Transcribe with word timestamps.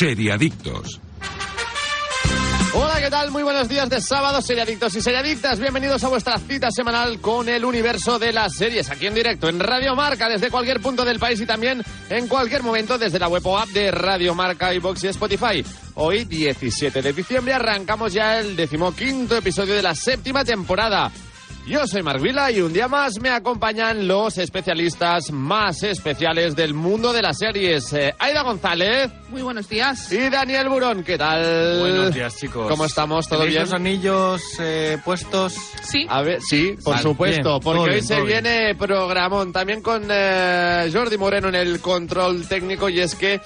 Seriadictos. 0.00 0.98
Hola, 2.72 3.00
¿qué 3.02 3.10
tal? 3.10 3.30
Muy 3.30 3.42
buenos 3.42 3.68
días 3.68 3.86
de 3.90 4.00
sábado, 4.00 4.40
seriadictos 4.40 4.96
y 4.96 5.02
seriadictas. 5.02 5.60
Bienvenidos 5.60 6.02
a 6.02 6.08
vuestra 6.08 6.38
cita 6.38 6.70
semanal 6.70 7.20
con 7.20 7.50
el 7.50 7.66
universo 7.66 8.18
de 8.18 8.32
las 8.32 8.54
series, 8.54 8.88
aquí 8.88 9.08
en 9.08 9.14
directo, 9.14 9.50
en 9.50 9.60
Radio 9.60 9.94
Marca, 9.94 10.26
desde 10.30 10.50
cualquier 10.50 10.80
punto 10.80 11.04
del 11.04 11.18
país 11.18 11.38
y 11.42 11.44
también 11.44 11.82
en 12.08 12.28
cualquier 12.28 12.62
momento 12.62 12.96
desde 12.96 13.18
la 13.18 13.28
web 13.28 13.46
o 13.46 13.58
app 13.58 13.68
de 13.68 13.90
Radio 13.90 14.34
Marca, 14.34 14.72
iBox 14.72 15.04
y 15.04 15.08
Spotify. 15.08 15.62
Hoy, 15.96 16.24
17 16.24 17.02
de 17.02 17.12
diciembre, 17.12 17.52
arrancamos 17.52 18.14
ya 18.14 18.38
el 18.38 18.56
decimoquinto 18.56 19.36
episodio 19.36 19.74
de 19.74 19.82
la 19.82 19.94
séptima 19.94 20.46
temporada. 20.46 21.12
Yo 21.66 21.86
soy 21.86 22.02
Marc 22.02 22.20
Vila 22.20 22.50
y 22.50 22.60
un 22.62 22.72
día 22.72 22.88
más 22.88 23.20
me 23.20 23.28
acompañan 23.30 24.08
los 24.08 24.38
especialistas 24.38 25.30
más 25.30 25.84
especiales 25.84 26.56
del 26.56 26.74
mundo 26.74 27.12
de 27.12 27.22
las 27.22 27.38
series. 27.38 27.92
Eh, 27.92 28.12
Aida 28.18 28.42
González. 28.42 29.08
Muy 29.28 29.42
buenos 29.42 29.68
días. 29.68 30.10
Y 30.10 30.30
Daniel 30.30 30.68
Burón, 30.68 31.04
¿qué 31.04 31.16
tal? 31.16 31.78
Buenos 31.78 32.12
días, 32.12 32.36
chicos. 32.36 32.66
¿Cómo 32.68 32.86
estamos? 32.86 33.28
¿Todo 33.28 33.40
¿Tenéis 33.40 33.54
bien? 33.54 33.62
los 33.62 33.72
anillos 33.72 34.42
eh, 34.58 34.98
puestos? 35.04 35.54
Sí. 35.82 36.06
A 36.08 36.22
ver, 36.22 36.40
sí, 36.40 36.74
por 36.82 36.94
Vale, 36.94 37.02
supuesto, 37.04 37.50
bien, 37.50 37.62
porque 37.62 37.94
hoy 37.94 38.02
se 38.02 38.14
bien. 38.22 38.42
viene 38.42 38.74
programón 38.74 39.52
también 39.52 39.80
con 39.80 40.02
eh, 40.10 40.90
Jordi 40.92 41.18
Moreno 41.18 41.48
en 41.50 41.54
el 41.54 41.80
control 41.80 42.48
técnico 42.48 42.88
y 42.88 42.98
es 42.98 43.14
que 43.14 43.40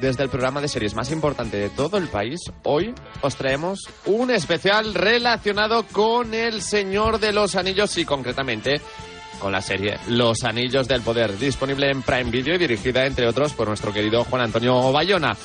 desde 0.00 0.22
el 0.22 0.30
programa 0.30 0.60
de 0.60 0.68
series 0.68 0.94
más 0.94 1.10
importante 1.10 1.58
de 1.58 1.68
todo 1.70 1.98
el 1.98 2.08
país, 2.08 2.40
hoy 2.64 2.94
os 3.20 3.36
traemos 3.36 3.80
un 4.06 4.30
especial 4.30 4.94
relacionado 4.94 5.84
con 5.84 6.32
El 6.32 6.62
Señor 6.62 7.20
de 7.20 7.32
los 7.32 7.54
Anillos 7.54 7.96
y 7.98 8.04
concretamente 8.04 8.80
con 9.40 9.52
la 9.52 9.60
serie 9.60 9.98
Los 10.08 10.44
Anillos 10.44 10.88
del 10.88 11.02
Poder, 11.02 11.38
disponible 11.38 11.90
en 11.90 12.02
Prime 12.02 12.30
Video 12.30 12.54
y 12.54 12.58
dirigida, 12.58 13.06
entre 13.06 13.26
otros, 13.26 13.52
por 13.52 13.68
nuestro 13.68 13.92
querido 13.92 14.24
Juan 14.24 14.42
Antonio 14.42 14.92
Bayona. 14.92 15.36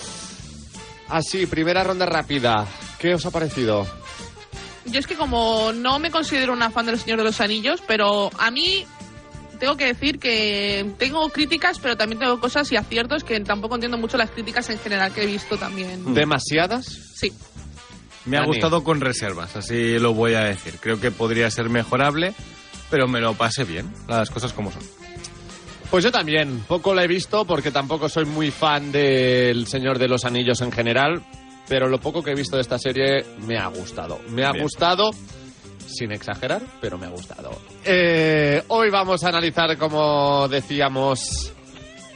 Así, 1.09 1.45
primera 1.45 1.83
ronda 1.83 2.05
rápida. 2.05 2.65
¿Qué 2.99 3.13
os 3.13 3.25
ha 3.25 3.31
parecido? 3.31 3.85
Yo 4.85 4.99
es 4.99 5.07
que 5.07 5.15
como 5.15 5.71
no 5.73 5.97
me 5.99 6.11
considero 6.11 6.53
una 6.53 6.69
fan 6.69 6.85
del 6.85 6.99
Señor 6.99 7.17
de 7.19 7.23
los 7.25 7.41
Anillos, 7.41 7.81
pero 7.87 8.29
a 8.37 8.51
mí 8.51 8.85
tengo 9.55 9.75
que 9.77 9.85
decir 9.85 10.19
que 10.19 10.93
tengo 10.97 11.29
críticas, 11.29 11.79
pero 11.79 11.95
también 11.97 12.19
tengo 12.19 12.39
cosas 12.39 12.71
y 12.71 12.75
aciertos 12.75 13.23
que 13.23 13.39
tampoco 13.41 13.75
entiendo 13.75 13.97
mucho 13.97 14.17
las 14.17 14.29
críticas 14.31 14.69
en 14.69 14.79
general 14.79 15.11
que 15.13 15.23
he 15.23 15.25
visto 15.25 15.57
también. 15.57 16.13
¿Demasiadas? 16.13 16.85
Sí. 17.15 17.31
Me 18.25 18.37
ha 18.37 18.41
Dani. 18.41 18.53
gustado 18.53 18.83
con 18.83 19.01
reservas, 19.01 19.55
así 19.55 19.99
lo 19.99 20.13
voy 20.13 20.33
a 20.33 20.41
decir. 20.41 20.75
Creo 20.79 20.99
que 20.99 21.11
podría 21.11 21.49
ser 21.51 21.69
mejorable, 21.69 22.33
pero 22.89 23.07
me 23.07 23.19
lo 23.19 23.33
pasé 23.35 23.63
bien, 23.63 23.91
las 24.07 24.29
cosas 24.31 24.51
como 24.53 24.71
son. 24.71 24.81
Pues 25.91 26.03
yo 26.03 26.11
también, 26.11 26.61
poco 26.67 26.93
la 26.95 27.03
he 27.03 27.07
visto 27.07 27.45
porque 27.45 27.71
tampoco 27.71 28.09
soy 28.09 28.25
muy 28.25 28.49
fan 28.51 28.91
del 28.91 29.67
Señor 29.67 29.99
de 29.99 30.07
los 30.07 30.25
Anillos 30.25 30.59
en 30.61 30.71
general, 30.71 31.21
pero 31.69 31.87
lo 31.87 31.99
poco 31.99 32.23
que 32.23 32.31
he 32.31 32.35
visto 32.35 32.55
de 32.55 32.63
esta 32.63 32.79
serie 32.79 33.23
me 33.45 33.57
ha 33.57 33.67
gustado. 33.67 34.19
Me 34.29 34.43
ha 34.43 34.51
Bien. 34.51 34.63
gustado, 34.63 35.11
sin 35.87 36.11
exagerar, 36.11 36.61
pero 36.81 36.97
me 36.97 37.05
ha 37.05 37.09
gustado. 37.09 37.51
Eh, 37.83 38.63
hoy 38.67 38.89
vamos 38.89 39.23
a 39.23 39.29
analizar, 39.29 39.77
como 39.77 40.47
decíamos, 40.47 41.53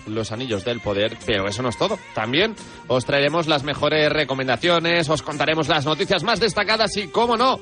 los 0.08 0.32
anillos 0.32 0.66
del 0.66 0.80
poder, 0.80 1.18
pero 1.26 1.48
eso 1.48 1.62
no 1.62 1.70
es 1.70 1.78
todo. 1.78 1.98
También 2.14 2.56
os 2.88 3.06
traeremos 3.06 3.48
las 3.48 3.64
mejores 3.64 4.12
recomendaciones, 4.12 5.10
os 5.10 5.22
contaremos 5.22 5.68
las 5.68 5.86
noticias 5.86 6.24
más 6.24 6.40
destacadas 6.40 6.96
y, 6.98 7.08
cómo 7.08 7.38
no, 7.38 7.60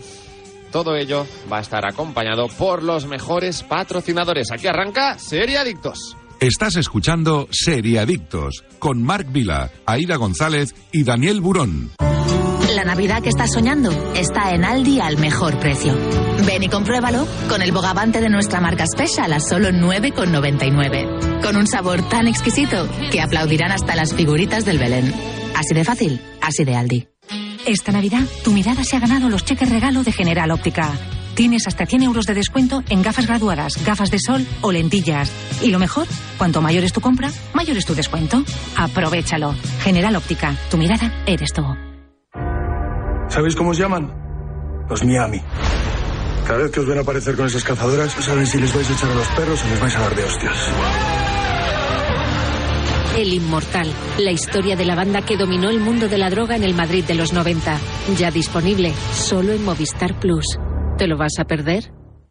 todo 0.72 0.96
ello 0.96 1.26
va 1.52 1.60
a 1.60 1.62
estar 1.62 1.86
acompañado 1.86 2.48
por 2.48 2.84
los 2.84 3.06
mejores 3.06 3.64
patrocinadores. 3.64 4.52
Aquí 4.52 4.68
arranca 4.68 5.18
Serie 5.20 5.58
Adictos. 5.58 6.16
Estás 6.40 6.76
escuchando 6.76 7.48
Seriadictos 7.50 8.64
con 8.78 9.02
Marc 9.02 9.32
Vila, 9.32 9.72
Aida 9.88 10.18
González 10.18 10.76
y 10.92 11.04
Daniel 11.04 11.42
Burón. 11.42 11.92
La 12.78 12.86
Navidad 12.86 13.24
que 13.24 13.30
estás 13.30 13.54
soñando 13.54 13.90
está 14.14 14.52
en 14.52 14.64
Aldi 14.64 15.00
al 15.00 15.18
mejor 15.18 15.60
precio. 15.60 15.98
Ven 16.46 16.62
y 16.62 16.70
compruébalo 16.70 17.28
con 17.50 17.64
el 17.64 17.72
bogavante 17.72 18.22
de 18.22 18.30
nuestra 18.30 18.62
marca 18.62 18.86
Special 18.86 19.34
a 19.34 19.40
solo 19.40 19.70
9,99. 19.70 21.42
Con 21.42 21.56
un 21.56 21.66
sabor 21.66 22.08
tan 22.08 22.28
exquisito 22.28 22.88
que 23.12 23.20
aplaudirán 23.20 23.72
hasta 23.72 23.96
las 23.96 24.14
figuritas 24.14 24.64
del 24.64 24.78
Belén. 24.78 25.12
Así 25.56 25.74
de 25.74 25.84
fácil, 25.84 26.22
así 26.40 26.66
de 26.66 26.76
Aldi. 26.76 27.08
Esta 27.66 27.92
Navidad, 27.92 28.22
tu 28.44 28.52
mirada 28.52 28.84
se 28.84 28.96
ha 28.96 29.00
ganado 29.00 29.28
los 29.28 29.44
cheques 29.44 29.72
regalo 29.72 30.04
de 30.04 30.12
General 30.12 30.52
Óptica. 30.52 30.92
Tienes 31.34 31.66
hasta 31.66 31.88
100 31.88 32.04
euros 32.04 32.28
de 32.28 32.36
descuento 32.36 32.84
en 32.90 33.02
gafas 33.02 33.26
graduadas, 33.26 33.84
gafas 33.84 34.12
de 34.12 34.20
sol 34.20 34.46
o 34.62 34.72
lentillas. 34.72 35.32
Y 35.64 35.72
lo 35.72 35.80
mejor, 35.80 36.06
cuanto 36.38 36.62
mayor 36.62 36.84
es 36.84 36.94
tu 36.94 37.02
compra, 37.02 37.32
mayor 37.56 37.76
es 37.76 37.88
tu 37.88 37.96
descuento. 37.96 38.44
Aprovechalo. 38.76 39.56
General 39.80 40.16
Óptica, 40.16 40.56
tu 40.70 40.78
mirada 40.78 41.24
eres 41.26 41.54
tú. 41.54 41.66
¿Sabéis 43.38 43.56
cómo 43.56 43.70
os 43.70 43.78
llaman? 43.78 44.12
Los 44.90 45.06
Miami. 45.06 45.40
Cada 46.48 46.58
vez 46.58 46.72
que 46.72 46.80
os 46.80 46.88
ven 46.88 46.98
aparecer 46.98 47.36
con 47.36 47.46
esas 47.46 47.64
cazadoras, 47.64 48.12
saben 48.14 48.48
si 48.48 48.60
les 48.60 48.74
vais 48.74 48.90
a 48.90 48.94
echar 48.94 49.12
a 49.12 49.14
los 49.14 49.28
perros 49.28 49.64
o 49.64 49.70
les 49.70 49.80
vais 49.80 49.96
a 49.96 50.00
dar 50.00 50.16
de 50.16 50.24
hostias. 50.24 50.72
El 53.16 53.32
Inmortal, 53.32 53.94
la 54.18 54.32
historia 54.32 54.76
de 54.76 54.86
la 54.86 54.96
banda 54.96 55.22
que 55.22 55.38
dominó 55.38 55.70
el 55.70 55.80
mundo 55.80 56.08
de 56.08 56.18
la 56.18 56.32
droga 56.32 56.56
en 56.56 56.64
el 56.64 56.74
Madrid 56.74 57.04
de 57.04 57.14
los 57.14 57.32
90. 57.32 57.78
Ya 58.18 58.32
disponible, 58.32 58.92
solo 59.14 59.52
en 59.54 59.64
Movistar 59.64 60.20
Plus. 60.20 60.58
¿Te 60.98 61.06
lo 61.06 61.16
vas 61.16 61.34
a 61.38 61.46
perder? 61.46 61.92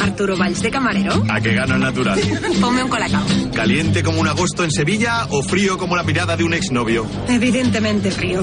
Arturo 0.00 0.36
Valls 0.36 0.62
de 0.62 0.70
camarero. 0.70 1.24
A 1.28 1.40
que 1.40 1.54
gana 1.54 1.74
el 1.74 1.80
natural. 1.80 2.20
Ponme 2.60 2.82
un 2.82 2.88
colacao. 2.90 3.24
¿Caliente 3.54 4.02
como 4.02 4.20
un 4.20 4.28
agosto 4.28 4.64
en 4.64 4.70
Sevilla 4.70 5.26
o 5.30 5.42
frío 5.42 5.78
como 5.78 5.96
la 5.96 6.02
mirada 6.02 6.36
de 6.36 6.44
un 6.44 6.54
exnovio? 6.54 7.06
Evidentemente 7.28 8.10
frío. 8.10 8.42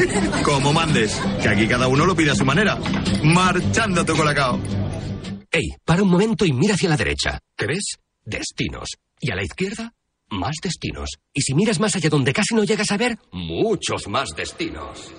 Como 0.44 0.72
mandes, 0.72 1.20
que 1.40 1.48
aquí 1.48 1.66
cada 1.66 1.88
uno 1.88 2.04
lo 2.04 2.14
pide 2.14 2.30
a 2.30 2.34
su 2.34 2.44
manera. 2.44 2.78
Marchando 3.22 4.04
tu 4.04 4.14
colacao. 4.16 4.58
Ey, 5.50 5.68
para 5.84 6.02
un 6.02 6.08
momento 6.10 6.44
y 6.44 6.52
mira 6.52 6.74
hacia 6.74 6.88
la 6.88 6.96
derecha. 6.96 7.38
¿Qué 7.56 7.66
ves? 7.66 7.96
Destinos. 8.24 8.88
Y 9.20 9.30
a 9.30 9.34
la 9.36 9.44
izquierda, 9.44 9.92
más 10.30 10.56
destinos. 10.62 11.10
Y 11.32 11.42
si 11.42 11.54
miras 11.54 11.78
más 11.78 11.94
allá 11.94 12.08
donde 12.08 12.32
casi 12.32 12.54
no 12.54 12.64
llegas 12.64 12.90
a 12.90 12.96
ver, 12.96 13.18
muchos 13.32 14.08
más 14.08 14.30
destinos. 14.36 15.12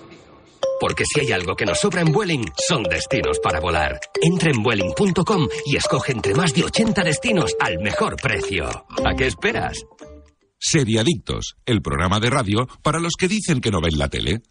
Porque 0.83 1.05
si 1.05 1.21
hay 1.21 1.31
algo 1.31 1.55
que 1.55 1.65
nos 1.65 1.79
sobra 1.79 2.01
en 2.01 2.11
Vueling, 2.11 2.43
son 2.67 2.83
destinos 2.83 3.39
para 3.41 3.61
volar. 3.61 4.01
Entra 4.21 4.51
en 4.51 4.61
Vueling.com 4.61 5.47
y 5.65 5.77
escoge 5.77 6.11
entre 6.11 6.35
más 6.35 6.53
de 6.53 6.65
80 6.65 7.03
destinos 7.05 7.55
al 7.61 7.79
mejor 7.79 8.17
precio. 8.17 8.65
¿A 9.05 9.15
qué 9.15 9.27
esperas? 9.27 9.77
Seriadictos, 10.59 11.55
el 11.65 11.81
programa 11.81 12.19
de 12.19 12.29
radio 12.29 12.67
para 12.81 12.99
los 12.99 13.13
que 13.17 13.29
dicen 13.29 13.61
que 13.61 13.71
no 13.71 13.79
ven 13.79 13.97
la 13.97 14.09
tele. 14.09 14.41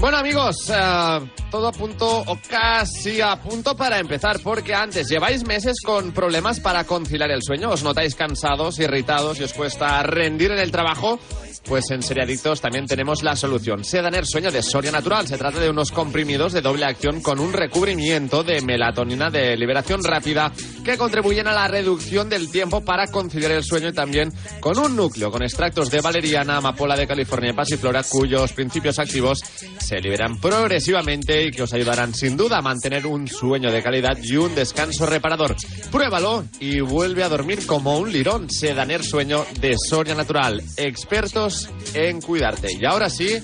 Bueno 0.00 0.18
amigos, 0.18 0.70
eh, 0.72 1.30
todo 1.50 1.66
a 1.66 1.72
punto 1.72 2.20
o 2.20 2.38
casi 2.48 3.20
a 3.20 3.34
punto 3.34 3.76
para 3.76 3.98
empezar, 3.98 4.38
porque 4.44 4.72
antes 4.72 5.08
lleváis 5.08 5.44
meses 5.44 5.80
con 5.84 6.12
problemas 6.12 6.60
para 6.60 6.84
conciliar 6.84 7.32
el 7.32 7.42
sueño, 7.42 7.70
os 7.70 7.82
notáis 7.82 8.14
cansados, 8.14 8.78
irritados 8.78 9.40
y 9.40 9.42
os 9.42 9.52
cuesta 9.52 10.00
rendir 10.04 10.52
en 10.52 10.60
el 10.60 10.70
trabajo. 10.70 11.18
Pues 11.64 11.90
en 11.90 12.02
Seriadictos 12.02 12.60
también 12.60 12.86
tenemos 12.86 13.22
la 13.22 13.36
solución. 13.36 13.84
Sedaner 13.84 14.26
Sueño 14.26 14.50
de 14.50 14.62
Soria 14.62 14.90
Natural. 14.90 15.26
Se 15.26 15.36
trata 15.36 15.60
de 15.60 15.68
unos 15.68 15.92
comprimidos 15.92 16.52
de 16.52 16.62
doble 16.62 16.86
acción 16.86 17.20
con 17.20 17.38
un 17.38 17.52
recubrimiento 17.52 18.42
de 18.42 18.60
melatonina 18.62 19.30
de 19.30 19.56
liberación 19.56 20.02
rápida 20.02 20.52
que 20.84 20.96
contribuyen 20.96 21.46
a 21.46 21.52
la 21.52 21.68
reducción 21.68 22.28
del 22.28 22.50
tiempo 22.50 22.82
para 22.82 23.06
conciliar 23.06 23.52
el 23.52 23.64
sueño 23.64 23.88
y 23.88 23.92
también 23.92 24.32
con 24.60 24.78
un 24.78 24.96
núcleo 24.96 25.30
con 25.30 25.42
extractos 25.42 25.90
de 25.90 26.00
valeriana, 26.00 26.56
amapola 26.56 26.96
de 26.96 27.06
California 27.06 27.50
y 27.50 27.54
pasiflora 27.54 28.02
cuyos 28.02 28.52
principios 28.52 28.98
activos 28.98 29.40
se 29.78 30.00
liberan 30.00 30.40
progresivamente 30.40 31.44
y 31.44 31.50
que 31.50 31.62
os 31.62 31.72
ayudarán 31.72 32.14
sin 32.14 32.36
duda 32.36 32.58
a 32.58 32.62
mantener 32.62 33.06
un 33.06 33.28
sueño 33.28 33.70
de 33.70 33.82
calidad 33.82 34.16
y 34.22 34.36
un 34.36 34.54
descanso 34.54 35.06
reparador. 35.06 35.56
Pruébalo 35.90 36.44
y 36.60 36.80
vuelve 36.80 37.22
a 37.24 37.28
dormir 37.28 37.66
como 37.66 37.98
un 37.98 38.12
lirón. 38.12 38.50
Sedaner 38.50 39.04
Sueño 39.04 39.44
de 39.60 39.76
Soria 39.78 40.14
Natural. 40.14 40.62
Expertos 40.76 41.47
en 41.94 42.20
cuidarte. 42.20 42.68
Y 42.72 42.84
ahora 42.84 43.10
sí, 43.10 43.38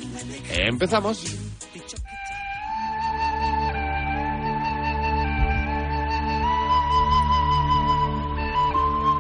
empezamos. 0.50 1.43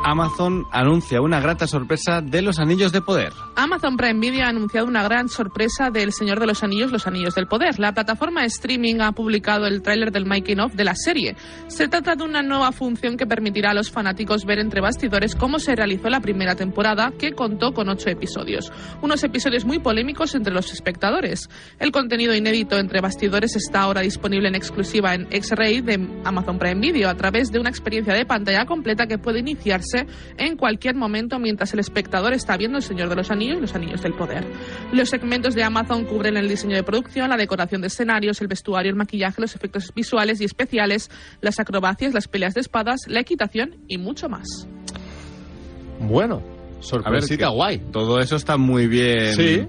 Amazon 0.06 0.66
anuncia 0.70 1.22
una 1.22 1.40
grata 1.40 1.66
sorpresa 1.66 2.20
de 2.20 2.42
los 2.42 2.58
Anillos 2.58 2.92
de 2.92 3.00
Poder. 3.00 3.32
Amazon 3.56 3.96
Prime 3.96 4.20
Video 4.20 4.44
ha 4.44 4.50
anunciado 4.50 4.86
una 4.86 5.02
gran 5.02 5.30
sorpresa 5.30 5.90
del 5.90 6.12
Señor 6.12 6.40
de 6.40 6.46
los 6.46 6.62
Anillos, 6.62 6.92
Los 6.92 7.06
Anillos 7.06 7.34
del 7.34 7.46
Poder. 7.46 7.78
La 7.78 7.94
plataforma 7.94 8.42
de 8.42 8.48
streaming 8.48 9.00
ha 9.00 9.12
publicado 9.12 9.66
el 9.66 9.80
tráiler 9.80 10.12
del 10.12 10.26
making 10.26 10.60
of 10.60 10.74
de 10.74 10.84
la 10.84 10.94
serie. 10.94 11.36
Se 11.68 11.88
trata 11.88 12.16
de 12.16 12.22
una 12.22 12.42
nueva 12.42 12.70
función 12.72 13.16
que 13.16 13.26
permitirá 13.26 13.70
a 13.70 13.74
los 13.74 13.90
fanáticos 13.90 14.44
ver 14.44 14.58
entre 14.58 14.82
bastidores 14.82 15.34
cómo 15.34 15.58
se 15.58 15.74
realizó 15.74 16.10
la 16.10 16.20
primera 16.20 16.54
temporada, 16.54 17.10
que 17.18 17.32
contó 17.32 17.72
con 17.72 17.88
ocho 17.88 18.10
episodios. 18.10 18.70
Unos 19.00 19.24
episodios 19.24 19.64
muy 19.64 19.78
polémicos 19.78 20.34
entre 20.34 20.52
los 20.52 20.70
espectadores. 20.70 21.48
El 21.78 21.92
contenido 21.92 22.34
inédito 22.34 22.76
entre 22.76 23.00
bastidores 23.00 23.56
está 23.56 23.80
ahora 23.80 24.02
disponible 24.02 24.48
en 24.48 24.54
exclusiva 24.54 25.14
en 25.14 25.28
X-Ray 25.30 25.80
de 25.80 26.06
Amazon 26.24 26.58
Prime 26.58 26.80
Video 26.82 27.08
a 27.08 27.14
través 27.14 27.50
de 27.50 27.58
una 27.58 27.70
experiencia 27.70 28.12
de 28.12 28.26
pantalla 28.26 28.66
completa 28.66 29.06
que 29.06 29.16
puede 29.16 29.38
iniciarse 29.38 29.93
en 30.38 30.56
cualquier 30.56 30.94
momento 30.94 31.38
mientras 31.38 31.72
el 31.72 31.80
espectador 31.80 32.32
está 32.32 32.56
viendo 32.56 32.78
El 32.78 32.82
Señor 32.84 33.08
de 33.08 33.16
los 33.16 33.30
Anillos 33.30 33.58
y 33.58 33.60
Los 33.60 33.74
Anillos 33.74 34.02
del 34.02 34.14
Poder. 34.14 34.44
Los 34.92 35.10
segmentos 35.10 35.54
de 35.54 35.62
Amazon 35.64 36.04
cubren 36.04 36.36
el 36.36 36.48
diseño 36.48 36.76
de 36.76 36.82
producción, 36.82 37.30
la 37.30 37.36
decoración 37.36 37.80
de 37.80 37.88
escenarios, 37.88 38.40
el 38.40 38.48
vestuario, 38.48 38.90
el 38.90 38.96
maquillaje, 38.96 39.40
los 39.40 39.54
efectos 39.54 39.92
visuales 39.94 40.40
y 40.40 40.44
especiales, 40.44 41.10
las 41.40 41.60
acrobacias, 41.60 42.14
las 42.14 42.28
peleas 42.28 42.54
de 42.54 42.60
espadas, 42.60 43.02
la 43.06 43.20
equitación 43.20 43.76
y 43.88 43.98
mucho 43.98 44.28
más. 44.28 44.68
Bueno, 46.00 46.36
A 46.36 46.40
ver, 46.40 46.82
sorpresita 46.82 47.46
que 47.46 47.52
guay. 47.52 47.78
Todo 47.92 48.18
eso 48.20 48.36
está 48.36 48.56
muy 48.56 48.86
bien. 48.86 49.34
Sí. 49.34 49.68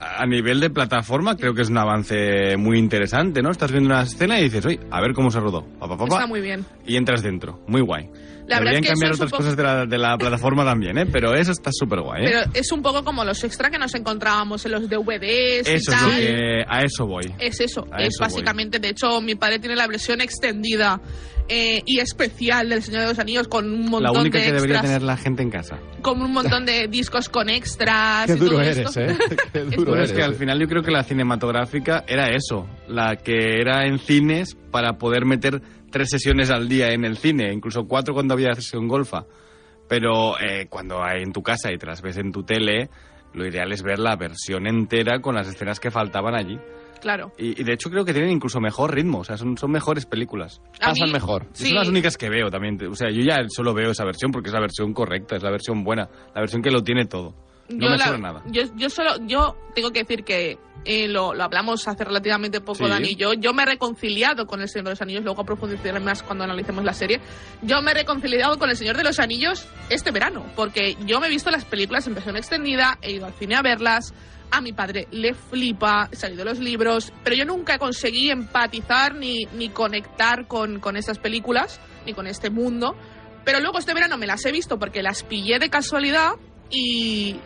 A 0.00 0.26
nivel 0.26 0.58
de 0.58 0.68
plataforma 0.68 1.36
creo 1.36 1.54
que 1.54 1.62
es 1.62 1.70
un 1.70 1.78
avance 1.78 2.56
muy 2.56 2.76
interesante, 2.76 3.40
¿no? 3.40 3.52
Estás 3.52 3.70
viendo 3.70 3.88
una 3.88 4.02
escena 4.02 4.40
y 4.40 4.44
dices, 4.44 4.66
oye, 4.66 4.80
a 4.90 5.00
ver 5.00 5.12
cómo 5.12 5.30
se 5.30 5.38
rodó. 5.38 5.64
Pa, 5.78 5.86
pa, 5.86 5.96
pa, 5.96 6.06
pa, 6.06 6.14
Está 6.16 6.26
muy 6.26 6.40
bien. 6.40 6.64
Y 6.84 6.96
entras 6.96 7.22
dentro. 7.22 7.60
Muy 7.68 7.82
guay. 7.82 8.10
La 8.48 8.58
verdad 8.58 8.72
Deberían 8.72 8.76
es 8.76 8.82
que 8.82 8.88
cambiar 8.92 9.12
otras 9.14 9.30
cosas 9.30 9.56
de 9.56 9.62
la, 9.62 9.86
de 9.86 9.98
la 9.98 10.16
plataforma 10.18 10.64
también, 10.64 10.98
¿eh? 10.98 11.06
Pero 11.06 11.34
eso 11.34 11.52
está 11.52 11.70
súper 11.72 12.00
guay, 12.00 12.24
¿eh? 12.24 12.30
Pero 12.30 12.50
es 12.54 12.72
un 12.72 12.82
poco 12.82 13.04
como 13.04 13.24
los 13.24 13.42
extra 13.44 13.70
que 13.70 13.78
nos 13.78 13.94
encontrábamos 13.94 14.64
en 14.66 14.72
los 14.72 14.88
DVDs 14.88 15.68
y 15.68 15.72
eso 15.74 15.92
es 15.92 15.98
tal. 15.98 16.10
lo 16.10 16.16
que... 16.16 16.64
A 16.68 16.80
eso 16.82 17.06
voy. 17.06 17.32
Es 17.38 17.60
eso, 17.60 17.86
A 17.92 17.98
es 18.02 18.08
eso 18.08 18.18
voy. 18.20 18.28
básicamente, 18.28 18.78
de 18.78 18.88
hecho, 18.88 19.20
mi 19.20 19.34
padre 19.36 19.58
tiene 19.58 19.76
la 19.76 19.86
versión 19.86 20.20
extendida 20.20 21.00
eh, 21.48 21.82
y 21.86 21.98
especial 22.00 22.68
del 22.68 22.82
Señor 22.82 23.02
de 23.02 23.08
los 23.08 23.18
Anillos 23.18 23.48
con 23.48 23.66
un 23.70 23.82
La 23.84 23.90
montón 23.90 24.20
única 24.22 24.38
de 24.38 24.44
que 24.46 24.52
debería 24.52 24.80
tener 24.80 25.02
la 25.02 25.16
gente 25.16 25.42
en 25.42 25.50
casa. 25.50 25.78
con 26.00 26.20
un 26.22 26.32
montón 26.32 26.64
de 26.64 26.86
discos 26.88 27.28
con 27.28 27.48
extras 27.48 28.26
Qué 28.26 28.34
y 28.34 28.36
todo 28.38 28.50
duro 28.50 28.60
esto. 28.62 29.00
eres, 29.00 29.16
¿eh? 29.20 29.24
Qué 29.52 29.60
duro 29.64 29.92
Pero 29.92 30.02
es 30.04 30.10
eres. 30.10 30.12
que 30.12 30.22
al 30.22 30.34
final 30.34 30.60
yo 30.60 30.66
creo 30.68 30.82
que 30.82 30.90
la 30.92 31.02
cinematográfica 31.04 32.04
era 32.06 32.28
eso, 32.28 32.66
la 32.88 33.16
que 33.16 33.60
era 33.60 33.86
en 33.86 33.98
cines 33.98 34.56
para 34.70 34.94
poder 34.98 35.24
meter 35.26 35.60
tres 35.92 36.08
sesiones 36.10 36.50
al 36.50 36.68
día 36.68 36.88
en 36.92 37.04
el 37.04 37.16
cine, 37.18 37.52
incluso 37.52 37.84
cuatro 37.86 38.12
cuando 38.14 38.34
había 38.34 38.52
sesión 38.54 38.88
golfa. 38.88 39.24
Pero 39.88 40.38
eh, 40.40 40.66
cuando 40.68 41.02
hay 41.02 41.22
en 41.22 41.32
tu 41.32 41.42
casa 41.42 41.70
y 41.72 41.78
te 41.78 41.86
las 41.86 42.02
ves 42.02 42.16
en 42.16 42.32
tu 42.32 42.42
tele, 42.44 42.88
lo 43.34 43.46
ideal 43.46 43.70
es 43.72 43.82
ver 43.82 43.98
la 43.98 44.16
versión 44.16 44.66
entera 44.66 45.20
con 45.20 45.34
las 45.34 45.48
escenas 45.48 45.78
que 45.80 45.90
faltaban 45.90 46.34
allí. 46.34 46.58
Claro. 47.00 47.32
Y, 47.36 47.60
y 47.60 47.64
de 47.64 47.72
hecho 47.72 47.90
creo 47.90 48.04
que 48.04 48.12
tienen 48.12 48.30
incluso 48.30 48.60
mejor 48.60 48.94
ritmo, 48.94 49.18
o 49.18 49.24
sea, 49.24 49.36
son, 49.36 49.58
son 49.58 49.70
mejores 49.72 50.06
películas. 50.06 50.60
A 50.80 50.90
Pasan 50.90 51.08
mí- 51.08 51.12
mejor. 51.12 51.46
Sí. 51.52 51.66
Son 51.66 51.74
las 51.76 51.88
únicas 51.88 52.16
que 52.16 52.30
veo 52.30 52.48
también. 52.48 52.78
O 52.88 52.94
sea, 52.94 53.10
yo 53.10 53.22
ya 53.22 53.38
solo 53.48 53.74
veo 53.74 53.90
esa 53.90 54.04
versión 54.04 54.30
porque 54.30 54.48
es 54.50 54.54
la 54.54 54.60
versión 54.60 54.94
correcta, 54.94 55.34
es 55.36 55.42
la 55.42 55.50
versión 55.50 55.82
buena, 55.82 56.08
la 56.34 56.40
versión 56.40 56.62
que 56.62 56.70
lo 56.70 56.82
tiene 56.82 57.04
todo. 57.06 57.34
No 57.68 57.86
yo, 57.86 57.90
me 57.90 57.98
la- 57.98 58.18
nada. 58.18 58.42
yo, 58.50 58.62
yo 58.76 58.88
solo, 58.88 59.10
yo 59.26 59.56
tengo 59.74 59.90
que 59.90 60.00
decir 60.04 60.24
que 60.24 60.58
eh, 60.84 61.08
lo, 61.08 61.34
lo 61.34 61.44
hablamos 61.44 61.86
hace 61.86 62.04
relativamente 62.04 62.60
poco, 62.60 62.84
Sí. 62.84 62.90
Dani 62.90 63.08
y 63.10 63.16
yo. 63.16 63.34
Yo 63.34 63.52
me 63.52 63.62
he 63.62 63.66
reconciliado 63.66 64.46
con 64.46 64.60
El 64.60 64.68
Señor 64.68 64.86
de 64.86 64.90
los 64.90 65.02
Anillos, 65.02 65.24
luego 65.24 65.44
profundizaré 65.44 66.00
más 66.00 66.22
cuando 66.22 66.44
analicemos 66.44 66.84
la 66.84 66.94
serie. 66.94 67.20
Yo 67.62 67.82
me 67.82 67.92
he 67.92 67.94
reconciliado 67.94 68.58
con 68.58 68.70
El 68.70 68.76
Señor 68.76 68.96
de 68.96 69.04
los 69.04 69.18
Anillos 69.18 69.66
este 69.90 70.10
verano, 70.10 70.44
porque 70.56 70.96
yo 71.06 71.20
me 71.20 71.26
he 71.26 71.30
visto 71.30 71.50
las 71.50 71.64
películas 71.64 72.06
en 72.06 72.14
versión 72.14 72.36
extendida, 72.36 72.98
he 73.02 73.12
ido 73.12 73.26
al 73.26 73.34
cine 73.34 73.54
a 73.56 73.62
verlas. 73.62 74.12
A 74.50 74.60
mi 74.60 74.72
padre 74.72 75.08
le 75.12 75.32
flipa, 75.32 76.10
he 76.12 76.16
salido 76.16 76.44
los 76.44 76.58
libros, 76.58 77.10
pero 77.24 77.34
yo 77.34 77.46
nunca 77.46 77.78
conseguí 77.78 78.30
empatizar 78.30 79.14
ni, 79.14 79.44
ni 79.54 79.70
conectar 79.70 80.46
con, 80.46 80.78
con 80.78 80.98
esas 80.98 81.18
películas, 81.18 81.80
ni 82.04 82.12
con 82.12 82.26
este 82.26 82.50
mundo. 82.50 82.94
Pero 83.44 83.60
luego 83.60 83.78
este 83.78 83.94
verano 83.94 84.18
me 84.18 84.26
las 84.26 84.44
he 84.44 84.52
visto 84.52 84.78
porque 84.78 85.02
las 85.02 85.22
pillé 85.22 85.58
de 85.58 85.70
casualidad 85.70 86.32
y, 86.70 87.36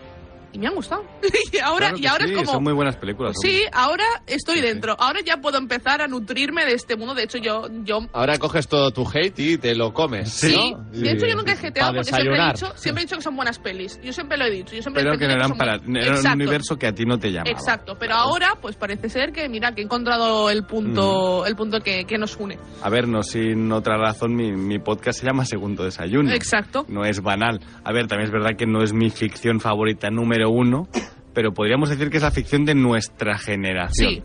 y 0.56 0.58
me 0.58 0.68
han 0.68 0.74
gustado. 0.74 1.04
y 1.52 1.58
ahora, 1.58 1.88
Claro 1.88 1.98
y 1.98 2.06
ahora 2.06 2.24
sí, 2.24 2.30
es 2.32 2.38
como... 2.38 2.52
Son 2.52 2.62
muy 2.64 2.72
buenas 2.72 2.96
películas. 2.96 3.36
Sí, 3.42 3.62
ahora 3.72 4.04
estoy 4.26 4.62
dentro. 4.62 4.96
Ahora 4.98 5.20
ya 5.24 5.36
puedo 5.36 5.58
empezar 5.58 6.00
a 6.00 6.08
nutrirme 6.08 6.64
de 6.64 6.72
este 6.72 6.96
mundo. 6.96 7.14
De 7.14 7.24
hecho, 7.24 7.36
yo, 7.36 7.68
yo 7.84 8.06
Ahora 8.14 8.38
coges 8.38 8.66
todo 8.66 8.90
tu 8.90 9.06
hate 9.06 9.38
y 9.38 9.58
te 9.58 9.74
lo 9.74 9.92
comes. 9.92 10.30
Sí, 10.32 10.72
¿no? 10.72 10.82
de 10.90 11.12
hecho 11.12 11.26
yo 11.26 11.36
nunca 11.36 11.52
he 11.52 11.56
jeteado 11.56 11.92
porque 11.92 12.04
siempre 12.10 12.38
he, 12.38 12.46
dicho, 12.52 12.72
siempre 12.76 13.02
he 13.02 13.06
dicho 13.06 13.16
que 13.16 13.22
son 13.22 13.36
buenas 13.36 13.58
pelis. 13.58 14.00
Yo 14.02 14.12
siempre 14.14 14.38
lo 14.38 14.46
he 14.46 14.50
dicho. 14.50 14.74
Yo 14.74 14.80
siempre 14.80 15.02
he 15.02 15.04
Pero 15.04 15.18
que 15.18 15.26
no 15.26 15.32
eran 15.34 15.52
para. 15.58 15.74
Era 15.74 16.20
un 16.20 16.26
universo 16.32 16.76
que 16.78 16.86
a 16.86 16.92
ti 16.94 17.04
no 17.04 17.18
te 17.18 17.30
llamaba. 17.30 17.50
Exacto, 17.50 17.96
pero 17.98 18.14
ahora 18.14 18.54
pues 18.62 18.76
parece 18.76 19.10
ser 19.10 19.32
que 19.32 19.46
mira 19.50 19.74
que 19.74 19.82
he 19.82 19.84
encontrado 19.84 20.48
el 20.48 20.64
punto, 20.64 21.42
Mm. 21.44 21.46
el 21.48 21.56
punto 21.56 21.80
que, 21.80 22.04
que 22.06 22.16
nos 22.16 22.36
une. 22.36 22.58
A 22.82 22.88
ver, 22.88 23.06
no 23.08 23.22
sin 23.22 23.70
otra 23.72 23.98
razón, 23.98 24.34
mi, 24.34 24.52
mi 24.52 24.78
podcast 24.78 25.20
se 25.20 25.26
llama 25.26 25.44
Segundo 25.44 25.84
Desayuno. 25.84 26.32
Exacto. 26.32 26.86
No 26.88 27.04
es 27.04 27.20
banal. 27.20 27.60
A 27.84 27.92
ver, 27.92 28.06
también 28.06 28.26
es 28.28 28.32
verdad 28.32 28.56
que 28.56 28.66
no 28.66 28.82
es 28.82 28.92
mi 28.92 29.10
ficción 29.10 29.60
favorita 29.60 30.10
número 30.10 30.45
uno, 30.50 30.88
pero 31.34 31.52
podríamos 31.52 31.88
decir 31.90 32.10
que 32.10 32.16
es 32.19 32.22
la 32.22 32.31
ficción 32.31 32.64
de 32.64 32.75
nuestra 32.75 33.38
generación. 33.38 34.10
Sí. 34.10 34.22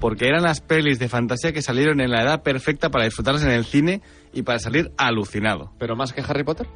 Porque 0.00 0.28
eran 0.28 0.42
las 0.42 0.60
pelis 0.60 0.98
de 0.98 1.08
fantasía 1.08 1.52
que 1.52 1.62
salieron 1.62 2.00
en 2.00 2.10
la 2.10 2.22
edad 2.22 2.42
perfecta 2.42 2.90
para 2.90 3.04
disfrutarlas 3.04 3.44
en 3.44 3.50
el 3.50 3.64
cine 3.64 4.02
y 4.32 4.42
para 4.42 4.58
salir 4.58 4.92
alucinado. 4.98 5.72
¿Pero 5.78 5.96
más 5.96 6.12
que 6.12 6.20
Harry 6.20 6.44
Potter? 6.44 6.66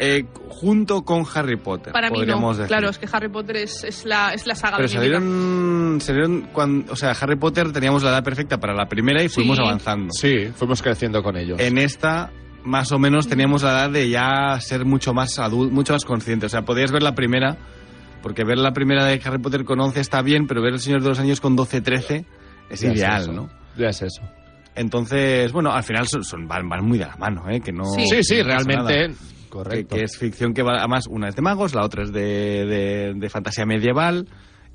Eh, 0.00 0.24
junto 0.48 1.02
con 1.04 1.24
Harry 1.34 1.56
Potter, 1.56 1.92
Para 1.92 2.08
mí 2.10 2.24
no. 2.24 2.50
decir. 2.52 2.66
Claro, 2.66 2.88
es 2.88 2.98
que 2.98 3.08
Harry 3.10 3.28
Potter 3.28 3.56
es, 3.56 3.82
es 3.82 4.04
la, 4.04 4.32
es 4.32 4.46
la 4.46 4.54
saga 4.54 4.76
Pero 4.76 4.88
de 4.88 4.94
salieron, 4.94 5.98
salieron 6.00 6.48
cuando, 6.52 6.92
o 6.92 6.96
sea, 6.96 7.10
Harry 7.20 7.36
Potter 7.36 7.72
teníamos 7.72 8.04
la 8.04 8.10
edad 8.10 8.22
perfecta 8.22 8.58
para 8.58 8.74
la 8.74 8.86
primera 8.86 9.22
y 9.24 9.28
fuimos 9.28 9.56
Sí. 9.56 9.62
avanzando. 9.64 10.12
Sí, 10.12 10.50
fuimos 10.54 10.82
creciendo 10.82 11.20
con 11.22 11.36
ellos. 11.36 11.58
En 11.60 11.78
esta, 11.78 12.30
más 12.64 12.92
o 12.92 12.98
menos, 13.00 13.26
teníamos 13.28 13.62
la 13.64 13.70
edad 13.70 13.90
de 13.90 14.08
ya 14.08 14.58
ser 14.60 14.84
mucho 14.84 15.14
más 15.14 15.36
adulto, 15.40 15.74
mucho 15.74 15.92
más 15.94 16.04
consciente. 16.04 16.46
O 16.46 16.48
sea, 16.48 16.62
podías 16.62 16.92
ver 16.92 17.02
la 17.02 17.16
primera, 17.16 17.56
porque 18.22 18.44
ver 18.44 18.58
la 18.58 18.72
primera 18.72 19.04
de 19.04 19.20
Harry 19.24 19.38
Potter 19.38 19.64
con 19.64 19.80
11 19.80 20.00
está 20.00 20.22
bien, 20.22 20.46
pero 20.46 20.62
ver 20.62 20.74
El 20.74 20.80
Señor 20.80 21.02
de 21.02 21.08
los 21.08 21.18
Anillos 21.18 21.40
con 21.40 21.56
12, 21.56 21.80
13 21.80 22.24
es 22.70 22.80
Ya 22.80 22.92
ideal. 22.92 23.34
¿no? 23.34 23.48
Ya 23.76 23.88
es 23.88 24.02
eso. 24.02 24.22
Entonces, 24.74 25.50
bueno, 25.52 25.72
al 25.72 25.82
final 25.82 26.06
son, 26.06 26.22
son- 26.22 26.46
van, 26.46 26.68
van 26.68 26.84
muy 26.84 26.98
de 26.98 27.06
la 27.06 27.16
mano, 27.16 27.48
¿eh? 27.50 27.60
Que 27.60 27.72
no, 27.72 27.84
Sí, 27.84 28.22
sí, 28.22 28.38
no 28.38 28.44
realmente, 28.44 29.14
correcto. 29.48 29.94
Que, 29.96 30.00
que 30.00 30.04
es 30.04 30.16
ficción 30.18 30.54
que 30.54 30.62
va, 30.62 30.76
además, 30.78 31.06
una 31.08 31.28
es 31.28 31.34
de 31.34 31.42
magos, 31.42 31.74
la 31.74 31.84
otra 31.84 32.04
es 32.04 32.12
de, 32.12 32.64
de- 32.66 33.12
de 33.16 33.28
fantasía 33.30 33.66
medieval 33.66 34.26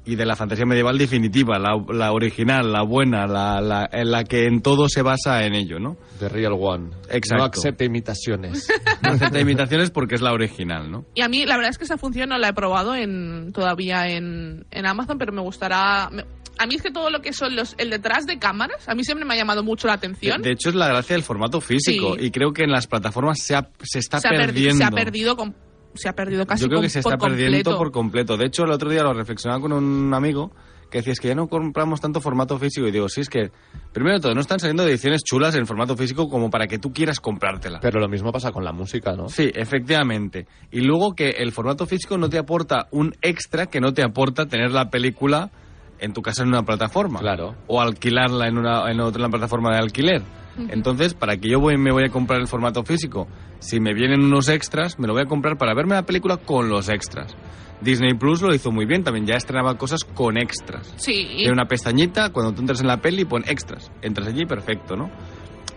y 0.06 0.16
de 0.16 0.26
la 0.26 0.36
fantasía 0.36 0.66
medieval 0.66 0.98
definitiva, 0.98 1.58
la, 1.60 1.82
la 1.94 2.12
original, 2.12 2.72
la 2.74 2.82
buena, 2.84 3.26
la, 3.28 3.62
la, 3.62 3.90
en 3.92 4.12
la 4.12 4.24
que 4.26 4.48
en 4.48 4.62
todo 4.62 4.90
se 4.90 5.02
basa 5.02 5.46
en 5.46 5.54
ello, 5.54 5.80
¿no? 5.80 5.96
The 6.20 6.28
Real 6.30 6.54
One. 6.60 6.90
Exacto. 7.10 7.38
No 7.38 7.44
acepta 7.46 7.84
imitaciones. 7.86 8.68
No 9.02 9.12
acepta 9.12 9.40
imitaciones 9.40 9.92
porque 9.92 10.16
es 10.16 10.22
la 10.22 10.34
original, 10.34 10.92
¿no? 10.92 11.06
Y 11.16 11.22
a 11.22 11.30
mí, 11.30 11.46
la 11.46 11.56
verdad 11.56 11.70
es 11.72 11.78
que 11.78 11.86
esa 11.86 11.98
función 11.98 12.30
no 12.30 12.38
la 12.38 12.50
he 12.50 12.54
probado 12.54 12.96
en, 12.96 13.52
todavía 13.54 14.08
en, 14.10 14.66
en 14.72 14.86
Amazon, 14.86 15.18
pero 15.18 15.32
me 15.32 15.42
gustará. 15.42 16.10
me- 16.12 16.26
a 16.60 16.68
mí 16.68 16.76
es 16.76 16.84
que 16.84 16.92
todo 16.92 17.10
lo 17.10 17.22
que 17.22 17.34
son 17.34 17.56
los 17.56 17.74
el 17.80 17.90
detrás 17.90 18.28
de 18.28 18.38
cámaras, 18.38 18.88
a 18.88 18.94
mí 18.94 19.04
siempre 19.04 19.26
me 19.26 19.34
ha 19.34 19.38
llamado 19.38 19.64
mucho 19.64 19.88
la 19.88 19.94
atención. 19.94 20.42
de 20.44 20.52
hecho, 20.52 20.70
es 20.70 20.76
la 20.76 20.88
gracia 20.88 21.16
del 21.16 21.24
formato 21.24 21.60
físico 21.62 22.16
Sí. 22.16 22.26
y 22.28 22.32
creo 22.32 22.54
que 22.54 22.64
en 22.64 22.72
las 22.72 22.86
plataformas 22.86 23.40
se, 23.42 23.56
ha- 23.56 23.70
se 23.82 23.98
está 24.00 24.20
se, 24.20 24.28
ha 24.28 24.32
perdi- 24.32 24.46
perdiendo. 24.46 24.78
se 24.78 24.84
ha 24.84 24.92
perdido 24.92 25.36
com- 25.36 25.54
se 25.96 26.10
ha 26.10 26.14
perdido 26.14 26.46
casi 26.46 26.64
Yo 26.64 26.70
creo 26.70 26.82
que 26.82 26.90
se 26.90 27.02
por 27.02 27.14
está 27.14 27.26
perdiendo 27.26 27.58
completo. 27.58 27.78
por 27.78 27.92
completo. 27.92 28.38
De 28.38 28.46
hecho, 28.46 28.64
el 28.64 28.72
otro 28.72 28.90
día 28.90 29.04
lo 29.04 29.14
reflexionaba 29.14 29.62
con 29.62 29.74
un 29.74 30.14
amigo 30.14 30.52
que 30.90 31.00
decía, 31.00 31.14
es 31.14 31.20
que 31.20 31.30
ya 31.30 31.36
no 31.36 31.48
compramos 31.48 32.02
tanto 32.02 32.22
formato 32.22 32.60
físico. 32.60 32.88
Y 32.88 32.92
digo, 32.92 33.10
sí, 33.10 33.22
es 33.22 33.30
que, 33.30 33.50
primero 33.92 34.18
de 34.18 34.22
todo, 34.22 34.36
no 34.36 34.42
están 34.42 34.60
saliendo 34.60 34.84
ediciones 34.84 35.24
chulas 35.24 35.56
en 35.56 35.66
formato 35.66 35.98
físico 35.98 36.30
como 36.30 36.52
para 36.52 36.68
que 36.68 36.78
tú 36.78 36.94
quieras 36.94 37.20
comprártela. 37.20 37.80
Pero 37.82 38.00
lo 38.00 38.08
mismo 38.08 38.32
pasa 38.32 38.52
con 38.52 38.64
la 38.64 38.72
música, 38.74 39.14
¿no? 39.14 39.28
Sí, 39.28 39.50
efectivamente. 39.56 40.46
Y 40.72 40.82
luego 40.82 41.16
que 41.16 41.30
el 41.30 41.52
formato 41.52 41.88
físico 41.88 42.20
no 42.20 42.30
te 42.30 42.38
aporta 42.38 42.88
un 42.92 43.16
extra 43.24 43.66
que 43.66 43.82
no 43.82 43.94
te 43.94 44.04
aporta 44.04 44.46
tener 44.46 44.70
la 44.72 44.92
película 44.92 45.50
en 45.98 46.14
tu 46.14 46.22
casa 46.22 46.44
en 46.44 46.50
una 46.50 46.62
plataforma. 46.62 47.20
Claro. 47.20 47.56
O 47.66 47.82
alquilarla 47.82 48.48
en 48.48 48.60
una, 48.60 48.92
en 48.92 49.00
otra 49.00 49.28
plataforma 49.30 49.72
de 49.72 49.80
alquiler. 49.80 50.22
Entonces, 50.70 51.14
¿para 51.14 51.38
que 51.38 51.50
yo 51.50 51.60
voy, 51.60 51.78
me 51.78 51.92
voy 51.92 52.04
a 52.06 52.10
comprar 52.10 52.40
el 52.40 52.48
formato 52.48 52.84
físico? 52.84 53.28
Si 53.60 53.80
me 53.80 53.94
vienen 53.94 54.24
unos 54.24 54.50
extras, 54.50 55.00
me 55.00 55.08
lo 55.08 55.14
voy 55.14 55.24
a 55.24 55.26
comprar 55.26 55.58
para 55.58 55.74
verme 55.74 55.96
la 55.96 56.06
película 56.06 56.38
con 56.38 56.70
los 56.70 56.90
extras. 56.90 57.36
Disney 57.82 58.14
Plus 58.14 58.42
lo 58.42 58.54
hizo 58.54 58.72
muy 58.72 58.86
bien, 58.86 59.04
también 59.04 59.26
ya 59.26 59.36
estrenaba 59.36 59.78
cosas 59.78 60.04
con 60.04 60.38
extras. 60.38 60.94
Sí. 60.98 61.28
Tiene 61.38 61.52
una 61.52 61.66
pestañita, 61.66 62.30
cuando 62.32 62.54
tú 62.54 62.62
entras 62.62 62.82
en 62.82 62.88
la 62.88 62.98
peli, 62.98 63.26
pon 63.26 63.44
extras. 63.46 63.92
Entras 64.02 64.28
allí, 64.28 64.46
perfecto, 64.46 64.96
¿no? 64.96 65.10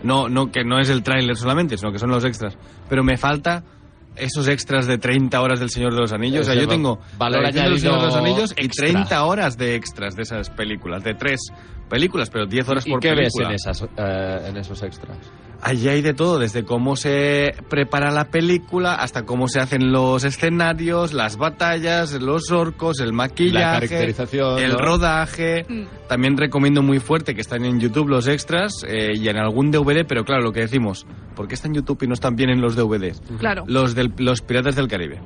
No, 0.03 0.29
no 0.29 0.51
que 0.51 0.63
no 0.63 0.79
es 0.79 0.89
el 0.89 1.03
tráiler 1.03 1.35
solamente, 1.35 1.77
sino 1.77 1.91
que 1.91 1.99
son 1.99 2.09
los 2.09 2.23
extras. 2.23 2.57
Pero 2.87 3.03
me 3.03 3.17
falta 3.17 3.63
esos 4.15 4.47
extras 4.47 4.87
de 4.87 4.97
30 4.97 5.39
horas 5.41 5.59
del 5.59 5.69
Señor 5.69 5.93
de 5.93 5.99
los 5.99 6.13
Anillos. 6.13 6.41
O 6.47 6.51
sea, 6.51 6.59
yo 6.59 6.67
tengo 6.67 6.99
valor 7.17 7.43
edición 7.45 7.69
del 7.69 7.79
Señor 7.79 7.99
de 7.99 8.05
los 8.05 8.15
añadido 8.15 8.35
Anillos 8.35 8.55
y 8.57 8.65
extra. 8.65 8.87
30 8.87 9.25
horas 9.25 9.57
de 9.57 9.75
extras 9.75 10.15
de 10.15 10.23
esas 10.23 10.49
películas, 10.49 11.03
de 11.03 11.13
tres 11.13 11.39
películas, 11.87 12.29
pero 12.29 12.45
10 12.45 12.69
horas 12.69 12.87
¿Y 12.87 12.91
por 12.91 12.99
qué 12.99 13.09
ves 13.09 13.33
película. 13.33 13.49
en, 13.49 13.55
esas, 13.55 13.83
eh, 13.97 14.47
en 14.49 14.57
esos 14.57 14.81
extras? 14.83 15.17
Allí 15.59 15.89
hay 15.89 16.03
de 16.03 16.13
todo, 16.13 16.37
desde 16.37 16.63
cómo 16.63 16.95
se 16.95 17.51
prepara 17.67 18.11
la 18.11 18.25
película 18.25 18.93
hasta 18.93 19.23
cómo 19.25 19.47
se 19.47 19.59
hacen 19.59 19.91
los 19.91 20.23
escenarios, 20.23 21.13
las 21.13 21.37
batallas, 21.37 22.13
los 22.21 22.51
orcos, 22.51 22.99
el 22.99 23.11
maquillaje, 23.11 23.87
caracterización, 23.87 24.59
el 24.59 24.73
¿no? 24.73 24.77
rodaje. 24.77 25.65
También 26.07 26.37
recomiendo 26.37 26.83
muy 26.83 26.99
fuerte 26.99 27.33
que 27.33 27.41
están 27.41 27.65
en 27.65 27.79
YouTube 27.79 28.07
los 28.07 28.27
extras 28.27 28.83
eh, 28.87 29.13
y 29.15 29.27
en 29.29 29.37
algún 29.37 29.71
DVD, 29.71 30.05
pero 30.07 30.23
claro, 30.23 30.43
lo 30.43 30.51
que 30.51 30.59
decimos, 30.59 31.07
¿por 31.35 31.47
qué 31.47 31.55
está 31.55 31.67
en 31.67 31.73
YouTube 31.73 32.03
y 32.03 32.07
no 32.07 32.13
están 32.13 32.35
bien 32.35 32.51
en 32.51 32.61
los 32.61 32.75
DVDs? 32.75 33.19
Claro. 33.39 33.63
Los 33.65 33.95
de 33.95 34.11
los 34.19 34.43
Piratas 34.43 34.75
del 34.75 34.87
Caribe. 34.87 35.19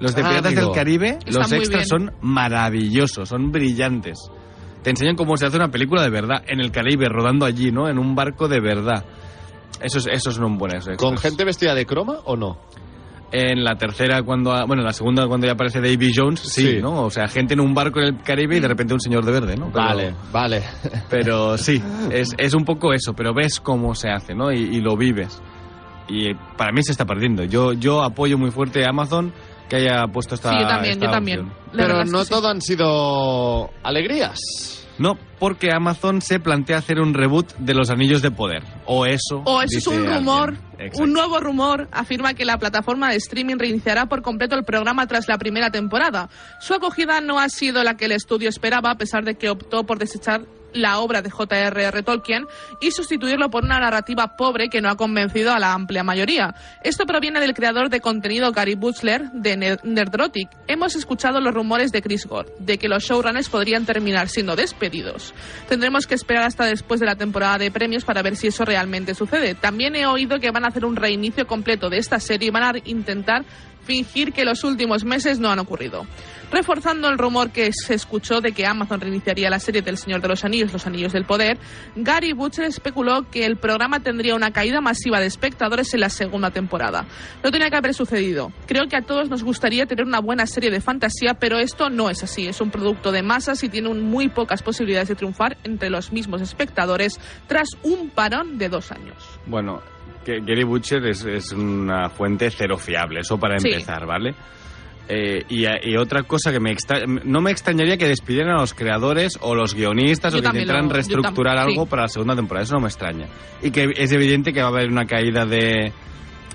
Los 0.00 0.14
de 0.14 0.20
Ah, 0.22 0.28
Piratas 0.28 0.52
amigo. 0.52 0.66
del 0.66 0.74
Caribe, 0.74 1.18
los 1.26 1.50
extras 1.50 1.86
bien. 1.88 1.88
son 1.88 2.12
maravillosos, 2.20 3.28
son 3.28 3.50
brillantes. 3.52 4.18
Te 4.82 4.90
enseñan 4.90 5.16
cómo 5.16 5.36
se 5.36 5.46
hace 5.46 5.56
una 5.56 5.68
película 5.70 6.02
de 6.02 6.10
verdad, 6.10 6.42
en 6.46 6.60
el 6.60 6.70
Caribe, 6.70 7.08
rodando 7.08 7.44
allí, 7.46 7.70
¿no? 7.72 7.88
En 7.88 7.98
un 7.98 8.14
barco 8.14 8.48
de 8.48 8.60
verdad. 8.60 9.04
Esos, 9.82 10.06
esos 10.06 10.34
son 10.34 10.58
buenos 10.58 10.78
extras. 10.86 10.96
¿Con 10.98 11.18
gente 11.18 11.44
vestida 11.44 11.74
de 11.74 11.84
croma 11.86 12.18
o 12.24 12.36
no? 12.36 12.58
En 13.30 13.62
la 13.62 13.76
tercera, 13.76 14.22
cuando. 14.22 14.50
Bueno, 14.66 14.80
en 14.82 14.86
la 14.86 14.92
segunda, 14.94 15.26
cuando 15.28 15.46
ya 15.46 15.52
aparece 15.52 15.80
Davy 15.82 16.12
Jones, 16.14 16.40
sí, 16.40 16.62
Sí. 16.62 16.78
¿no? 16.80 17.02
O 17.04 17.10
sea, 17.10 17.28
gente 17.28 17.52
en 17.52 17.60
un 17.60 17.74
barco 17.74 18.00
en 18.00 18.06
el 18.06 18.22
Caribe 18.22 18.56
y 18.56 18.60
de 18.60 18.68
repente 18.68 18.94
un 18.94 19.00
señor 19.00 19.24
de 19.26 19.32
verde, 19.32 19.56
¿no? 19.56 19.70
Pero- 19.70 19.84
Vale, 19.84 20.14
vale. 20.32 20.62
Pero 21.10 21.58
sí, 21.58 21.82
es, 22.10 22.34
es 22.38 22.54
un 22.54 22.64
poco 22.64 22.94
eso, 22.94 23.12
pero 23.12 23.34
ves 23.34 23.60
cómo 23.60 23.94
se 23.94 24.08
hace, 24.08 24.34
¿no? 24.34 24.50
Y, 24.50 24.58
y 24.60 24.80
lo 24.80 24.96
vives. 24.96 25.42
Y 26.08 26.32
para 26.56 26.72
mí 26.72 26.82
se 26.82 26.92
está 26.92 27.04
perdiendo. 27.04 27.44
Yo, 27.44 27.74
yo 27.74 28.02
apoyo 28.02 28.38
muy 28.38 28.50
fuerte 28.50 28.82
a 28.86 28.88
Amazon 28.88 29.30
que 29.68 29.76
haya 29.76 30.06
puesto 30.12 30.34
esta. 30.34 30.50
Sí, 30.50 30.56
yo 30.60 30.66
también, 30.66 30.92
esta 30.94 31.06
yo 31.06 31.10
también. 31.10 31.52
Pero 31.72 32.04
no 32.04 32.24
sí. 32.24 32.30
todo 32.30 32.48
han 32.48 32.60
sido 32.60 33.70
alegrías. 33.82 34.38
No, 34.98 35.16
porque 35.38 35.70
Amazon 35.72 36.20
se 36.20 36.40
plantea 36.40 36.78
hacer 36.78 36.98
un 36.98 37.14
reboot 37.14 37.54
de 37.58 37.72
los 37.72 37.88
Anillos 37.88 38.20
de 38.20 38.32
Poder. 38.32 38.64
O 38.84 39.06
eso. 39.06 39.42
O 39.44 39.62
eso 39.62 39.78
es 39.78 39.86
un 39.86 40.04
rumor, 40.06 40.56
un 40.94 41.12
nuevo 41.12 41.38
rumor 41.38 41.88
afirma 41.92 42.34
que 42.34 42.44
la 42.44 42.58
plataforma 42.58 43.08
de 43.08 43.16
streaming 43.16 43.58
reiniciará 43.58 44.06
por 44.06 44.22
completo 44.22 44.56
el 44.56 44.64
programa 44.64 45.06
tras 45.06 45.28
la 45.28 45.38
primera 45.38 45.70
temporada. 45.70 46.28
Su 46.60 46.74
acogida 46.74 47.20
no 47.20 47.38
ha 47.38 47.48
sido 47.48 47.84
la 47.84 47.96
que 47.96 48.06
el 48.06 48.12
estudio 48.12 48.48
esperaba, 48.48 48.90
a 48.90 48.96
pesar 48.96 49.24
de 49.24 49.36
que 49.36 49.48
optó 49.48 49.84
por 49.84 49.98
desechar 49.98 50.42
la 50.72 50.98
obra 51.00 51.22
de 51.22 51.30
J.R.R. 51.30 52.02
Tolkien 52.02 52.46
y 52.80 52.90
sustituirlo 52.90 53.50
por 53.50 53.64
una 53.64 53.78
narrativa 53.78 54.36
pobre 54.36 54.68
que 54.68 54.80
no 54.80 54.90
ha 54.90 54.96
convencido 54.96 55.52
a 55.52 55.58
la 55.58 55.72
amplia 55.72 56.02
mayoría. 56.04 56.54
Esto 56.84 57.06
proviene 57.06 57.40
del 57.40 57.54
creador 57.54 57.88
de 57.90 58.00
contenido 58.00 58.52
Gary 58.52 58.74
Butler 58.74 59.30
de 59.32 59.56
Ner- 59.56 59.80
Nerdrotic. 59.84 60.48
Hemos 60.66 60.94
escuchado 60.94 61.40
los 61.40 61.54
rumores 61.54 61.92
de 61.92 62.02
Chris 62.02 62.26
Gore, 62.26 62.50
de 62.58 62.78
que 62.78 62.88
los 62.88 63.04
showrunners 63.04 63.48
podrían 63.48 63.86
terminar 63.86 64.28
siendo 64.28 64.56
despedidos. 64.56 65.34
Tendremos 65.68 66.06
que 66.06 66.14
esperar 66.14 66.44
hasta 66.44 66.64
después 66.66 67.00
de 67.00 67.06
la 67.06 67.16
temporada 67.16 67.58
de 67.58 67.70
premios 67.70 68.04
para 68.04 68.22
ver 68.22 68.36
si 68.36 68.48
eso 68.48 68.64
realmente 68.64 69.14
sucede. 69.14 69.54
También 69.54 69.96
he 69.96 70.06
oído 70.06 70.38
que 70.38 70.50
van 70.50 70.64
a 70.64 70.68
hacer 70.68 70.84
un 70.84 70.96
reinicio 70.96 71.46
completo 71.46 71.88
de 71.90 71.98
esta 71.98 72.20
serie 72.20 72.48
y 72.48 72.50
van 72.50 72.62
a 72.64 72.72
intentar 72.84 73.44
fingir 73.84 74.32
que 74.34 74.44
los 74.44 74.64
últimos 74.64 75.04
meses 75.04 75.38
no 75.38 75.50
han 75.50 75.58
ocurrido. 75.58 76.06
Reforzando 76.50 77.08
el 77.08 77.18
rumor 77.18 77.50
que 77.50 77.70
se 77.72 77.94
escuchó 77.94 78.40
de 78.40 78.52
que 78.52 78.66
Amazon 78.66 79.00
reiniciaría 79.00 79.50
la 79.50 79.58
serie 79.58 79.82
del 79.82 79.98
Señor 79.98 80.22
de 80.22 80.28
los 80.28 80.44
Anillos, 80.44 80.72
Los 80.72 80.86
Anillos 80.86 81.12
del 81.12 81.24
Poder, 81.24 81.58
Gary 81.94 82.32
Butcher 82.32 82.64
especuló 82.64 83.28
que 83.30 83.44
el 83.44 83.56
programa 83.56 84.00
tendría 84.00 84.34
una 84.34 84.50
caída 84.50 84.80
masiva 84.80 85.20
de 85.20 85.26
espectadores 85.26 85.92
en 85.92 86.00
la 86.00 86.08
segunda 86.08 86.50
temporada. 86.50 87.04
No 87.44 87.50
tenía 87.50 87.68
que 87.68 87.76
haber 87.76 87.92
sucedido. 87.92 88.50
Creo 88.66 88.88
que 88.88 88.96
a 88.96 89.02
todos 89.02 89.28
nos 89.28 89.44
gustaría 89.44 89.84
tener 89.86 90.06
una 90.06 90.20
buena 90.20 90.46
serie 90.46 90.70
de 90.70 90.80
fantasía, 90.80 91.34
pero 91.34 91.58
esto 91.58 91.90
no 91.90 92.08
es 92.08 92.22
así. 92.22 92.46
Es 92.48 92.60
un 92.62 92.70
producto 92.70 93.12
de 93.12 93.22
masas 93.22 93.62
y 93.62 93.68
tiene 93.68 93.88
muy 93.92 94.28
pocas 94.28 94.62
posibilidades 94.62 95.08
de 95.08 95.16
triunfar 95.16 95.58
entre 95.64 95.90
los 95.90 96.12
mismos 96.12 96.40
espectadores 96.40 97.20
tras 97.46 97.68
un 97.82 98.08
parón 98.10 98.56
de 98.56 98.68
dos 98.70 98.90
años. 98.90 99.16
Bueno, 99.46 99.82
Gary 100.26 100.64
Butcher 100.64 101.04
es, 101.06 101.24
es 101.24 101.52
una 101.52 102.08
fuente 102.10 102.50
cero 102.50 102.78
fiable, 102.78 103.20
eso 103.20 103.38
para 103.38 103.58
Sí. 103.58 103.68
empezar, 103.68 104.06
¿vale? 104.06 104.34
Eh, 105.10 105.44
y, 105.48 105.64
y 105.64 105.96
otra 105.96 106.24
cosa 106.24 106.52
que 106.52 106.60
me 106.60 106.70
extra- 106.70 107.06
no 107.06 107.40
me 107.40 107.50
extrañaría 107.50 107.96
que 107.96 108.06
despidieran 108.06 108.56
a 108.56 108.60
los 108.60 108.74
creadores 108.74 109.38
o 109.40 109.54
los 109.54 109.74
guionistas 109.74 110.34
Yo 110.34 110.40
o 110.40 110.42
que 110.42 110.48
intentaran 110.48 110.86
lo- 110.88 110.92
reestructurar 110.92 111.56
algo 111.56 111.84
sí. 111.84 111.88
para 111.88 112.02
la 112.02 112.08
segunda 112.08 112.36
temporada, 112.36 112.64
eso 112.64 112.74
no 112.74 112.80
me 112.82 112.88
extraña. 112.88 113.26
Y 113.62 113.70
que 113.70 113.90
es 113.96 114.12
evidente 114.12 114.52
que 114.52 114.60
va 114.60 114.66
a 114.66 114.70
haber 114.70 114.90
una 114.90 115.06
caída 115.06 115.46
de, 115.46 115.92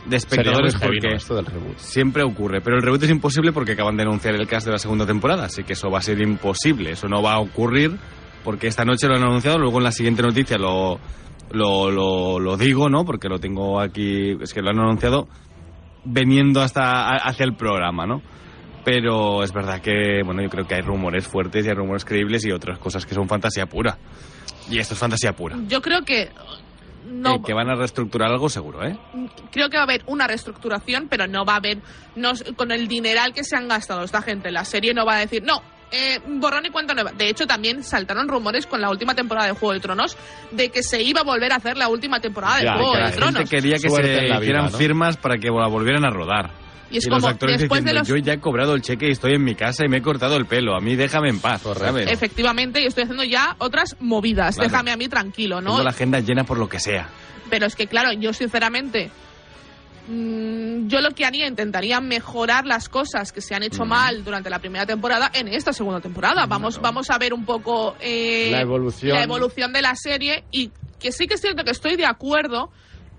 de 0.05 0.15
espectadores 0.15 0.75
porque 0.75 1.15
esto 1.15 1.33
del 1.35 1.47
reboot. 1.47 1.77
siempre 1.77 2.21
ocurre, 2.21 2.61
pero 2.61 2.75
el 2.75 2.83
reboot 2.83 3.01
es 3.01 3.09
imposible 3.09 3.51
porque 3.53 3.71
acaban 3.71 3.97
de 3.97 4.03
anunciar 4.03 4.35
el 4.35 4.45
cast 4.47 4.67
de 4.67 4.73
la 4.73 4.77
segunda 4.77 5.07
temporada, 5.07 5.45
así 5.45 5.63
que 5.63 5.73
eso 5.73 5.89
va 5.89 5.97
a 5.97 6.01
ser 6.03 6.21
imposible, 6.21 6.91
eso 6.91 7.07
no 7.07 7.23
va 7.23 7.33
a 7.33 7.39
ocurrir 7.39 7.97
porque 8.43 8.67
esta 8.67 8.85
noche 8.85 9.07
lo 9.07 9.15
han 9.15 9.23
anunciado, 9.23 9.57
luego 9.57 9.79
en 9.79 9.85
la 9.85 9.91
siguiente 9.91 10.21
noticia 10.21 10.59
lo, 10.59 10.99
lo, 11.51 11.89
lo, 11.89 12.39
lo 12.39 12.55
digo, 12.57 12.87
¿no? 12.87 13.03
Porque 13.03 13.29
lo 13.29 13.39
tengo 13.39 13.79
aquí, 13.79 14.37
es 14.39 14.53
que 14.53 14.61
lo 14.61 14.69
han 14.69 14.77
anunciado 14.79 15.27
veniendo 16.05 16.61
hasta 16.61 17.15
hacia 17.15 17.45
el 17.45 17.55
programa, 17.55 18.05
¿no? 18.05 18.21
Pero 18.83 19.43
es 19.43 19.53
verdad 19.53 19.81
que, 19.81 20.21
bueno, 20.25 20.41
yo 20.41 20.49
creo 20.49 20.67
que 20.67 20.75
hay 20.75 20.81
rumores 20.81 21.27
fuertes 21.27 21.65
y 21.65 21.69
hay 21.69 21.75
rumores 21.75 22.03
creíbles 22.03 22.45
y 22.45 22.51
otras 22.51 22.79
cosas 22.79 23.05
que 23.05 23.15
son 23.15 23.27
fantasía 23.29 23.65
pura. 23.65 23.97
Y 24.69 24.79
esto 24.79 24.93
es 24.93 24.99
fantasía 24.99 25.33
pura. 25.33 25.55
Yo 25.67 25.81
creo 25.81 26.01
que 26.03 26.29
no 27.05 27.35
Eh, 27.35 27.41
que 27.45 27.53
van 27.53 27.69
a 27.69 27.75
reestructurar 27.75 28.29
algo 28.31 28.49
seguro, 28.49 28.85
¿eh? 28.85 28.97
creo 29.51 29.69
que 29.69 29.77
va 29.77 29.83
a 29.83 29.85
haber 29.85 30.03
una 30.07 30.27
reestructuración, 30.27 31.07
pero 31.09 31.27
no 31.27 31.45
va 31.45 31.53
a 31.53 31.57
haber 31.57 31.77
no, 32.15 32.31
con 32.55 32.71
el 32.71 32.87
dineral 32.87 33.33
que 33.33 33.43
se 33.43 33.55
han 33.55 33.67
gastado 33.67 34.03
esta 34.03 34.21
gente. 34.21 34.51
La 34.51 34.65
serie 34.65 34.93
no 34.93 35.05
va 35.05 35.15
a 35.17 35.19
decir, 35.19 35.43
no, 35.43 35.61
eh, 35.91 36.19
borrón 36.25 36.65
y 36.65 36.69
cuenta 36.69 36.93
nueva. 36.93 37.11
De 37.11 37.29
hecho, 37.29 37.45
también 37.45 37.83
saltaron 37.83 38.27
rumores 38.27 38.65
con 38.67 38.81
la 38.81 38.89
última 38.89 39.13
temporada 39.15 39.47
de 39.47 39.53
Juego 39.53 39.73
de 39.73 39.79
Tronos 39.79 40.17
de 40.51 40.69
que 40.69 40.81
se 40.81 41.01
iba 41.03 41.21
a 41.21 41.23
volver 41.23 41.51
a 41.53 41.57
hacer 41.57 41.77
la 41.77 41.87
última 41.87 42.19
temporada 42.19 42.57
de 42.57 42.65
Ya, 42.65 42.73
Juego 42.75 42.91
que 42.93 42.97
de 42.97 43.03
la 43.03 43.11
Tronos. 43.11 43.35
gente 43.35 43.49
quería 43.49 43.75
que 43.77 43.89
Suerte 43.89 44.15
se 44.15 44.27
en 44.27 44.37
hicieran 44.41 44.65
¿no? 44.71 44.77
firmas 44.77 45.17
para 45.17 45.37
que 45.37 45.49
la 45.49 45.67
volvieran 45.67 46.05
a 46.05 46.09
rodar. 46.09 46.51
Y 46.93 46.97
es 46.97 47.07
los 47.07 47.19
como, 47.19 47.27
actores 47.27 47.59
después 47.59 47.83
de 47.83 47.91
diciendo, 47.91 47.99
los- 48.01 48.07
yo 48.07 48.17
ya 48.25 48.33
he 48.33 48.39
cobrado 48.39 48.73
el 48.75 48.81
cheque 48.81 49.07
y 49.07 49.11
estoy 49.11 49.33
en 49.33 49.43
mi 49.43 49.55
casa 49.55 49.85
y 49.85 49.89
me 49.89 49.97
he 49.97 50.01
cortado 50.01 50.37
el 50.37 50.45
pelo, 50.45 50.75
a 50.75 50.79
mí 50.79 50.95
déjame 50.95 51.29
en 51.29 51.39
paz, 51.39 51.61
¿sabes? 51.77 52.09
Efectivamente, 52.11 52.81
y 52.81 52.85
estoy 52.85 53.03
haciendo 53.03 53.23
ya 53.23 53.55
otras 53.59 53.95
movidas. 53.99 54.55
Claro. 54.55 54.69
Déjame 54.69 54.91
a 54.91 54.97
mí 54.97 55.07
tranquilo, 55.09 55.59
¿no? 55.61 55.71
Tengo 55.71 55.83
la 55.83 55.89
agenda 55.89 56.19
llena 56.19 56.43
por 56.43 56.57
lo 56.59 56.69
que 56.69 56.79
sea. 56.79 57.09
Pero 57.49 57.65
es 57.65 57.75
que, 57.75 57.87
claro, 57.87 58.11
yo 58.13 58.31
sinceramente, 58.33 59.11
mm, 60.07 60.87
yo 60.87 61.01
lo 61.01 61.11
que 61.11 61.25
haría, 61.25 61.47
intentaría 61.47 61.99
mejorar 62.01 62.65
las 62.65 62.89
cosas 62.89 63.31
que 63.31 63.41
se 63.41 63.55
han 63.55 63.63
hecho 63.63 63.85
mal 63.85 64.23
durante 64.23 64.49
la 64.49 64.59
primera 64.59 64.85
temporada 64.85 65.31
en 65.33 65.47
esta 65.47 65.73
segunda 65.73 65.99
temporada. 66.01 66.45
Vamos, 66.45 66.79
vamos 66.81 67.09
a 67.09 67.17
ver 67.17 67.33
un 67.33 67.45
poco 67.45 67.95
eh, 67.99 68.49
La 68.51 68.61
evolución. 68.61 69.15
la 69.15 69.23
evolución 69.23 69.73
de 69.73 69.81
la 69.81 69.95
serie 69.95 70.43
y 70.51 70.71
que 70.99 71.11
sí 71.11 71.27
que 71.27 71.35
es 71.35 71.41
cierto 71.41 71.63
que 71.63 71.71
estoy 71.71 71.95
de 71.95 72.05
acuerdo 72.05 72.69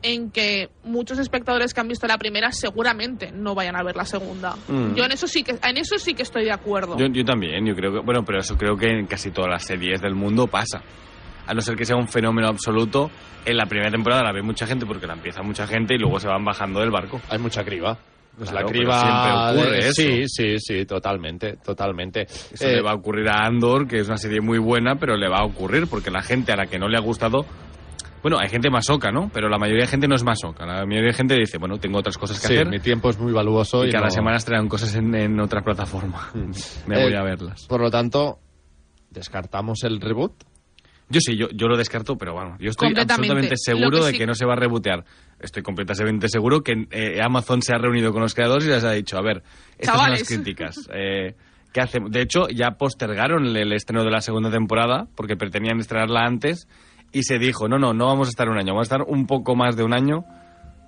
en 0.04 0.30
que 0.30 0.68
muchos 0.84 1.18
espectadores 1.18 1.72
que 1.74 1.80
han 1.80 1.88
visto 1.88 2.06
la 2.06 2.18
primera 2.18 2.52
seguramente 2.52 3.32
no 3.32 3.54
vayan 3.54 3.74
a 3.74 3.82
ver 3.82 3.96
la 3.96 4.04
segunda. 4.04 4.54
Mm. 4.68 4.94
Yo 4.94 5.04
en 5.04 5.12
eso 5.12 5.26
sí 5.26 5.42
que 5.42 5.52
en 5.62 5.76
eso 5.78 5.96
sí 5.98 6.14
que 6.14 6.22
estoy 6.22 6.44
de 6.44 6.52
acuerdo. 6.52 6.96
Yo, 6.98 7.06
yo 7.06 7.24
también, 7.24 7.64
yo 7.66 7.74
creo 7.74 7.90
que, 7.92 7.98
bueno, 8.00 8.22
pero 8.24 8.40
eso 8.40 8.56
creo 8.56 8.76
que 8.76 8.86
en 8.86 9.06
casi 9.06 9.30
todas 9.30 9.50
las 9.50 9.64
series 9.64 10.00
del 10.02 10.14
mundo 10.14 10.46
pasa. 10.46 10.82
A 11.46 11.52
no 11.54 11.60
ser 11.62 11.74
que 11.76 11.84
sea 11.84 11.96
un 11.96 12.06
fenómeno 12.08 12.48
absoluto, 12.48 13.10
en 13.44 13.56
la 13.56 13.66
primera 13.66 13.90
temporada 13.90 14.22
la 14.22 14.32
ve 14.32 14.42
mucha 14.42 14.66
gente 14.66 14.86
porque 14.86 15.06
la 15.06 15.14
empieza 15.14 15.42
mucha 15.42 15.66
gente 15.66 15.94
y 15.94 15.98
luego 15.98 16.20
se 16.20 16.28
van 16.28 16.44
bajando 16.44 16.80
del 16.80 16.90
barco. 16.90 17.20
Hay 17.30 17.38
mucha 17.38 17.64
criba. 17.64 17.98
Pues 18.36 18.50
Claro, 18.50 18.66
la 18.66 18.72
criba 18.72 19.00
siempre 19.00 19.62
ocurre 19.62 19.72
de- 19.76 19.88
eso. 19.88 20.02
Sí, 20.02 20.22
sí, 20.26 20.58
sí, 20.58 20.84
totalmente, 20.86 21.56
totalmente. 21.64 22.22
Eso 22.22 22.66
Eh, 22.66 22.76
le 22.76 22.82
va 22.82 22.90
a 22.90 22.94
ocurrir 22.94 23.28
a 23.28 23.46
Andor, 23.46 23.86
que 23.86 24.00
es 24.00 24.08
una 24.08 24.16
serie 24.16 24.40
muy 24.40 24.58
buena, 24.58 24.96
pero 24.96 25.16
le 25.16 25.28
va 25.28 25.38
a 25.38 25.44
ocurrir 25.44 25.86
porque 25.86 26.10
la 26.10 26.20
gente 26.22 26.50
a 26.52 26.56
la 26.56 26.66
que 26.66 26.78
no 26.78 26.88
le 26.88 26.96
ha 26.96 27.00
gustado. 27.00 27.46
Bueno, 28.24 28.38
hay 28.40 28.48
gente 28.48 28.68
masoca, 28.70 29.12
¿no? 29.12 29.30
Pero 29.32 29.48
la 29.48 29.58
mayoría 29.58 29.82
de 29.82 29.88
gente 29.88 30.08
no 30.08 30.16
es 30.16 30.24
masoca. 30.24 30.66
La 30.66 30.84
mayoría 30.84 31.08
de 31.10 31.12
gente 31.12 31.36
dice, 31.36 31.58
bueno, 31.58 31.78
tengo 31.78 31.98
otras 31.98 32.18
cosas 32.18 32.40
que 32.40 32.48
sí, 32.48 32.54
hacer. 32.54 32.68
mi 32.68 32.80
tiempo 32.80 33.10
es 33.10 33.18
muy 33.20 33.32
valuoso 33.32 33.84
y 33.84 33.90
y, 33.90 33.92
cada 33.92 34.06
no- 34.06 34.10
semana 34.10 34.38
traen 34.38 34.66
cosas 34.66 34.94
en, 34.96 35.14
en 35.14 35.38
otra 35.38 35.60
plataforma. 35.62 36.30
Me 36.88 36.98
Eh, 37.00 37.04
voy 37.04 37.14
a 37.14 37.22
verlas. 37.22 37.66
Por 37.68 37.80
lo 37.82 37.90
tanto, 37.90 38.40
descartamos 39.10 39.84
el 39.84 40.00
reboot. 40.00 40.32
Yo 41.10 41.20
sí, 41.20 41.36
yo, 41.36 41.48
yo 41.50 41.68
lo 41.68 41.76
descarto, 41.76 42.16
pero 42.16 42.32
bueno, 42.32 42.56
yo 42.58 42.70
estoy 42.70 42.88
absolutamente 42.96 43.56
seguro 43.58 44.02
de 44.04 44.12
sí- 44.12 44.18
que 44.18 44.26
no 44.26 44.34
se 44.34 44.46
va 44.46 44.54
a 44.54 44.56
rebotear. 44.56 45.04
Estoy 45.38 45.62
completamente 45.62 46.28
seguro 46.30 46.62
que 46.62 46.86
eh, 46.90 47.20
Amazon 47.22 47.60
se 47.60 47.74
ha 47.74 47.78
reunido 47.78 48.10
con 48.12 48.22
los 48.22 48.34
creadores 48.34 48.64
y 48.66 48.70
les 48.70 48.82
ha 48.84 48.92
dicho, 48.92 49.18
a 49.18 49.22
ver, 49.22 49.42
estas 49.78 49.96
Chavales. 49.96 50.20
son 50.26 50.36
las 50.38 50.44
críticas. 50.44 50.88
Eh, 50.94 51.34
¿Qué 51.74 51.80
hacemos? 51.80 52.10
De 52.12 52.22
hecho, 52.22 52.46
ya 52.48 52.70
postergaron 52.78 53.44
el, 53.46 53.56
el 53.56 53.72
estreno 53.72 54.04
de 54.04 54.10
la 54.10 54.20
segunda 54.20 54.48
temporada 54.50 55.08
porque 55.16 55.36
pretendían 55.36 55.80
estrenarla 55.80 56.20
antes 56.24 56.68
y 57.14 57.22
se 57.22 57.38
dijo, 57.38 57.68
no, 57.68 57.78
no, 57.78 57.94
no 57.94 58.06
vamos 58.06 58.28
a 58.28 58.30
estar 58.30 58.48
un 58.48 58.58
año, 58.58 58.74
vamos 58.74 58.90
a 58.90 58.96
estar 58.96 59.02
un 59.02 59.26
poco 59.26 59.54
más 59.54 59.76
de 59.76 59.84
un 59.84 59.94
año, 59.94 60.24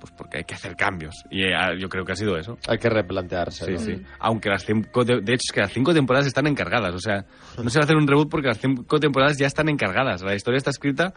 pues 0.01 0.13
porque 0.13 0.39
hay 0.39 0.45
que 0.45 0.55
hacer 0.55 0.75
cambios. 0.75 1.25
Y 1.31 1.45
eh, 1.45 1.55
yo 1.79 1.89
creo 1.89 2.05
que 2.05 2.13
ha 2.13 2.17
sido 2.17 2.37
eso. 2.37 2.59
Hay 2.69 2.79
que 2.79 2.91
replantearse. 2.91 3.65
Sí, 3.65 3.73
¿no? 3.73 3.79
sí. 3.79 4.07
Aunque 4.19 4.49
las 4.51 4.65
cinco, 4.65 5.05
de, 5.05 5.21
de 5.21 5.33
hecho 5.33 5.45
es 5.49 5.53
que 5.53 5.61
las 5.61 5.73
cinco 5.73 5.95
temporadas 5.95 6.27
están 6.27 6.49
encargadas. 6.49 6.93
O 6.95 6.99
sea, 6.99 7.25
no 7.63 7.71
se 7.71 7.79
va 7.79 7.83
a 7.83 7.85
hacer 7.85 7.97
un 7.97 8.09
reboot 8.09 8.29
porque 8.29 8.49
las 8.49 8.59
cinco 8.59 8.99
temporadas 8.99 9.39
ya 9.39 9.47
están 9.47 9.69
encargadas. 9.69 10.23
La 10.23 10.35
historia 10.35 10.59
está 10.59 10.71
escrita. 10.71 11.15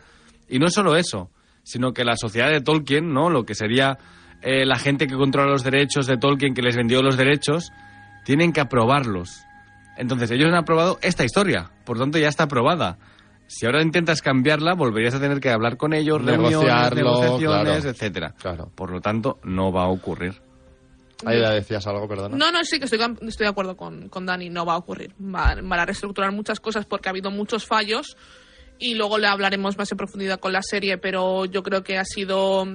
Y 0.48 0.60
no 0.60 0.70
solo 0.70 0.96
eso, 0.96 1.32
sino 1.63 1.92
que 1.92 2.06
la 2.06 2.16
sociedad 2.16 2.51
de 2.51 2.62
Tolkien, 2.62 3.12
¿no? 3.12 3.32
Lo 3.32 3.46
que 3.46 3.56
sería 3.56 3.98
eh, 4.44 4.63
la 4.63 4.78
gente 4.78 5.08
que 5.08 5.16
controla 5.16 5.50
los 5.50 5.63
derechos 5.63 6.06
de 6.06 6.18
Tolkien, 6.18 6.54
que 6.54 6.62
les 6.62 6.75
vendió 6.75 7.01
los 7.01 7.18
derechos, 7.18 7.72
tienen 8.25 8.54
que 8.54 8.62
aprobarlos. 8.62 9.42
Entonces, 9.98 10.30
ellos 10.30 10.50
han 10.50 10.56
aprobado 10.56 11.00
esta 11.01 11.25
historia, 11.25 11.72
por 11.84 11.98
tanto 11.98 12.20
ya 12.20 12.28
está 12.30 12.44
aprobada. 12.44 13.00
Si 13.51 13.65
ahora 13.65 13.82
intentas 13.82 14.22
cambiarla, 14.22 14.75
volverías 14.75 15.15
a 15.15 15.20
tener 15.20 15.39
que 15.39 15.50
hablar 15.50 15.75
con 15.75 15.94
ellos, 15.94 16.24
reuniones, 16.24 16.51
Negociarlo, 16.51 16.96
negociaciones, 16.96 17.63
claro. 17.74 17.89
etcétera. 17.89 18.36
Claro. 18.39 18.72
Por 18.75 18.91
lo 18.91 19.01
tanto, 19.01 19.39
no 19.44 19.72
va 19.72 19.84
a 19.86 19.88
ocurrir. 19.88 20.39
Ahí 21.25 21.41
ya 21.41 21.50
decías 21.50 21.86
algo, 21.88 22.08
perdona. 22.08 22.38
No, 22.38 22.51
no, 22.51 22.63
sí 22.63 22.77
que 22.79 22.86
estoy, 22.86 23.00
estoy 23.27 23.46
de 23.46 23.50
acuerdo 23.50 23.75
con, 23.75 24.08
con 24.08 24.25
Dani, 24.25 24.50
no 24.50 24.65
va 24.65 24.74
a 24.75 24.77
ocurrir. 24.77 25.13
Va- 25.20 25.56
van 25.56 25.79
a 25.79 25.86
reestructurar 25.86 26.32
muchas 26.32 26.60
cosas 26.60 26.86
porque 26.86 27.10
ha 27.10 27.12
habido 27.12 27.32
muchos 27.32 27.65
fallos 27.65 28.15
y 28.77 28.94
luego 28.94 29.18
le 29.18 29.27
hablaremos 29.27 29.77
más 29.77 29.91
en 29.91 29.98
profundidad 29.98 30.39
con 30.39 30.53
la 30.53 30.62
serie, 30.62 30.98
pero 31.00 31.44
yo 31.46 31.63
creo 31.63 31.84
que 31.84 31.98
ha 31.98 32.06
sido 32.06 32.65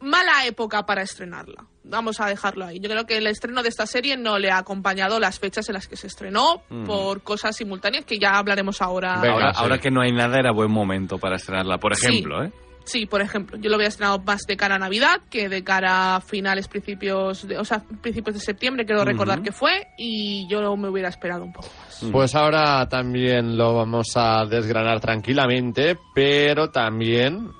mala 0.00 0.46
época 0.46 0.86
para 0.86 1.02
estrenarla. 1.02 1.64
Vamos 1.88 2.20
a 2.20 2.26
dejarlo 2.26 2.66
ahí. 2.66 2.80
Yo 2.80 2.88
creo 2.90 3.04
que 3.06 3.16
el 3.16 3.26
estreno 3.26 3.62
de 3.62 3.68
esta 3.70 3.86
serie 3.86 4.16
no 4.16 4.38
le 4.38 4.50
ha 4.50 4.58
acompañado 4.58 5.18
las 5.18 5.38
fechas 5.38 5.68
en 5.68 5.74
las 5.74 5.88
que 5.88 5.96
se 5.96 6.06
estrenó 6.06 6.62
Mm. 6.68 6.84
por 6.84 7.22
cosas 7.22 7.56
simultáneas 7.56 8.04
que 8.04 8.18
ya 8.18 8.38
hablaremos 8.38 8.82
ahora. 8.82 9.14
ahora, 9.14 9.50
ahora 9.50 9.78
que 9.78 9.90
no 9.90 10.02
hay 10.02 10.12
nada, 10.12 10.38
era 10.38 10.52
buen 10.52 10.70
momento 10.70 11.18
para 11.18 11.36
estrenarla, 11.36 11.78
por 11.78 11.96
Sí. 11.96 12.06
ejemplo, 12.06 12.44
¿eh? 12.44 12.52
Sí, 12.84 13.04
por 13.04 13.20
ejemplo, 13.20 13.58
yo 13.58 13.68
lo 13.68 13.76
había 13.76 13.88
estrenado 13.88 14.18
más 14.20 14.40
de 14.48 14.56
cara 14.56 14.76
a 14.76 14.78
Navidad 14.78 15.20
que 15.30 15.50
de 15.50 15.62
cara 15.62 16.16
a 16.16 16.20
finales, 16.22 16.68
principios, 16.68 17.46
de, 17.46 17.58
o 17.58 17.64
sea, 17.64 17.82
principios 18.00 18.36
de 18.36 18.40
septiembre, 18.40 18.86
creo 18.86 19.04
recordar 19.04 19.42
que 19.42 19.52
fue, 19.52 19.88
y 19.98 20.48
yo 20.50 20.74
me 20.76 20.88
hubiera 20.88 21.10
esperado 21.10 21.44
un 21.44 21.52
poco 21.52 21.68
más. 21.84 22.02
Pues 22.10 22.34
ahora 22.34 22.88
también 22.88 23.58
lo 23.58 23.74
vamos 23.74 24.08
a 24.16 24.46
desgranar 24.46 25.00
tranquilamente, 25.00 25.98
pero 26.14 26.70
también 26.70 27.50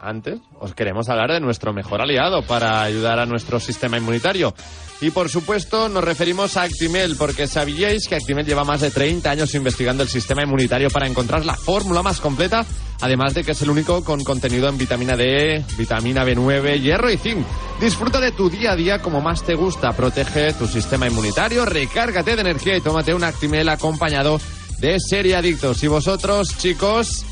antes 0.00 0.40
os 0.60 0.74
queremos 0.74 1.08
hablar 1.08 1.32
de 1.32 1.40
nuestro 1.40 1.72
mejor 1.72 2.00
aliado 2.00 2.42
para 2.42 2.82
ayudar 2.82 3.18
a 3.18 3.26
nuestro 3.26 3.60
sistema 3.60 3.98
inmunitario. 3.98 4.54
Y 5.00 5.10
por 5.10 5.28
supuesto 5.28 5.88
nos 5.88 6.02
referimos 6.02 6.56
a 6.56 6.62
Actimel, 6.62 7.16
porque 7.16 7.46
sabíais 7.46 8.08
que 8.08 8.14
Actimel 8.14 8.46
lleva 8.46 8.64
más 8.64 8.80
de 8.80 8.90
30 8.90 9.30
años 9.30 9.54
investigando 9.54 10.02
el 10.02 10.08
sistema 10.08 10.42
inmunitario 10.42 10.88
para 10.88 11.06
encontrar 11.06 11.44
la 11.44 11.54
fórmula 11.54 12.02
más 12.02 12.20
completa, 12.20 12.64
además 13.02 13.34
de 13.34 13.44
que 13.44 13.52
es 13.52 13.60
el 13.60 13.70
único 13.70 14.02
con 14.04 14.24
contenido 14.24 14.68
en 14.68 14.78
vitamina 14.78 15.14
D, 15.14 15.62
vitamina 15.76 16.24
B9, 16.24 16.80
hierro 16.80 17.10
y 17.10 17.18
zinc. 17.18 17.46
Disfruta 17.78 18.20
de 18.20 18.32
tu 18.32 18.48
día 18.48 18.72
a 18.72 18.76
día 18.76 19.02
como 19.02 19.20
más 19.20 19.42
te 19.42 19.54
gusta, 19.54 19.92
protege 19.92 20.54
tu 20.54 20.66
sistema 20.66 21.06
inmunitario, 21.06 21.66
recárgate 21.66 22.34
de 22.34 22.40
energía 22.40 22.76
y 22.76 22.80
tómate 22.80 23.12
un 23.12 23.24
Actimel 23.24 23.68
acompañado 23.68 24.40
de 24.78 24.98
Serie 24.98 25.36
Adictos. 25.36 25.82
Y 25.82 25.88
vosotros, 25.88 26.56
chicos, 26.56 27.26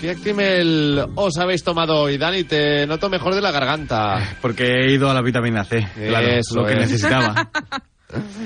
¿qué 0.00 0.10
Actimel 0.10 1.04
os 1.14 1.36
habéis 1.38 1.62
tomado 1.64 1.96
hoy? 2.02 2.18
Dani, 2.18 2.44
te 2.44 2.86
noto 2.86 3.08
mejor 3.08 3.34
de 3.34 3.40
la 3.40 3.50
garganta. 3.50 4.36
Porque 4.40 4.64
he 4.64 4.92
ido 4.92 5.10
a 5.10 5.14
la 5.14 5.22
vitamina 5.22 5.64
C, 5.64 5.86
claro, 5.94 6.28
Eso 6.28 6.60
lo 6.60 6.66
que 6.66 6.72
es. 6.74 6.78
necesitaba. 6.80 7.50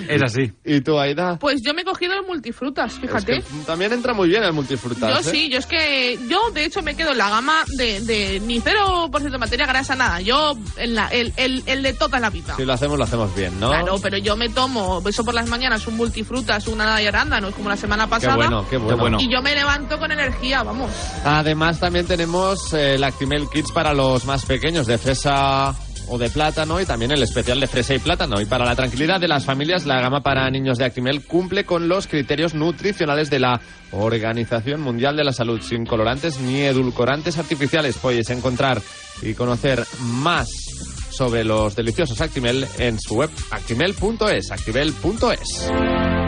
es 0.08 0.22
así. 0.22 0.52
¿Y 0.64 0.80
tú, 0.80 0.98
Aida? 0.98 1.38
Pues 1.38 1.62
yo 1.62 1.72
me 1.74 1.82
he 1.82 1.84
cogido 1.84 2.14
el 2.14 2.26
multifrutas, 2.26 2.94
fíjate. 2.94 3.36
Es 3.36 3.44
que 3.44 3.64
también 3.64 3.92
entra 3.92 4.12
muy 4.12 4.28
bien 4.28 4.42
el 4.42 4.52
multifrutas. 4.52 5.22
Yo 5.22 5.30
¿eh? 5.30 5.32
sí, 5.32 5.48
yo 5.48 5.58
es 5.58 5.66
que 5.66 6.18
yo 6.28 6.50
de 6.52 6.64
hecho 6.64 6.82
me 6.82 6.96
quedo 6.96 7.12
en 7.12 7.18
la 7.18 7.30
gama 7.30 7.62
de, 7.76 8.00
de 8.00 8.40
ni 8.40 8.60
0% 8.60 9.30
de 9.30 9.38
materia 9.38 9.66
grasa, 9.66 9.94
nada. 9.94 10.20
Yo 10.20 10.54
en 10.76 10.94
la, 10.94 11.08
el, 11.08 11.32
el, 11.36 11.62
el 11.66 11.82
de 11.82 11.92
toda 11.92 12.18
la 12.18 12.30
vida. 12.30 12.56
Si 12.56 12.64
lo 12.64 12.72
hacemos, 12.72 12.98
lo 12.98 13.04
hacemos 13.04 13.34
bien, 13.34 13.58
¿no? 13.60 13.68
Claro, 13.68 13.96
pero 14.02 14.18
yo 14.18 14.36
me 14.36 14.48
tomo 14.48 15.02
eso 15.08 15.24
por 15.24 15.34
las 15.34 15.48
mañanas, 15.48 15.86
un 15.86 15.96
multifrutas, 15.96 16.66
una 16.66 16.96
de 16.96 17.08
arándanos, 17.08 17.54
como 17.54 17.68
la 17.68 17.76
semana 17.76 18.04
Qué 18.04 18.10
pasada. 18.10 18.36
bueno, 18.36 18.66
qué 18.68 18.76
bueno. 18.76 19.18
Y 19.20 19.30
yo 19.32 19.40
me 19.42 19.54
levanto 19.54 19.98
con 19.98 20.10
energía, 20.10 20.62
vamos. 20.62 20.90
Además, 21.24 21.78
también 21.78 22.06
tenemos 22.06 22.72
eh, 22.72 22.94
el 22.94 23.04
Actimel 23.04 23.48
Kids 23.48 23.70
para 23.72 23.94
los 23.94 24.24
más 24.24 24.44
pequeños, 24.44 24.86
de 24.86 24.98
fresa 24.98 25.74
o 26.12 26.18
de 26.18 26.28
plátano, 26.28 26.78
y 26.78 26.84
también 26.84 27.10
el 27.10 27.22
especial 27.22 27.58
de 27.58 27.66
fresa 27.66 27.94
y 27.94 27.98
plátano. 27.98 28.38
Y 28.38 28.44
para 28.44 28.66
la 28.66 28.76
tranquilidad 28.76 29.18
de 29.18 29.28
las 29.28 29.46
familias, 29.46 29.86
la 29.86 30.00
gama 30.00 30.20
para 30.20 30.50
niños 30.50 30.76
de 30.76 30.84
Actimel 30.84 31.22
cumple 31.22 31.64
con 31.64 31.88
los 31.88 32.06
criterios 32.06 32.52
nutricionales 32.52 33.30
de 33.30 33.38
la 33.38 33.60
Organización 33.92 34.82
Mundial 34.82 35.16
de 35.16 35.24
la 35.24 35.32
Salud, 35.32 35.62
sin 35.62 35.86
colorantes 35.86 36.38
ni 36.38 36.60
edulcorantes 36.60 37.38
artificiales. 37.38 37.96
Podéis 37.96 38.28
encontrar 38.28 38.82
y 39.22 39.32
conocer 39.32 39.86
más 40.00 40.50
sobre 41.10 41.44
los 41.44 41.74
deliciosos 41.76 42.20
Actimel 42.20 42.66
en 42.78 43.00
su 43.00 43.14
web 43.14 43.30
actimel.es, 43.50 44.50
actimel.es. 44.50 46.21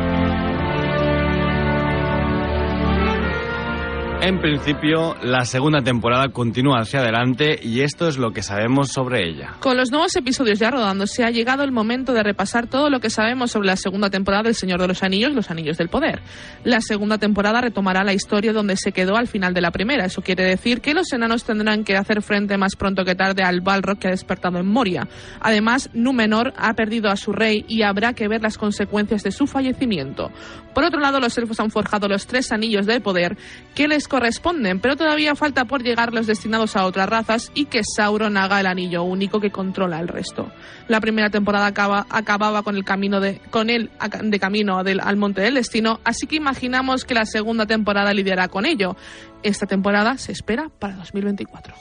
En 4.26 4.40
principio, 4.40 5.16
la 5.22 5.44
segunda 5.44 5.82
temporada 5.82 6.30
continúa 6.30 6.80
hacia 6.80 7.00
adelante 7.00 7.58
y 7.62 7.82
esto 7.82 8.08
es 8.08 8.16
lo 8.16 8.30
que 8.30 8.42
sabemos 8.42 8.88
sobre 8.88 9.28
ella. 9.28 9.56
Con 9.60 9.76
los 9.76 9.90
nuevos 9.90 10.16
episodios 10.16 10.58
ya 10.58 10.70
rodándose, 10.70 11.24
ha 11.24 11.30
llegado 11.30 11.62
el 11.62 11.72
momento 11.72 12.14
de 12.14 12.22
repasar 12.22 12.66
todo 12.66 12.88
lo 12.88 13.00
que 13.00 13.10
sabemos 13.10 13.50
sobre 13.50 13.66
la 13.66 13.76
segunda 13.76 14.08
temporada 14.08 14.44
del 14.44 14.54
Señor 14.54 14.80
de 14.80 14.88
los 14.88 15.02
Anillos, 15.02 15.34
Los 15.34 15.50
Anillos 15.50 15.76
del 15.76 15.90
Poder. 15.90 16.22
La 16.64 16.80
segunda 16.80 17.18
temporada 17.18 17.60
retomará 17.60 18.02
la 18.02 18.14
historia 18.14 18.54
donde 18.54 18.78
se 18.78 18.92
quedó 18.92 19.16
al 19.16 19.28
final 19.28 19.52
de 19.52 19.60
la 19.60 19.72
primera. 19.72 20.06
Eso 20.06 20.22
quiere 20.22 20.44
decir 20.44 20.80
que 20.80 20.94
los 20.94 21.12
enanos 21.12 21.44
tendrán 21.44 21.84
que 21.84 21.94
hacer 21.94 22.22
frente 22.22 22.56
más 22.56 22.76
pronto 22.76 23.04
que 23.04 23.14
tarde 23.14 23.42
al 23.42 23.60
Balrog 23.60 23.98
que 23.98 24.08
ha 24.08 24.12
despertado 24.12 24.58
en 24.58 24.66
Moria. 24.66 25.06
Además, 25.40 25.90
Númenor 25.92 26.54
ha 26.56 26.72
perdido 26.72 27.10
a 27.10 27.16
su 27.16 27.32
rey 27.32 27.66
y 27.68 27.82
habrá 27.82 28.14
que 28.14 28.26
ver 28.26 28.40
las 28.40 28.56
consecuencias 28.56 29.22
de 29.22 29.32
su 29.32 29.46
fallecimiento. 29.46 30.30
Por 30.74 30.84
otro 30.84 31.00
lado, 31.00 31.20
los 31.20 31.36
elfos 31.38 31.60
han 31.60 31.70
forjado 31.70 32.08
los 32.08 32.26
tres 32.26 32.52
anillos 32.52 32.86
del 32.86 33.00
poder 33.00 33.36
que 33.74 33.88
les 33.88 34.08
corresponden, 34.08 34.80
pero 34.80 34.96
todavía 34.96 35.34
falta 35.34 35.64
por 35.64 35.82
llegar 35.82 36.12
los 36.12 36.26
destinados 36.26 36.76
a 36.76 36.84
otras 36.84 37.08
razas 37.08 37.52
y 37.54 37.66
que 37.66 37.82
Sauron 37.84 38.36
haga 38.36 38.60
el 38.60 38.66
anillo 38.66 39.04
único 39.04 39.40
que 39.40 39.50
controla 39.50 40.00
el 40.00 40.08
resto. 40.08 40.50
La 40.88 41.00
primera 41.00 41.30
temporada 41.30 41.66
acaba, 41.66 42.06
acababa 42.10 42.62
con 42.62 42.76
el 42.76 42.84
camino 42.84 43.20
de, 43.20 43.40
con 43.50 43.70
él 43.70 43.90
de 44.22 44.40
camino 44.40 44.78
al 44.78 45.16
Monte 45.16 45.42
del 45.42 45.54
Destino, 45.54 46.00
así 46.04 46.26
que 46.26 46.36
imaginamos 46.36 47.04
que 47.04 47.14
la 47.14 47.26
segunda 47.26 47.66
temporada 47.66 48.12
lidiará 48.12 48.48
con 48.48 48.66
ello. 48.66 48.96
Esta 49.42 49.66
temporada 49.66 50.18
se 50.18 50.32
espera 50.32 50.70
para 50.78 50.94
2024. 50.96 51.74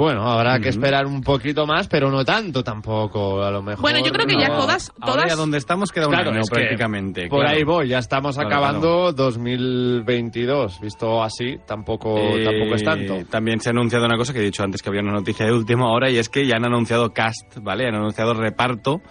Bueno, 0.00 0.22
habrá 0.26 0.58
que 0.60 0.70
esperar 0.70 1.04
un 1.04 1.20
poquito 1.20 1.66
más, 1.66 1.86
pero 1.86 2.10
no 2.10 2.24
tanto 2.24 2.64
tampoco, 2.64 3.42
a 3.42 3.50
lo 3.50 3.60
mejor. 3.62 3.82
Bueno, 3.82 3.98
yo 4.02 4.10
creo 4.10 4.26
que 4.26 4.32
ya 4.40 4.48
todas, 4.48 4.90
Ahora 4.98 5.12
todas 5.12 5.28
ya 5.28 5.36
donde 5.36 5.58
estamos 5.58 5.92
queda 5.92 6.06
un 6.06 6.14
Claro, 6.14 6.30
año 6.30 6.40
es 6.40 6.48
prácticamente. 6.48 7.28
Por 7.28 7.40
claro. 7.40 7.54
ahí 7.54 7.64
voy, 7.64 7.88
ya 7.88 7.98
estamos 7.98 8.36
Claro, 8.36 8.48
acabando 8.48 9.12
2022. 9.12 10.80
Visto 10.80 11.22
así, 11.22 11.58
tampoco, 11.66 12.16
Eh, 12.18 12.44
tampoco 12.44 12.74
es 12.76 12.82
tanto. 12.82 13.18
También 13.28 13.60
se 13.60 13.68
ha 13.68 13.72
anunciado 13.72 14.06
una 14.06 14.16
cosa 14.16 14.32
que 14.32 14.38
he 14.38 14.42
dicho 14.42 14.62
antes 14.62 14.80
que 14.82 14.88
había 14.88 15.02
una 15.02 15.12
noticia 15.12 15.44
de 15.44 15.52
última 15.52 15.92
hora 15.92 16.08
y 16.10 16.16
es 16.16 16.30
que 16.30 16.46
ya 16.46 16.56
han 16.56 16.64
anunciado 16.64 17.12
cast, 17.12 17.58
¿vale? 17.60 17.86
Han 17.86 17.94
anunciado 17.96 18.32
reparto 18.32 19.02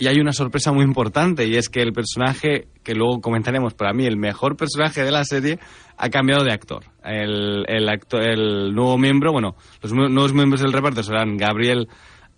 y 0.00 0.06
hay 0.08 0.18
una 0.18 0.32
sorpresa 0.32 0.72
muy 0.72 0.82
importante 0.84 1.46
y 1.46 1.56
es 1.56 1.68
que 1.68 1.82
el 1.82 1.92
personaje, 1.92 2.66
que 2.82 2.94
luego 2.94 3.20
comentaremos, 3.20 3.74
para 3.74 3.92
mí 3.92 4.06
el 4.06 4.16
mejor 4.16 4.56
personaje 4.56 5.04
de 5.04 5.12
la 5.12 5.24
serie, 5.24 5.58
ha 5.98 6.08
cambiado 6.08 6.42
de 6.42 6.52
actor. 6.52 6.84
El, 7.04 7.64
el, 7.68 7.88
actor, 7.88 8.22
el 8.22 8.74
nuevo 8.74 8.96
miembro, 8.98 9.30
bueno, 9.30 9.54
los 9.82 9.92
nu- 9.92 10.08
nuevos 10.08 10.32
miembros 10.32 10.62
del 10.62 10.72
reparto 10.72 11.02
serán 11.02 11.36
Gabriel 11.36 11.86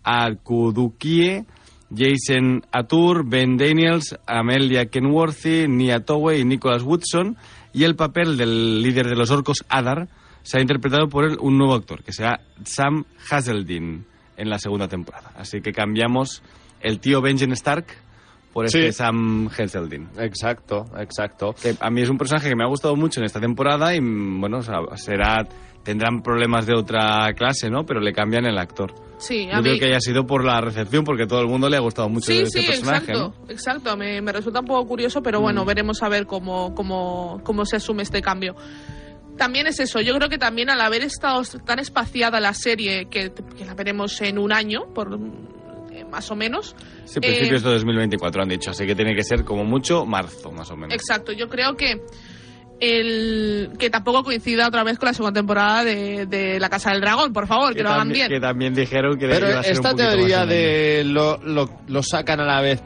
Akudukie, 0.02 1.44
Jason 1.94 2.62
Atur, 2.72 3.24
Ben 3.28 3.56
Daniels, 3.56 4.18
Amelia 4.26 4.86
Kenworthy, 4.86 5.68
Nia 5.68 6.00
Towe 6.04 6.38
y 6.38 6.44
Nicholas 6.44 6.82
Woodson. 6.82 7.36
Y 7.74 7.84
el 7.84 7.96
papel 7.96 8.36
del 8.36 8.82
líder 8.82 9.06
de 9.08 9.16
los 9.16 9.30
orcos, 9.30 9.64
Adar, 9.68 10.08
será 10.42 10.62
interpretado 10.62 11.08
por 11.08 11.24
el- 11.24 11.38
un 11.40 11.58
nuevo 11.58 11.74
actor, 11.74 12.02
que 12.02 12.12
será 12.12 12.40
Sam 12.64 13.04
Hazeldine 13.30 14.02
en 14.36 14.50
la 14.50 14.58
segunda 14.58 14.88
temporada. 14.88 15.32
Así 15.36 15.60
que 15.60 15.72
cambiamos 15.72 16.42
el 16.82 17.00
tío 17.00 17.20
Benjen 17.20 17.52
Stark 17.52 17.86
por 18.52 18.66
este 18.66 18.92
Sí. 18.92 18.92
Sam 18.92 19.48
Hazeldine. 19.48 20.08
Exacto, 20.18 20.84
exacto. 20.98 21.54
Que 21.60 21.74
a 21.80 21.90
mí 21.90 22.02
es 22.02 22.10
un 22.10 22.18
personaje 22.18 22.48
que 22.48 22.56
me 22.56 22.64
ha 22.64 22.68
gustado 22.68 22.96
mucho 22.96 23.20
en 23.20 23.26
esta 23.26 23.40
temporada 23.40 23.94
y, 23.94 24.00
mm, 24.00 24.40
bueno, 24.40 24.58
o 24.58 24.62
sea, 24.62 24.80
será 24.96 25.46
tendrán 25.82 26.22
problemas 26.22 26.66
de 26.66 26.74
otra 26.76 27.32
clase, 27.34 27.68
¿no? 27.68 27.84
Pero 27.84 28.00
le 28.00 28.12
cambian 28.12 28.46
el 28.46 28.56
actor. 28.58 28.94
Sí, 29.18 29.48
a 29.50 29.56
Yo 29.56 29.62
creo 29.62 29.78
que 29.78 29.86
haya 29.86 30.00
sido 30.00 30.26
por 30.26 30.44
la 30.44 30.60
recepción, 30.60 31.04
porque 31.04 31.24
a 31.24 31.26
todo 31.26 31.40
el 31.40 31.48
mundo 31.48 31.68
le 31.68 31.76
ha 31.76 31.80
gustado 31.80 32.08
mucho 32.08 32.26
Sí, 32.26 32.38
este 32.40 32.60
sí, 32.60 32.66
personaje, 32.66 33.12
exacto, 33.12 33.34
¿no? 33.40 33.50
exacto. 33.52 33.96
Me, 33.96 34.20
me 34.20 34.32
resulta 34.32 34.60
un 34.60 34.66
poco 34.66 34.86
curioso, 34.86 35.22
pero 35.22 35.40
bueno, 35.40 35.64
veremos 35.64 36.02
a 36.02 36.08
ver 36.08 36.26
cómo, 36.26 36.74
cómo, 36.74 37.40
cómo 37.42 37.64
se 37.64 37.76
asume 37.76 38.02
este 38.02 38.20
cambio. 38.22 38.54
También 39.36 39.66
es 39.66 39.80
eso, 39.80 40.00
yo 40.00 40.14
creo 40.14 40.28
que 40.28 40.38
también 40.38 40.70
al 40.70 40.80
haber 40.80 41.02
estado 41.02 41.42
tan 41.64 41.78
espaciada 41.78 42.38
la 42.38 42.52
serie, 42.52 43.06
que, 43.10 43.32
que 43.56 43.64
la 43.64 43.74
veremos 43.74 44.20
en 44.20 44.38
un 44.38 44.52
año, 44.52 44.82
por 44.94 45.18
eh, 45.92 46.04
más 46.04 46.30
o 46.30 46.36
menos. 46.36 46.74
Sí, 47.04 47.18
eh, 47.18 47.20
principios 47.20 47.62
de 47.62 47.70
2024 47.70 48.42
han 48.42 48.48
dicho, 48.48 48.70
así 48.70 48.86
que 48.86 48.94
tiene 48.94 49.14
que 49.14 49.22
ser 49.22 49.44
como 49.44 49.64
mucho 49.64 50.06
marzo, 50.06 50.50
más 50.50 50.70
o 50.70 50.76
menos. 50.76 50.94
Exacto, 50.94 51.32
yo 51.32 51.48
creo 51.48 51.76
que 51.76 52.00
el 52.80 53.70
que 53.78 53.90
tampoco 53.90 54.24
coincida 54.24 54.66
otra 54.66 54.82
vez 54.82 54.98
con 54.98 55.06
la 55.06 55.14
segunda 55.14 55.38
temporada 55.38 55.84
de, 55.84 56.26
de 56.26 56.58
La 56.58 56.68
Casa 56.68 56.90
del 56.90 57.00
Dragón, 57.00 57.32
por 57.32 57.46
favor, 57.46 57.74
que, 57.74 57.82
lo 57.82 57.90
hagan 57.90 58.08
bien. 58.08 58.28
que 58.28 58.40
también 58.40 58.74
dijeron 58.74 59.18
que 59.18 59.28
Pero 59.28 59.50
iba 59.50 59.60
a 59.60 59.62
ser 59.62 59.72
esta 59.72 59.90
un 59.90 59.96
teoría 59.96 60.46
de 60.46 61.04
lo, 61.04 61.38
lo, 61.38 61.68
lo 61.86 62.02
sacan 62.02 62.40
a 62.40 62.44
la 62.44 62.60
vez 62.60 62.82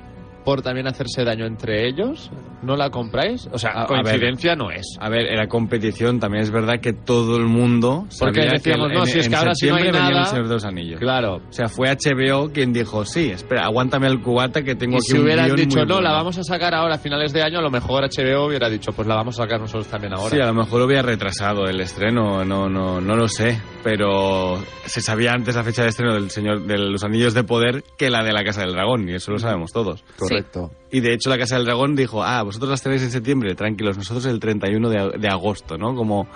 por 0.46 0.62
también 0.62 0.86
hacerse 0.86 1.24
daño 1.24 1.44
entre 1.44 1.88
ellos? 1.88 2.30
¿No 2.66 2.76
la 2.76 2.90
compráis? 2.90 3.48
O 3.52 3.58
sea, 3.58 3.70
A- 3.70 3.82
a 3.84 3.86
coincidencia 3.86 4.56
no 4.56 4.70
es. 4.72 4.96
A 4.98 5.08
ver, 5.08 5.26
era 5.26 5.46
competición, 5.46 6.18
también 6.18 6.42
es 6.42 6.50
verdad 6.50 6.80
que 6.80 6.92
todo 6.92 7.36
el 7.36 7.44
mundo 7.46 8.06
Porque 8.18 8.40
sabía 8.40 8.50
decíamos, 8.54 8.88
que 8.88 8.94
no, 8.94 9.00
en, 9.02 9.06
si 9.06 9.18
es 9.20 9.26
en 9.26 9.30
que 9.30 9.36
ahora 9.36 9.54
si 9.54 9.66
no 9.68 9.76
hay 9.76 9.90
nada- 9.92 10.20
el 10.22 10.26
Señor 10.26 10.48
de 10.48 10.54
los 10.54 10.64
Anillos. 10.64 10.98
Claro. 11.00 11.36
O 11.48 11.52
sea, 11.52 11.68
fue 11.68 11.88
HBO 11.90 12.50
quien 12.52 12.72
dijo, 12.72 13.04
sí, 13.04 13.30
espera, 13.30 13.64
aguántame 13.66 14.08
el 14.08 14.20
cubata 14.20 14.62
que 14.62 14.74
tengo 14.74 14.94
Y 14.94 14.96
aquí 14.96 15.06
si 15.06 15.16
un 15.16 15.22
hubieran 15.24 15.54
dicho, 15.54 15.78
no, 15.84 16.00
la 16.00 16.10
bueno". 16.10 16.10
vamos 16.14 16.38
a 16.38 16.42
sacar 16.42 16.74
ahora 16.74 16.96
a 16.96 16.98
finales 16.98 17.32
de 17.32 17.42
año, 17.42 17.60
a 17.60 17.62
lo 17.62 17.70
mejor 17.70 18.02
HBO 18.04 18.46
hubiera 18.48 18.68
dicho, 18.68 18.92
pues 18.92 19.06
la 19.06 19.14
vamos 19.14 19.38
a 19.38 19.44
sacar 19.44 19.60
nosotros 19.60 19.86
también 19.86 20.12
ahora. 20.14 20.30
Sí, 20.30 20.40
a 20.40 20.46
lo 20.46 20.54
mejor 20.54 20.82
hubiera 20.82 21.02
retrasado 21.02 21.66
el 21.66 21.80
estreno, 21.80 22.44
no, 22.44 22.68
no, 22.68 23.00
no 23.00 23.16
lo 23.16 23.28
sé, 23.28 23.60
pero 23.84 24.58
se 24.86 25.00
sabía 25.00 25.32
antes 25.32 25.54
la 25.54 25.62
fecha 25.62 25.82
de 25.84 25.90
estreno 25.90 26.14
del 26.14 26.30
Señor 26.30 26.62
de 26.62 26.78
los 26.78 27.04
Anillos 27.04 27.32
de 27.34 27.44
Poder 27.44 27.84
que 27.96 28.10
la 28.10 28.24
de 28.24 28.32
la 28.32 28.42
Casa 28.42 28.62
del 28.62 28.72
Dragón, 28.72 29.08
y 29.08 29.14
eso 29.14 29.30
lo 29.30 29.38
sabemos 29.38 29.72
todos. 29.72 30.02
Correcto. 30.18 30.70
Y 30.96 31.00
de 31.00 31.12
hecho 31.12 31.28
la 31.28 31.36
Casa 31.36 31.56
del 31.56 31.64
Dragón 31.66 31.94
dijo, 31.94 32.22
ah, 32.22 32.42
vosotros 32.42 32.70
las 32.70 32.82
tenéis 32.82 33.02
en 33.02 33.10
septiembre, 33.10 33.54
tranquilos, 33.54 33.96
nosotros 33.98 34.24
el 34.26 34.40
31 34.40 34.88
de, 34.88 35.18
de 35.18 35.28
agosto, 35.28 35.76
¿no? 35.76 35.94
Como 35.94 36.26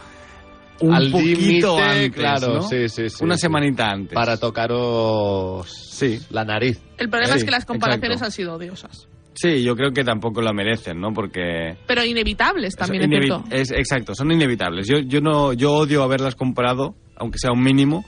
un 0.80 0.94
Al 0.94 1.10
poquito 1.10 1.78
antes, 1.78 2.10
claro, 2.12 2.54
¿no? 2.54 2.62
sí, 2.62 2.88
sí, 2.88 3.08
sí, 3.08 3.24
Una 3.24 3.36
sí. 3.36 3.42
semanita 3.42 3.90
antes. 3.90 4.14
Para 4.14 4.36
tocaros 4.38 6.02
la 6.30 6.44
nariz. 6.44 6.80
El 6.98 7.08
problema 7.08 7.34
Sí, 7.34 7.38
es 7.40 7.44
que 7.44 7.50
las 7.50 7.64
comparaciones 7.64 8.16
exacto. 8.16 8.24
han 8.26 8.32
sido 8.32 8.54
odiosas. 8.54 9.08
Sí, 9.34 9.62
yo 9.62 9.74
creo 9.76 9.92
que 9.92 10.04
tampoco 10.04 10.42
lo 10.42 10.52
merecen, 10.52 11.00
¿no? 11.00 11.12
Porque... 11.14 11.76
Pero 11.86 12.04
inevitables 12.04 12.74
también, 12.76 13.04
inevi- 13.10 13.44
es- 13.50 13.70
exacto, 13.70 14.14
son 14.14 14.32
inevitables. 14.32 14.86
Yo, 14.88 14.98
yo, 14.98 15.20
no, 15.20 15.52
yo 15.52 15.72
odio 15.72 16.02
haberlas 16.02 16.34
comparado, 16.34 16.94
aunque 17.16 17.38
sea 17.38 17.52
un 17.52 17.62
mínimo, 17.62 18.04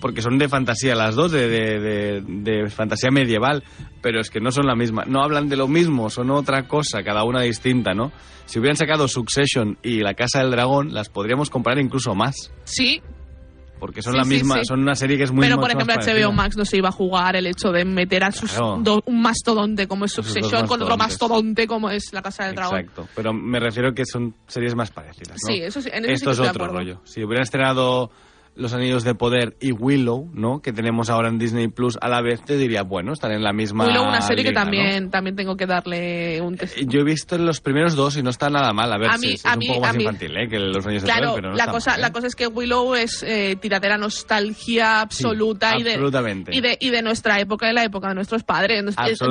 porque 0.00 0.22
son 0.22 0.38
de 0.38 0.48
fantasía 0.48 0.94
las 0.94 1.14
dos, 1.14 1.32
de, 1.32 1.48
de, 1.48 1.80
de- 1.80 2.22
de 2.22 2.70
fantasía 2.70 3.10
medieval, 3.10 3.62
pero 4.00 4.20
es 4.20 4.30
que 4.30 4.40
no 4.40 4.50
son 4.52 4.66
la 4.66 4.74
misma. 4.74 5.04
No 5.06 5.22
hablan 5.22 5.48
de 5.48 5.56
lo 5.56 5.68
mismo, 5.68 6.10
son 6.10 6.30
otra 6.30 6.66
cosa, 6.68 7.02
cada 7.02 7.24
una 7.24 7.42
distinta, 7.42 7.94
¿no? 7.94 8.12
Si 8.46 8.58
hubieran 8.58 8.76
sacado 8.76 9.08
Succession 9.08 9.76
y 9.82 10.00
La 10.00 10.14
Casa 10.14 10.40
del 10.40 10.50
Dragón, 10.50 10.94
las 10.94 11.08
podríamos 11.08 11.50
comparar 11.50 11.78
incluso 11.80 12.14
más, 12.14 12.52
Sí, 12.64 13.00
porque 13.78 14.02
son 14.02 14.14
Sí, 14.14 14.18
la 14.18 14.24
misma, 14.24 14.54
sí. 14.56 14.64
son 14.64 14.80
una 14.80 14.96
serie 14.96 15.16
que 15.16 15.22
es 15.22 15.30
muy 15.30 15.42
pero 15.46 15.54
por 15.60 15.70
ejemplo 15.70 15.86
parecida. 15.94 16.14
HBO 16.26 16.32
Max 16.32 16.56
no 16.56 16.64
se 16.64 16.78
iba 16.78 16.88
a 16.88 16.92
jugar 16.92 17.36
el 17.36 17.46
hecho 17.46 17.70
de 17.70 17.84
meter 17.84 18.24
a 18.24 18.32
sus 18.32 18.50
Claro. 18.50 18.78
do- 18.82 19.02
un 19.06 19.22
mastodonte 19.22 19.86
como 19.86 20.04
es 20.06 20.12
Succession 20.12 20.66
con 20.66 20.82
otro 20.82 20.96
mastodonte 20.96 21.66
como 21.68 21.88
es 21.88 22.12
La 22.12 22.20
Casa 22.20 22.46
del 22.46 22.56
Dragón. 22.56 22.80
Exacto, 22.80 23.06
pero 23.14 23.32
me 23.32 23.60
refiero 23.60 23.94
que 23.94 24.04
son 24.04 24.34
series 24.48 24.74
más 24.74 24.90
parecidas, 24.90 25.36
¿no? 25.46 25.52
Sí, 25.54 25.60
eso 25.62 25.80
sí, 25.80 25.90
en 25.92 26.06
eso 26.06 26.12
Esto 26.14 26.30
es 26.32 26.40
otro 26.40 26.66
rollo. 26.66 27.00
Si 27.04 27.22
hubieran 27.22 27.42
estrenado 27.44 28.10
Los 28.58 28.74
Anillos 28.74 29.04
de 29.04 29.14
Poder 29.14 29.56
y 29.60 29.72
Willow, 29.72 30.28
¿no? 30.34 30.60
Que 30.60 30.72
tenemos 30.72 31.08
ahora 31.10 31.28
en 31.28 31.38
Disney 31.38 31.68
Plus 31.68 31.96
a 32.00 32.08
la 32.08 32.20
vez, 32.20 32.42
te 32.44 32.56
diría, 32.56 32.82
bueno, 32.82 33.12
están 33.12 33.30
en 33.32 33.42
la 33.42 33.52
misma 33.52 33.86
Willow, 33.86 34.02
una 34.08 34.20
serie 34.20 34.42
que 34.44 34.50
liga, 34.50 34.60
¿no? 34.60 34.64
también, 34.64 35.10
también 35.10 35.36
tengo 35.36 35.56
que 35.56 35.66
darle 35.66 36.40
un 36.40 36.56
test. 36.56 36.76
Yo 36.86 37.00
he 37.00 37.04
visto 37.04 37.38
los 37.38 37.60
primeros 37.60 37.94
dos 37.94 38.16
y 38.16 38.22
no 38.22 38.30
está 38.30 38.50
nada 38.50 38.72
mal. 38.72 38.92
A 38.92 38.98
ver, 38.98 39.10
A 39.10 39.18
sí, 39.18 39.28
mí- 39.28 39.32
es 39.34 39.46
a 39.46 39.52
un 39.54 39.58
mí- 39.60 39.68
poco 39.68 39.80
más 39.80 39.96
mí- 39.96 40.02
infantil, 40.02 40.36
¿eh? 40.36 40.48
Que 40.48 40.58
Los 40.58 40.84
Anillos 40.84 41.02
de 41.04 41.06
Claro, 41.08 41.28
Poder, 41.28 41.34
pero 41.36 41.50
no 41.50 41.56
la 41.56 41.62
está 41.62 41.72
cosa, 41.72 41.90
mal, 41.92 41.98
¿eh? 41.98 42.02
la 42.02 42.12
cosa 42.12 42.26
es 42.26 42.34
que 42.34 42.46
Willow 42.48 42.94
es 42.96 43.22
eh, 43.22 43.56
tiradera 43.60 43.96
nostalgia 43.96 45.00
absoluta 45.02 45.76
y 45.78 45.82
de 45.82 45.94
y 46.50 46.60
de 46.60 46.76
y 46.80 46.90
de 46.90 47.02
nuestra 47.02 47.40
época 47.40 47.70
y 47.70 47.74
la 47.74 47.84
época 47.84 48.08
de 48.08 48.14
nuestros 48.14 48.42
padres. 48.42 48.82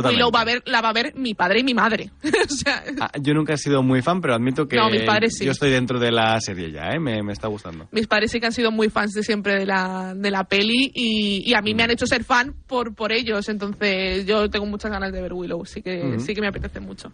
Willow 0.05 0.31
va 0.31 0.41
a 0.41 0.45
ver, 0.45 0.63
la 0.65 0.81
va 0.81 0.89
a 0.89 0.93
ver 0.93 1.13
mi 1.15 1.33
padre 1.33 1.59
y 1.59 1.63
mi 1.63 1.73
madre. 1.73 2.11
o 2.23 2.49
sea, 2.53 2.83
Ah, 2.99 3.11
yo 3.21 3.33
nunca 3.33 3.53
he 3.53 3.57
sido 3.57 3.83
muy 3.83 4.01
fan, 4.01 4.21
pero 4.21 4.33
admito 4.35 4.67
que 4.67 4.77
No, 4.77 4.89
mis 4.89 5.03
padres 5.03 5.35
sí. 5.37 5.45
yo 5.45 5.51
estoy 5.51 5.69
dentro 5.71 5.99
de 5.99 6.11
la 6.11 6.39
serie 6.39 6.71
ya, 6.71 6.89
¿eh? 6.91 6.99
Me, 6.99 7.21
me 7.23 7.33
está 7.33 7.47
gustando. 7.47 7.87
mis 7.91 8.07
padres 8.07 8.31
sí 8.31 8.39
que 8.39 8.45
han 8.45 8.51
sido 8.53 8.71
muy 8.71 8.89
fans 8.89 9.16
siempre 9.23 9.59
de 9.59 9.65
la, 9.65 10.13
de 10.15 10.31
la 10.31 10.43
peli 10.43 10.91
y, 10.93 11.43
y 11.45 11.53
a 11.53 11.61
mí 11.61 11.73
me 11.73 11.83
han 11.83 11.91
hecho 11.91 12.07
ser 12.07 12.23
fan 12.23 12.55
por, 12.67 12.95
por 12.95 13.11
ellos. 13.11 13.47
Entonces 13.49 14.25
yo 14.25 14.49
tengo 14.49 14.65
muchas 14.65 14.91
ganas 14.91 15.11
de 15.11 15.21
ver 15.21 15.33
Willow, 15.33 15.65
sí 15.65 15.81
que, 15.81 16.19
sí 16.19 16.33
que 16.33 16.41
me 16.41 16.47
apetece 16.47 16.79
mucho. 16.79 17.11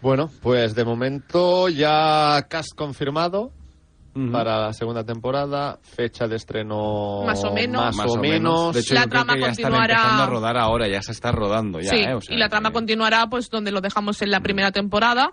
Bueno, 0.00 0.30
pues 0.42 0.74
de 0.74 0.84
momento 0.84 1.68
ya 1.68 2.46
cast 2.48 2.74
confirmado 2.74 3.52
para 4.32 4.58
la 4.60 4.72
segunda 4.72 5.04
temporada, 5.04 5.78
fecha 5.82 6.26
de 6.26 6.36
estreno 6.36 7.22
Más 7.26 7.44
o 7.44 7.52
menos. 7.52 7.96
más 7.96 8.06
o 8.10 8.16
menos. 8.18 8.74
De 8.74 8.80
hecho, 8.80 8.94
La 8.94 9.02
yo 9.04 9.08
creo 9.10 9.22
trama 9.24 9.34
que 9.34 9.40
ya 9.40 9.46
están 9.50 9.64
continuará- 9.72 9.94
empezando 9.94 10.22
a 10.22 10.26
rodar 10.26 10.56
ahora, 10.56 10.88
ya 10.88 11.02
se 11.02 11.12
está 11.12 11.32
rodando 11.32 11.80
ya, 11.80 11.90
sí, 11.90 11.96
¿eh? 11.96 12.14
O 12.14 12.20
sea, 12.20 12.34
y 12.34 12.38
la 12.38 12.48
trama 12.48 12.70
continuará 12.72 13.26
pues 13.28 13.50
donde 13.50 13.70
lo 13.72 13.80
dejamos 13.80 14.20
en 14.22 14.30
la 14.30 14.40
primera 14.40 14.72
temporada, 14.72 15.32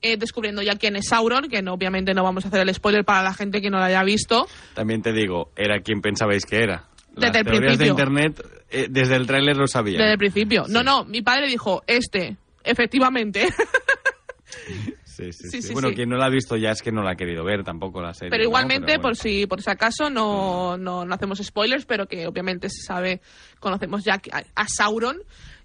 eh, 0.00 0.16
descubriendo 0.16 0.62
ya 0.62 0.76
quién 0.76 0.96
es 0.96 1.08
Sauron, 1.08 1.48
que 1.48 1.62
no, 1.62 1.74
obviamente 1.74 2.14
no 2.14 2.22
vamos 2.24 2.44
a 2.44 2.48
hacer 2.48 2.60
el 2.66 2.74
spoiler 2.74 3.04
para 3.04 3.22
la 3.22 3.34
gente 3.34 3.60
que 3.60 3.70
no 3.70 3.78
lo 3.78 3.84
haya 3.84 4.02
visto. 4.02 4.46
También 4.74 5.02
te 5.02 5.12
digo, 5.12 5.50
era 5.56 5.80
quien 5.80 6.00
pensabais 6.00 6.44
que 6.46 6.62
era. 6.62 6.84
Las 7.14 7.32
Desde 7.32 7.38
el 7.40 7.44
teorías 7.46 7.78
de 7.78 7.84
principio. 7.86 7.90
internet, 7.90 8.46
eh, 8.70 8.86
desde 8.90 9.16
el 9.16 9.26
tráiler 9.26 9.56
lo 9.56 9.66
sabían. 9.66 9.98
Desde 9.98 10.12
el 10.12 10.18
principio. 10.18 10.64
No, 10.68 10.82
no, 10.82 11.04
mi 11.04 11.20
padre 11.22 11.46
dijo, 11.46 11.82
este, 11.86 12.36
efectivamente. 12.64 13.48
Sí, 15.16 15.32
sí, 15.32 15.48
Sí, 15.50 15.62
sí. 15.62 15.72
bueno, 15.72 15.92
quien 15.94 16.08
no 16.08 16.16
la 16.16 16.26
ha 16.26 16.30
visto 16.30 16.56
ya 16.56 16.70
es 16.70 16.82
que 16.82 16.90
no 16.92 17.02
la 17.02 17.12
ha 17.12 17.16
querido 17.16 17.44
ver 17.44 17.64
tampoco 17.64 18.00
la 18.00 18.14
serie. 18.14 18.30
Pero 18.30 18.42
¿no? 18.44 18.48
igualmente, 18.48 18.86
Pero 18.86 19.02
bueno. 19.02 19.08
por 19.10 19.16
si 19.16 19.46
por 19.46 19.62
si 19.62 19.70
acaso, 19.70 20.10
no, 20.10 20.76
no, 20.76 21.04
no 21.04 21.14
hacemos 21.14 21.38
spoilers, 21.42 21.84
pero 21.84 22.06
que 22.06 22.26
obviamente 22.26 22.68
se 22.70 22.82
sabe, 22.82 23.20
conocemos 23.60 24.04
ya 24.04 24.14
a, 24.32 24.42
a 24.54 24.68
Sauron. 24.68 25.18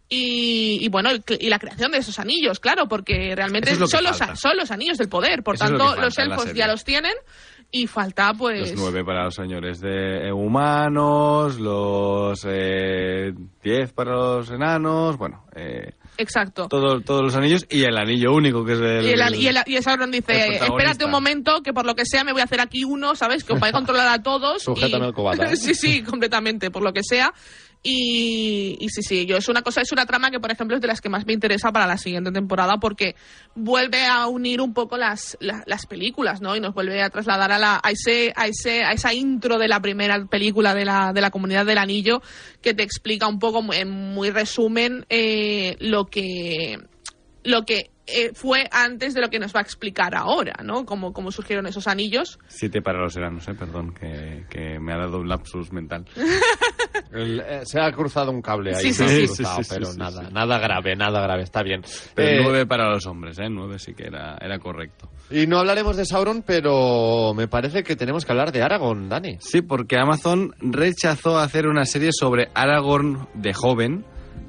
Y, 0.09 0.79
y 0.81 0.87
bueno, 0.87 1.09
y 1.37 1.49
la 1.49 1.59
creación 1.59 1.91
de 1.91 1.97
esos 1.97 2.17
anillos, 2.17 2.61
claro, 2.61 2.87
porque 2.87 3.35
realmente 3.35 3.71
es 3.71 3.79
lo 3.79 3.87
son, 3.87 4.05
los, 4.05 4.17
son 4.17 4.55
los 4.55 4.71
anillos 4.71 4.97
del 4.97 5.09
poder. 5.09 5.43
Por 5.43 5.55
Eso 5.55 5.65
es 5.65 5.71
lo 5.71 5.77
tanto, 5.79 6.01
los 6.01 6.17
elfos 6.17 6.53
ya 6.53 6.65
los 6.67 6.85
tienen 6.85 7.11
y 7.71 7.85
falta 7.87 8.33
pues... 8.33 8.71
Los 8.71 8.79
nueve 8.79 9.03
para 9.03 9.25
los 9.25 9.35
señores 9.35 9.79
de 9.81 10.27
eh, 10.29 10.31
humanos, 10.31 11.59
los 11.59 12.45
eh, 12.47 13.33
diez 13.63 13.91
para 13.93 14.11
los 14.11 14.49
enanos, 14.49 15.17
bueno, 15.17 15.43
eh, 15.55 15.91
Exacto. 16.17 16.67
todo- 16.67 17.01
todos 17.01 17.21
los 17.23 17.35
anillos 17.35 17.65
y 17.69 17.83
el 17.83 17.97
anillo 17.97 18.33
único 18.33 18.63
que 18.65 18.73
es 18.73 18.79
el... 18.79 19.05
Y, 19.05 19.11
el, 19.11 19.35
y, 19.35 19.47
el, 19.47 19.57
y 19.65 19.75
el 19.75 19.83
Sauron 19.83 20.11
el 20.13 20.19
dice, 20.21 20.55
espérate 20.55 21.05
un 21.05 21.11
momento, 21.11 21.61
que 21.61 21.73
por 21.73 21.85
lo 21.85 21.93
que 21.93 22.05
sea 22.05 22.23
me 22.23 22.31
voy 22.31 22.41
a 22.41 22.45
hacer 22.45 22.61
aquí 22.61 22.83
uno, 22.83 23.15
¿sabes? 23.15 23.43
Que 23.43 23.53
os 23.53 23.59
vais 23.59 23.73
a 23.73 23.77
controlar 23.77 24.07
a 24.07 24.23
todos. 24.23 24.63
Sujétame 24.63 25.05
y- 25.05 25.09
el 25.09 25.13
¿eh? 25.53 25.55
sí, 25.57 25.75
sí, 25.75 26.01
completamente, 26.03 26.71
por 26.71 26.81
lo 26.83 26.93
que 26.93 27.03
sea. 27.03 27.33
Y, 27.83 28.75
y 28.79 28.89
sí, 28.89 29.01
sí, 29.01 29.25
yo 29.25 29.37
es 29.37 29.47
una 29.47 29.61
cosa, 29.61 29.81
es 29.81 29.91
una 29.91 30.05
trama 30.05 30.29
que, 30.29 30.39
por 30.39 30.51
ejemplo, 30.51 30.75
es 30.75 30.81
de 30.81 30.87
las 30.87 30.99
que 30.99 31.09
más 31.09 31.25
me 31.25 31.33
interesa 31.33 31.71
para 31.71 31.87
la 31.87 31.97
siguiente 31.97 32.31
temporada 32.31 32.77
porque 32.77 33.15
vuelve 33.55 34.05
a 34.05 34.27
unir 34.27 34.59
un 34.61 34.73
poco 34.73 34.97
las, 34.97 35.37
la- 35.39 35.63
las 35.67 35.85
películas, 35.85 36.41
¿no? 36.41 36.55
Y 36.55 36.59
nos 36.59 36.73
vuelve 36.73 37.01
a 37.01 37.09
trasladar 37.09 37.51
a, 37.51 37.57
la, 37.59 37.79
a, 37.81 37.91
ese, 37.91 38.33
a, 38.35 38.47
ese, 38.47 38.83
a 38.83 38.91
esa 38.91 39.13
intro 39.13 39.57
de 39.57 39.67
la 39.67 39.79
primera 39.81 40.25
película 40.25 40.73
de 40.73 40.85
la, 40.85 41.13
de 41.13 41.21
la 41.21 41.31
Comunidad 41.31 41.65
del 41.65 41.77
Anillo 41.77 42.21
que 42.61 42.73
te 42.73 42.83
explica 42.83 43.27
un 43.27 43.39
poco, 43.39 43.73
en 43.73 43.89
muy 43.89 44.31
resumen, 44.31 45.05
eh, 45.09 45.77
lo 45.79 46.05
que 46.05 46.77
lo 47.43 47.63
que 47.63 47.91
eh, 48.07 48.31
fue 48.33 48.67
antes 48.71 49.13
de 49.13 49.21
lo 49.21 49.29
que 49.29 49.39
nos 49.39 49.53
va 49.55 49.59
a 49.59 49.63
explicar 49.63 50.15
ahora, 50.15 50.55
¿no? 50.63 50.85
Cómo, 50.85 51.13
cómo 51.13 51.31
surgieron 51.31 51.67
esos 51.67 51.87
anillos. 51.87 52.39
Siete 52.47 52.81
para 52.81 52.99
los 53.01 53.15
enanos, 53.17 53.47
eh, 53.47 53.53
perdón, 53.53 53.93
que, 53.93 54.45
que 54.49 54.79
me 54.79 54.93
ha 54.93 54.97
dado 54.97 55.19
un 55.19 55.27
lapsus 55.29 55.71
mental. 55.71 56.05
El- 57.11 57.39
eh, 57.39 57.61
se 57.65 57.79
ha 57.79 57.91
cruzado 57.91 58.31
un 58.31 58.41
cable 58.41 58.75
ahí. 58.75 58.81
Sí, 58.81 58.93
se 58.93 59.03
ha 59.05 59.07
sí, 59.07 59.27
sí. 59.27 59.35
cruzado, 59.35 59.57
Sí, 59.57 59.63
sí, 59.63 59.69
pero 59.73 59.85
sí, 59.91 59.97
nada, 59.97 60.25
sí. 60.27 60.33
nada 60.33 60.59
grave, 60.59 60.95
nada 60.95 61.21
grave, 61.21 61.43
está 61.43 61.63
bien. 61.63 61.81
Pero 62.15 62.29
Eh, 62.29 62.43
nueve 62.43 62.65
para 62.65 62.89
los 62.89 63.05
hombres, 63.05 63.37
¿eh? 63.39 63.47
Nueve 63.49 63.79
sí 63.79 63.93
que 63.93 64.05
era, 64.07 64.37
era 64.41 64.59
correcto. 64.59 65.09
Y 65.29 65.45
no 65.47 65.59
hablaremos 65.59 65.95
de 65.97 66.05
Sauron, 66.05 66.41
pero 66.41 67.33
me 67.35 67.47
parece 67.47 67.83
que 67.83 67.95
tenemos 67.95 68.25
que 68.25 68.31
hablar 68.31 68.51
de 68.51 68.61
Aragorn, 68.61 69.09
Dani. 69.09 69.37
Sí, 69.39 69.61
porque 69.61 69.97
Amazon 69.97 70.53
rechazó 70.59 71.37
hacer 71.37 71.67
una 71.67 71.85
serie 71.85 72.09
sobre 72.11 72.49
Aragorn 72.53 73.27
de 73.33 73.53
joven 73.53 74.05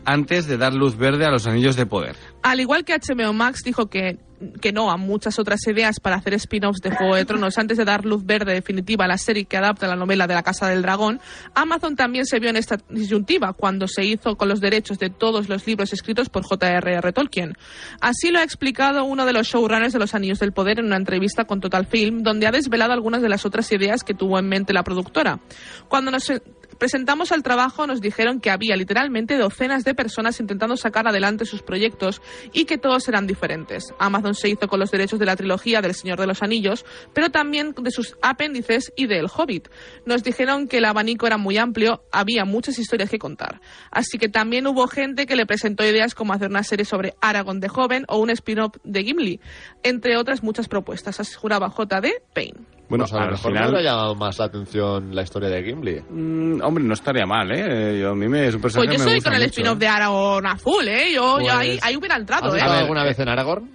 antes 0.09 0.47
de 0.47 0.57
dar 0.57 0.73
luz 0.73 0.97
verde 0.97 1.27
a 1.27 1.31
los 1.31 1.47
anillos 1.47 1.77
de 1.77 1.85
poder. 1.85 2.17
Al 2.43 2.61
igual 2.61 2.85
que 2.87 2.95
HBO 2.95 3.35
Max 3.35 3.63
dijo 3.63 3.91
que, 3.91 4.19
que 4.63 4.73
no 4.73 4.91
a 4.91 4.97
muchas 4.97 5.39
otras 5.39 5.61
ideas 5.67 6.01
para 6.01 6.17
hacer 6.17 6.33
spin-offs 6.33 6.81
de 6.81 6.97
Juego 6.97 7.15
de 7.15 7.27
Tronos 7.27 7.59
antes 7.59 7.77
de 7.77 7.85
dar 7.85 8.07
luz 8.07 8.25
verde 8.25 8.55
definitiva 8.55 9.05
a 9.05 9.09
la 9.09 9.19
serie 9.19 9.45
que 9.45 9.59
adapta 9.59 9.87
la 9.87 9.97
novela 9.97 10.27
de 10.27 10.33
la 10.33 10.43
Casa 10.43 10.67
del 10.67 10.81
Dragón, 10.81 11.21
Amazon 11.55 11.95
también 11.95 12.25
se 12.25 12.41
vio 12.41 12.49
en 12.49 12.57
esta 12.57 12.79
disyuntiva 12.89 13.53
cuando 13.53 13.87
se 13.87 14.03
hizo 14.03 14.37
con 14.37 14.49
los 14.49 14.63
derechos 14.63 14.99
de 14.99 15.11
todos 15.11 15.51
los 15.51 15.67
libros 15.67 15.93
escritos 15.93 16.31
por 16.31 16.43
J.R.R. 16.43 17.13
Tolkien. 17.13 17.59
Así 18.01 18.31
lo 18.31 18.39
ha 18.39 18.45
explicado 18.45 19.05
uno 19.05 19.27
de 19.27 19.35
los 19.35 19.47
showrunners 19.47 19.93
de 19.93 19.99
Los 19.99 20.15
Anillos 20.15 20.39
del 20.39 20.53
Poder 20.53 20.79
en 20.79 20.87
una 20.87 20.97
entrevista 20.97 21.45
con 21.45 21.61
Total 21.61 21.85
Film, 21.85 22.23
donde 22.23 22.47
ha 22.47 22.51
desvelado 22.51 22.95
algunas 22.95 23.21
de 23.21 23.29
las 23.29 23.45
otras 23.45 23.71
ideas 23.73 24.05
que 24.05 24.15
tuvo 24.15 24.39
en 24.39 24.49
mente 24.49 24.73
la 24.73 24.85
productora. 24.85 25.41
Cuando 25.89 26.11
nos 26.11 26.33
presentamos 26.79 27.33
al 27.33 27.43
trabajo 27.43 27.87
nos 27.87 28.01
dijeron 28.01 28.41
que 28.41 28.51
había 28.51 28.77
literalmente 28.77 29.37
docenas 29.37 29.85
de 29.85 29.95
personas 29.95 30.41
intentando 30.41 30.77
sacar 30.77 31.07
adelante 31.07 31.45
sus 31.45 31.63
proyectos 31.63 32.23
y 32.53 32.65
que 32.65 32.79
todos 32.79 33.09
eran 33.09 33.27
diferentes. 33.27 33.95
Amazon 33.99 34.35
se 34.35 34.49
hizo 34.49 34.69
con 34.69 34.81
los 34.81 34.91
derechos 34.91 35.19
de 35.19 35.27
la 35.27 35.37
trilogía 35.37 35.81
del 35.81 35.95
Señor 35.95 36.21
de 36.21 36.27
los 36.27 36.43
Anillos, 36.43 36.85
pero 37.13 37.31
también 37.31 37.75
de 37.81 37.91
sus 37.91 38.17
apéndices 38.23 38.93
y 38.97 39.07
de 39.07 39.19
El 39.19 39.27
Hobbit. 39.27 39.69
Nos 40.07 40.23
dijeron 40.23 40.69
que 40.69 40.79
el 40.79 40.85
abanico 40.85 41.27
era 41.27 41.37
muy 41.37 41.59
amplio, 41.59 42.03
había 42.13 42.45
muchas 42.45 42.79
historias 42.79 43.11
que 43.11 43.19
contar. 43.19 43.61
Así 43.91 44.19
que 44.19 44.29
también 44.29 44.67
hubo 44.67 44.87
gente 44.87 45.27
que 45.27 45.37
le 45.37 45.47
presentó 45.47 45.85
ideas 45.85 46.15
como 46.15 46.33
hacer 46.33 46.51
una 46.51 46.63
serie 46.63 46.85
sobre 46.85 47.15
Aragorn 47.21 47.61
de 47.61 47.69
joven 47.69 48.05
o 48.09 48.19
un 48.19 48.31
spin-off 48.31 48.77
de 48.85 49.05
Gimli, 49.05 49.41
entre 49.83 50.17
otras 50.17 50.43
muchas 50.43 50.69
propuestas, 50.69 51.21
aseguraba 51.21 51.71
J.D. 51.71 52.23
Payne. 52.35 52.78
Bueno, 52.89 53.05
Pues 53.05 53.13
a 53.13 53.17
lo 53.17 53.23
al 53.25 53.31
mejor 53.33 53.53
final- 53.53 53.73
me 53.73 53.79
ha 53.79 53.83
llamado 53.83 54.15
más 54.15 54.39
la 54.39 54.45
atención 54.47 55.15
la 55.15 55.23
historia 55.23 55.49
de 55.51 55.63
Gimli. 55.63 56.01
Mm, 56.09 56.63
hombre, 56.63 56.83
no 56.85 56.95
estaría 56.95 57.27
mal, 57.27 57.51
¿eh? 57.53 57.99
Yo, 58.01 58.11
a 58.13 58.15
mí 58.15 58.29
me, 58.29 58.47
es 58.47 58.55
un 58.55 58.63
personaje 58.63 58.89
Pues 58.89 58.99
yo 58.99 59.05
soy 59.05 59.15
gusta 59.17 59.31
con 59.31 59.37
el 59.41 59.43
spin-off 59.49 59.79
de 59.79 59.89
Aragorn 59.89 60.47
azul, 60.47 60.89
¿eh? 60.89 61.13
Yo, 61.15 61.39
yo 61.41 61.53
ahí, 61.53 61.73
Pues- 61.73 61.85
ahí 61.85 61.97
hubiera 61.97 62.17
entrado, 62.17 62.47
¿Has 62.49 62.55
¿eh? 62.55 62.57
estado 62.59 62.79
alguna 62.79 63.05
vez 63.05 63.19
en 63.19 63.29
Aragorn? 63.29 63.71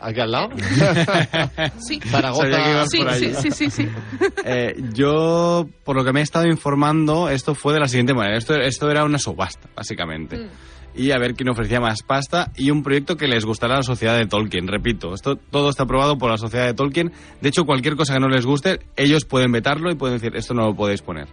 Aquí 0.00 0.20
al 0.20 0.30
lado. 0.32 0.48
Sí. 1.78 2.00
Zaragoza. 2.00 2.86
Sí, 2.86 3.04
sí, 3.40 3.50
sí, 3.50 3.70
sí. 3.70 3.88
Eh, 4.44 4.74
yo, 4.92 5.66
por 5.84 5.96
lo 5.96 6.04
que 6.04 6.12
me 6.12 6.20
he 6.20 6.22
estado 6.22 6.46
informando, 6.46 7.28
esto 7.28 7.54
fue 7.54 7.72
de 7.74 7.80
la 7.80 7.88
siguiente 7.88 8.14
manera. 8.14 8.36
Esto, 8.36 8.54
esto 8.56 8.90
era 8.90 9.04
una 9.04 9.18
subasta, 9.18 9.68
básicamente. 9.76 10.36
Mm. 10.38 10.48
Y 10.94 11.10
a 11.10 11.18
ver 11.18 11.34
quién 11.34 11.48
ofrecía 11.48 11.80
más 11.80 12.02
pasta 12.02 12.52
y 12.56 12.70
un 12.70 12.82
proyecto 12.82 13.16
que 13.16 13.26
les 13.26 13.44
gustará 13.44 13.74
a 13.74 13.76
la 13.78 13.82
sociedad 13.82 14.16
de 14.16 14.26
Tolkien. 14.26 14.68
Repito, 14.68 15.14
esto 15.14 15.36
todo 15.36 15.70
está 15.70 15.84
aprobado 15.84 16.18
por 16.18 16.30
la 16.30 16.36
sociedad 16.36 16.66
de 16.66 16.74
Tolkien. 16.74 17.12
De 17.40 17.48
hecho, 17.48 17.64
cualquier 17.64 17.96
cosa 17.96 18.14
que 18.14 18.20
no 18.20 18.28
les 18.28 18.44
guste, 18.44 18.80
ellos 18.96 19.24
pueden 19.24 19.52
vetarlo 19.52 19.90
y 19.90 19.94
pueden 19.94 20.16
decir, 20.16 20.36
esto 20.36 20.52
no 20.52 20.66
lo 20.66 20.74
podéis 20.74 21.00
poner. 21.00 21.28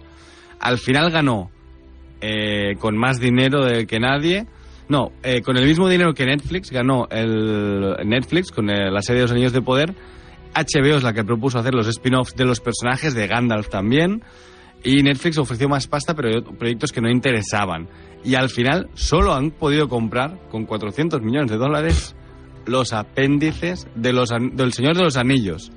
Al 0.60 0.78
final 0.78 1.12
ganó 1.12 1.52
eh, 2.22 2.76
con 2.80 2.98
más 2.98 3.19
dinero 3.19 3.65
de 3.65 3.86
que 3.86 4.00
nadie. 4.00 4.45
No, 4.88 5.12
eh, 5.24 5.41
con 5.41 5.56
el 5.56 5.65
mismo 5.65 5.88
dinero 5.88 6.13
que 6.13 6.26
Netflix 6.26 6.72
ganó 6.72 7.08
el 7.12 7.95
Netflix 8.06 8.52
con 8.52 8.69
eh, 8.69 8.89
la 8.89 9.02
serie 9.02 9.19
de 9.19 9.24
los 9.26 9.32
Anillos 9.32 9.54
de 9.54 9.62
Poder. 9.62 9.93
HBO 10.56 10.98
es 10.98 11.04
la 11.04 11.13
que 11.13 11.24
propuso 11.24 11.60
hacer 11.60 11.76
los 11.76 11.88
spin-offs 11.88 12.36
de 12.36 12.45
los 12.45 12.60
personajes 12.60 13.13
de 13.13 13.28
Gandalf 13.28 13.69
también. 13.69 14.24
Y 14.84 15.04
Netflix 15.04 15.38
ofreció 15.38 15.67
más 15.69 15.88
pasta, 15.88 16.15
pero 16.15 16.41
proyectos 16.58 16.91
que 16.91 17.02
no 17.02 17.10
interesaban. 17.10 17.88
Y 18.24 18.36
al 18.36 18.50
final 18.50 18.90
solo 18.96 19.34
han 19.34 19.52
podido 19.52 19.88
comprar, 19.88 20.38
con 20.50 20.66
400 20.66 21.22
millones 21.22 21.50
de 21.52 21.58
dólares, 21.58 22.16
los 22.66 22.92
apéndices 22.94 23.88
de 23.96 24.14
los, 24.14 24.30
del 24.30 24.74
Señor 24.74 24.96
de 24.98 25.04
los 25.04 25.18
Anillos. 25.18 25.72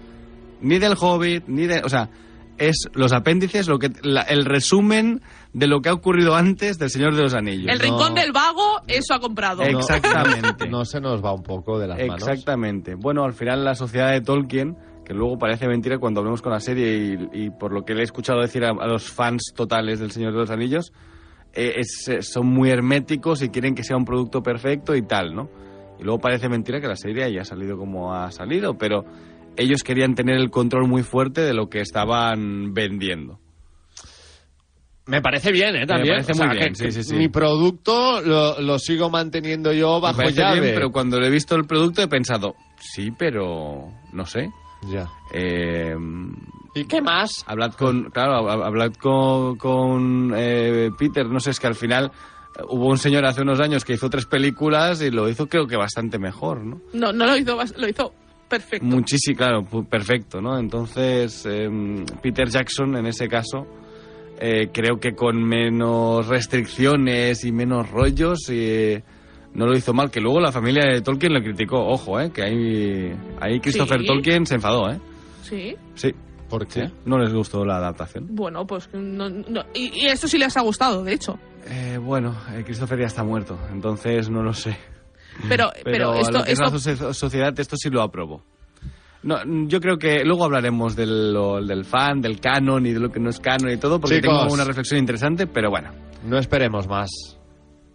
Ni 0.61 0.79
del 0.79 0.95
Hobbit, 0.99 1.45
ni 1.47 1.67
de... 1.67 1.81
O 1.85 1.89
sea, 1.89 2.11
es 2.59 2.89
los 2.93 3.13
apéndices, 3.13 3.67
lo 3.69 3.79
que, 3.79 3.91
la- 4.03 4.23
el 4.23 4.45
resumen 4.45 5.21
de 5.53 5.67
lo 5.67 5.81
que 5.81 5.89
ha 5.89 5.95
ocurrido 5.95 6.35
antes 6.37 6.79
del 6.79 6.91
Señor 6.91 7.15
de 7.17 7.23
los 7.23 7.35
Anillos. 7.35 7.69
El 7.73 7.81
rincón 7.81 8.15
del 8.15 8.31
vago, 8.33 8.81
eso 8.87 9.15
ha 9.15 9.21
comprado. 9.21 9.63
Exactamente. 9.63 10.69
No 10.69 10.85
se 10.85 11.01
nos 11.01 11.25
va 11.25 11.33
un 11.33 11.43
poco 11.43 11.79
de 11.79 11.89
las 11.89 11.99
manos. 11.99 12.23
Exactamente. 12.29 12.95
Bueno, 12.95 13.25
al 13.25 13.33
final 13.33 13.65
la 13.65 13.75
sociedad 13.75 14.11
de 14.13 14.21
Tolkien, 14.21 14.77
que 15.05 15.15
luego 15.15 15.39
parece 15.39 15.67
mentira 15.67 15.99
cuando 15.99 16.21
hablemos 16.21 16.43
con 16.43 16.53
la 16.53 16.61
serie 16.61 17.29
y, 17.33 17.45
y 17.47 17.51
por 17.51 17.73
lo 17.73 17.85
que 17.85 17.95
le 17.95 18.01
he 18.01 18.05
escuchado 18.05 18.41
decir 18.41 18.65
a, 18.65 18.71
a 18.71 18.87
los 18.87 19.11
fans 19.11 19.53
totales 19.57 19.99
del 19.99 20.11
Señor 20.13 20.33
de 20.33 20.39
los 20.41 20.51
Anillos, 20.51 20.93
eh, 21.55 21.75
es- 21.77 22.09
eh, 22.09 22.23
son 22.23 22.47
muy 22.47 22.71
herméticos 22.71 23.43
y 23.43 23.49
quieren 23.51 23.75
que 23.75 23.85
sea 23.85 23.97
un 23.97 24.05
producto 24.05 24.43
perfecto 24.43 24.95
y 24.97 25.03
tal, 25.03 25.35
¿no? 25.35 25.49
Y 26.01 26.05
luego 26.05 26.19
parece 26.21 26.49
mentira 26.49 26.81
que 26.81 26.88
la 26.88 26.97
serie 26.97 27.25
haya 27.25 27.45
salido 27.45 27.77
como 27.77 28.15
ha 28.15 28.31
salido, 28.33 28.77
pero 28.79 29.05
ellos 29.57 29.83
querían 29.83 30.15
tener 30.15 30.37
el 30.37 30.51
control 30.51 30.88
muy 30.88 31.03
fuerte 31.03 31.43
de 31.43 31.53
lo 31.55 31.69
que 31.69 31.81
estaban 31.81 32.73
vendiendo. 32.75 33.38
Me 35.07 35.21
parece 35.21 35.51
bien, 35.51 35.75
¿eh? 35.77 35.85
También. 35.87 36.15
parece 36.15 36.33
O 36.33 36.35
sea, 36.37 36.47
muy 36.47 36.57
bien, 36.57 36.69
que- 36.71 36.77
sí, 36.77 36.85
que 36.85 36.93
sí, 36.93 37.03
sí. 37.03 37.15
Mi 37.17 37.29
producto 37.29 38.21
lo, 38.21 38.61
lo 38.61 38.79
sigo 38.79 39.11
manteniendo 39.11 39.73
yo 39.73 39.97
Me 39.97 40.03
bajo 40.03 40.17
parece 40.19 40.41
llave. 40.41 40.61
bien, 40.61 40.75
pero 40.75 40.91
cuando 40.93 41.19
le 41.21 41.27
he 41.27 41.31
visto 41.31 41.57
el 41.57 41.67
producto 41.67 42.03
he 42.03 42.09
pensado, 42.09 42.55
sí, 42.79 43.11
pero 43.11 43.88
no 44.12 44.25
sé. 44.27 44.49
Ya. 44.88 45.09
Eh, 45.35 45.95
¿Y 46.75 46.85
qué 46.85 47.03
más? 47.03 47.45
Hablad 47.47 47.73
con, 47.75 48.11
claro, 48.11 48.49
hab- 48.49 48.65
hablad 48.65 48.93
con, 48.95 49.57
con 49.57 50.33
eh, 50.37 50.91
Peter, 50.99 51.27
no 51.27 51.39
sé, 51.41 51.51
es 51.51 51.61
que 51.61 51.67
al 51.67 51.75
final 51.75 52.07
eh, 52.57 52.63
hubo 52.69 52.87
un 52.89 52.99
señor 52.99 53.27
hace 53.27 53.43
unos 53.43 53.61
años 53.61 53.85
que 53.85 53.93
hizo 53.93 54.09
tres 54.09 54.25
películas 54.27 55.03
y 55.03 55.11
lo 55.11 55.29
hizo 55.29 55.49
creo 55.49 55.67
que 55.67 55.77
bastante 55.77 56.19
mejor, 56.19 56.65
¿no? 56.65 56.81
No, 56.95 57.13
no 57.13 57.27
lo 57.27 57.37
hizo, 57.37 57.59
lo 57.77 57.89
hizo 57.89 58.15
perfecto. 58.49 58.87
Muchísimo, 58.87 59.37
claro, 59.37 59.65
perfecto, 59.89 60.41
¿no? 60.41 60.59
Entonces, 60.59 61.45
em, 61.47 62.05
Peter 62.23 62.49
Jackson 62.49 62.97
en 62.97 63.07
ese 63.07 63.29
caso, 63.29 63.67
eh, 64.39 64.71
creo 64.73 64.99
que 64.99 65.15
con 65.15 65.43
menos 65.43 66.27
restricciones 66.27 67.45
y 67.45 67.53
menos 67.53 67.91
rollos, 67.91 68.49
eh, 68.51 69.03
no 69.55 69.67
lo 69.67 69.77
hizo 69.77 69.93
mal. 69.93 70.11
Que 70.11 70.21
luego 70.21 70.41
la 70.41 70.53
familia 70.53 70.85
de 70.91 71.01
Tolkien 71.03 71.33
le 71.35 71.43
criticó, 71.43 71.87
ojo, 71.87 72.19
¿eh? 72.21 72.31
Que 72.33 72.43
ahí, 72.43 73.13
ahí 73.41 73.61
Christopher 73.61 74.01
Sí. 74.01 74.07
Tolkien 74.07 74.47
se 74.47 74.55
enfadó, 74.55 74.91
¿eh? 74.91 74.99
Sí. 75.43 75.77
Sí. 75.95 76.15
¿Por 76.53 76.67
qué? 76.67 76.91
No 77.07 77.19
les 77.19 77.33
gustó 77.33 77.65
la 77.65 77.79
adaptación. 77.79 78.27
Bueno, 78.31 78.67
pues 78.67 78.91
no, 78.93 79.31
no- 79.31 79.65
y, 79.73 80.03
y 80.03 80.07
esto 80.09 80.29
sí 80.29 80.37
les 80.37 80.55
ha 80.57 80.61
gustado, 80.61 81.03
de 81.03 81.15
hecho. 81.15 81.38
Eh, 81.67 81.99
bueno, 81.99 82.37
eh, 82.55 82.62
Christopher 82.62 82.99
ya 83.01 83.07
está 83.07 83.25
muerto, 83.25 83.59
entonces 83.73 84.29
no 84.29 84.43
lo 84.43 84.53
sé. 84.53 84.77
Pero, 85.49 85.71
Pero, 85.83 85.83
pero, 85.85 86.12
a 86.12 86.21
esto, 86.21 86.38
lo 86.38 86.45
que 86.45 86.53
es 86.53 86.59
la 86.59 86.69
socie- 86.69 87.15
sociedad 87.15 87.59
esto 87.59 87.77
sí 87.79 87.88
lo 87.88 88.03
aprobó. 88.03 88.45
No, 89.23 89.38
yo 89.67 89.81
creo 89.81 89.97
que 89.97 90.25
luego 90.25 90.45
hablaremos 90.45 90.95
del, 90.95 91.33
lo- 91.33 91.65
del 91.65 91.87
fan, 91.87 92.21
del 92.21 92.38
canon 92.38 92.85
y 92.85 92.93
de 92.93 93.01
lo 93.01 93.11
que 93.11 93.19
no 93.19 93.31
es 93.31 93.41
canon 93.41 93.71
y 93.73 93.79
todo, 93.79 93.99
porque 93.99 94.21
Chicos. 94.21 94.38
tengo 94.43 94.53
una 94.53 94.65
reflexión 94.65 94.99
interesante, 95.01 95.47
pero 95.47 95.71
bueno, 95.71 95.91
No 96.27 96.37
esperemos 96.38 96.87
más. 96.87 97.09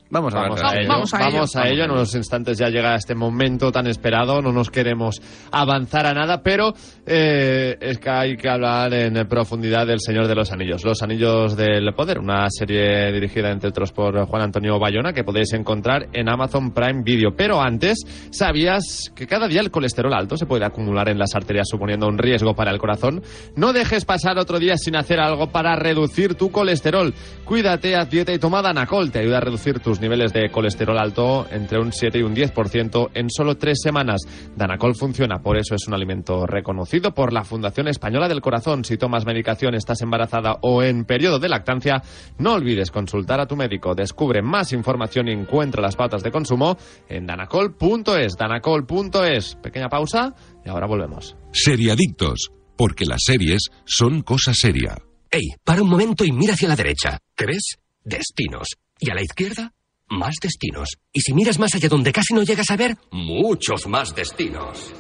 Vamos 0.10 0.34
a 0.34 0.40
Vamos 0.40 0.60
hablar 0.60 0.74
a 0.74 0.76
de 0.76 0.84
ello. 0.84 0.90
Vamos 0.90 1.14
a 1.14 1.18
ello. 1.18 1.36
Vamos 1.36 1.56
a 1.56 1.68
ello. 1.68 1.84
En 1.84 1.92
unos 1.92 2.16
instantes 2.16 2.58
ya 2.58 2.70
llega 2.70 2.96
este 2.96 3.16
momento 3.16 3.72
tan 3.72 3.88
esperado. 3.88 4.42
No 4.42 4.52
nos 4.52 4.70
queremos 4.70 5.22
avanzar 5.52 6.06
a 6.06 6.14
nada, 6.14 6.42
pero 6.42 6.74
eh, 7.06 7.78
es 7.80 7.98
que 8.00 8.10
hay 8.10 8.38
que 8.38 8.50
hablar 8.50 8.94
en 8.94 9.28
profundidad 9.28 9.86
del 9.88 10.00
Señor 10.00 10.28
de 10.28 10.36
los 10.36 10.52
Anillos. 10.52 10.84
Los 10.84 11.02
Anillos 11.02 11.56
del 11.56 11.94
Poder, 11.94 12.20
una 12.20 12.50
serie 12.50 13.12
dirigida 13.12 13.52
entre 13.52 13.70
otros 13.70 13.92
por 13.92 14.26
Juan 14.26 14.42
Antonio 14.42 14.80
Bayona 14.80 15.14
que 15.14 15.24
podéis 15.24 15.54
encontrar 15.54 16.08
en 16.14 16.30
Amazon 16.30 16.72
Prime 16.72 17.04
Video. 17.04 17.36
Pero 17.36 17.62
antes, 17.62 18.00
¿sabías 18.32 19.12
que 19.16 19.28
cada 19.28 19.48
día 19.48 19.62
el 19.62 19.72
colesterol 19.72 20.14
alto 20.14 20.38
se 20.38 20.46
puede 20.46 20.66
acumular 20.66 21.10
en 21.10 21.18
las 21.18 21.36
arterias 21.36 21.68
suponiendo 21.70 22.08
un 22.08 22.18
riesgo 22.18 22.56
para 22.56 22.72
el 22.72 22.78
corazón? 22.78 23.22
No 23.56 23.74
dejes 23.74 24.06
pasar 24.06 24.38
otro 24.38 24.60
día 24.60 24.78
sin 24.78 24.96
hacer 24.96 25.20
algo 25.20 25.48
para 25.48 25.76
reducir 25.76 26.36
tu 26.36 26.52
colesterol. 26.52 27.14
Cuídate, 27.46 27.96
haz 27.96 28.10
dieta 28.10 28.34
y 28.34 28.40
toma 28.40 28.62
Danacol. 28.62 29.12
Te 29.12 29.20
ayuda 29.20 29.38
a 29.38 29.42
reducir 29.42 29.80
tus 29.80 29.97
niveles 30.02 30.34
de 30.34 30.50
colesterol 30.50 30.98
alto 30.98 31.48
entre 31.52 31.80
un 31.80 31.92
7 31.92 32.20
y 32.20 32.24
un 32.24 32.36
10% 32.36 33.10
en 33.14 33.30
solo 33.30 33.58
tres 33.58 33.80
semanas. 33.82 34.22
Danacol 34.56 34.96
funciona, 34.96 35.40
por 35.40 35.58
eso 35.58 35.76
es 35.76 35.88
un 35.88 35.94
alimento 35.94 36.46
reconocido 36.46 37.14
por 37.14 37.34
la 37.34 37.44
Fundación 37.44 37.88
Española 37.88 38.28
del 38.28 38.42
Corazón. 38.42 38.84
Si 38.84 38.98
tomas 38.98 39.26
medicación, 39.26 39.76
estás 39.76 40.02
embarazada 40.02 40.58
o 40.62 40.84
en 40.84 41.06
periodo 41.06 41.40
de 41.40 41.50
lactancia, 41.50 42.02
no 42.38 42.54
olvides 42.54 42.92
consultar 42.92 43.40
a 43.40 43.48
tu 43.48 43.56
médico. 43.56 43.96
Descubre 43.96 44.42
más 44.42 44.74
información 44.74 45.28
y 45.28 45.32
encuentra 45.32 45.82
las 45.82 45.96
pautas 45.96 46.24
de 46.24 46.32
consumo 46.32 46.78
en 47.10 47.26
danacol.es. 47.26 48.38
Danacol.es. 48.38 49.56
Pequeña 49.56 49.90
pausa 49.90 50.34
y 50.66 50.70
ahora 50.70 50.88
volvemos. 50.88 51.36
Seriadictos, 51.52 52.52
porque 52.78 53.06
las 53.06 53.22
series 53.24 53.70
son 53.86 54.22
cosa 54.22 54.54
seria. 54.54 54.98
Ey, 55.30 55.56
para 55.64 55.82
un 55.82 55.90
momento 55.90 56.24
y 56.24 56.32
mira 56.32 56.54
hacia 56.54 56.70
la 56.70 56.76
derecha. 56.76 57.20
¿Qué 57.36 57.46
ves? 57.46 57.78
Destinos. 58.04 58.70
Y 59.00 59.12
a 59.12 59.16
la 59.16 59.22
izquierda, 59.22 59.74
más 60.10 60.36
destinos. 60.42 60.98
Y 61.12 61.22
si 61.22 61.34
miras 61.34 61.60
más 61.60 61.74
allá 61.76 61.90
donde 61.90 62.12
casi 62.12 62.34
no 62.34 62.44
llegas 62.44 62.70
a 62.70 62.78
ver, 62.78 62.98
muchos 63.12 63.88
más 63.88 64.16
destinos. 64.16 64.94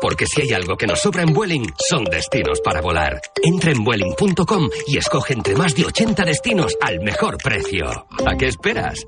Porque 0.00 0.26
si 0.26 0.42
hay 0.42 0.52
algo 0.52 0.76
que 0.76 0.86
nos 0.86 1.00
sobra 1.00 1.22
en 1.22 1.32
Vueling, 1.32 1.66
son 1.88 2.04
destinos 2.04 2.60
para 2.64 2.80
volar. 2.80 3.20
Entra 3.42 3.70
en 3.70 3.84
Vueling.com 3.84 4.68
y 4.86 4.96
escoge 4.96 5.34
entre 5.34 5.54
más 5.54 5.74
de 5.74 5.84
80 5.84 6.24
destinos 6.24 6.76
al 6.80 7.00
mejor 7.00 7.36
precio. 7.36 7.86
¿A 8.26 8.36
qué 8.38 8.46
esperas? 8.46 9.06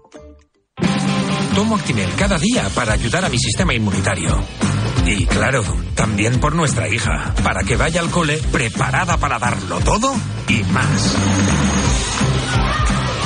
Tomo 1.54 1.76
Actimel 1.76 2.10
cada 2.16 2.38
día 2.38 2.68
para 2.74 2.92
ayudar 2.92 3.24
a 3.24 3.28
mi 3.28 3.38
sistema 3.38 3.74
inmunitario. 3.74 4.38
Y 5.06 5.26
claro, 5.26 5.62
también 5.94 6.40
por 6.40 6.54
nuestra 6.54 6.88
hija, 6.88 7.34
para 7.42 7.62
que 7.64 7.76
vaya 7.76 8.00
al 8.00 8.10
cole 8.10 8.38
preparada 8.50 9.16
para 9.16 9.38
darlo 9.38 9.80
todo 9.80 10.14
y 10.48 10.62
más. 10.64 11.81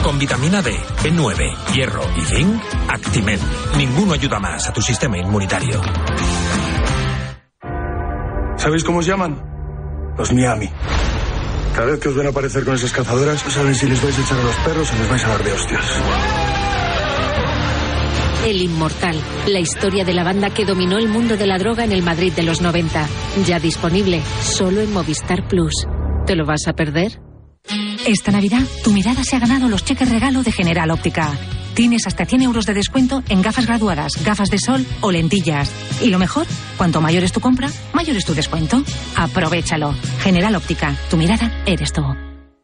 Con 0.07 0.21
vitamina 0.21 0.63
D, 0.63 0.71
B9, 1.03 1.75
hierro 1.75 2.01
y 2.17 2.21
zinc, 2.21 2.63
Actimel. 2.87 3.41
Ninguno 3.77 4.13
ayuda 4.13 4.39
más 4.39 4.69
a 4.69 4.73
tu 4.73 4.81
sistema 4.81 5.19
inmunitario. 5.19 5.81
¿Sabéis 8.57 8.85
cómo 8.85 9.01
os 9.01 9.07
llaman? 9.07 9.43
Los 10.17 10.33
Miami. 10.33 10.71
Cada 11.75 11.87
vez 11.91 11.99
que 11.99 12.09
os 12.11 12.15
ven 12.15 12.29
aparecer 12.29 12.65
con 12.65 12.77
esas 12.77 12.93
cazadoras, 12.93 13.45
no 13.45 13.51
saben 13.51 13.75
si 13.75 13.89
les 13.89 14.01
vais 14.01 14.17
a 14.17 14.23
echar 14.23 14.39
a 14.39 14.45
los 14.45 14.55
perros 14.59 14.93
o 14.93 14.97
les 14.97 15.11
vais 15.11 15.25
a 15.25 15.29
dar 15.29 15.43
de 15.43 15.53
hostias. 15.53 16.03
El 18.47 18.63
Inmortal, 18.63 19.21
la 19.49 19.59
historia 19.59 20.05
de 20.05 20.15
la 20.15 20.23
banda 20.23 20.51
que 20.51 20.65
dominó 20.65 20.99
el 20.99 21.09
mundo 21.09 21.37
de 21.37 21.49
la 21.49 21.59
droga 21.59 21.83
en 21.83 21.91
el 21.91 22.05
Madrid 22.05 22.33
de 22.33 22.45
los 22.45 22.61
90. 22.61 23.09
Ya 23.45 23.59
disponible 23.59 24.23
solo 24.41 24.83
en 24.83 24.93
Movistar 24.93 25.49
Plus. 25.49 25.89
¿Te 26.27 26.37
lo 26.37 26.47
vas 26.47 26.69
a 26.69 26.75
perder? 26.75 27.26
Esta 28.07 28.31
Navidad, 28.31 28.63
tu 28.85 28.93
mirada 28.93 29.25
se 29.25 29.35
ha 29.35 29.41
ganado 29.41 29.69
los 29.69 29.85
cheques 29.85 30.09
regalo 30.09 30.45
de 30.45 30.53
General 30.53 30.89
Óptica. 30.93 31.37
Tienes 31.75 32.07
hasta 32.07 32.25
100 32.25 32.43
euros 32.43 32.65
de 32.65 32.73
descuento 32.73 33.25
en 33.29 33.43
gafas 33.43 33.67
graduadas, 33.67 34.23
gafas 34.25 34.49
de 34.49 34.61
sol 34.61 34.87
o 35.01 35.11
lentillas. 35.11 35.73
Y 36.01 36.11
lo 36.11 36.21
mejor, 36.21 36.47
cuanto 36.77 37.01
mayor 37.01 37.25
es 37.25 37.33
tu 37.33 37.41
compra, 37.41 37.69
mayor 37.95 38.17
es 38.17 38.25
tu 38.25 38.33
descuento. 38.33 38.81
Aprovechalo. 39.17 39.93
General 40.21 40.55
Óptica, 40.55 40.97
tu 41.11 41.17
mirada 41.17 41.65
eres 41.67 41.93
tú. 41.93 42.03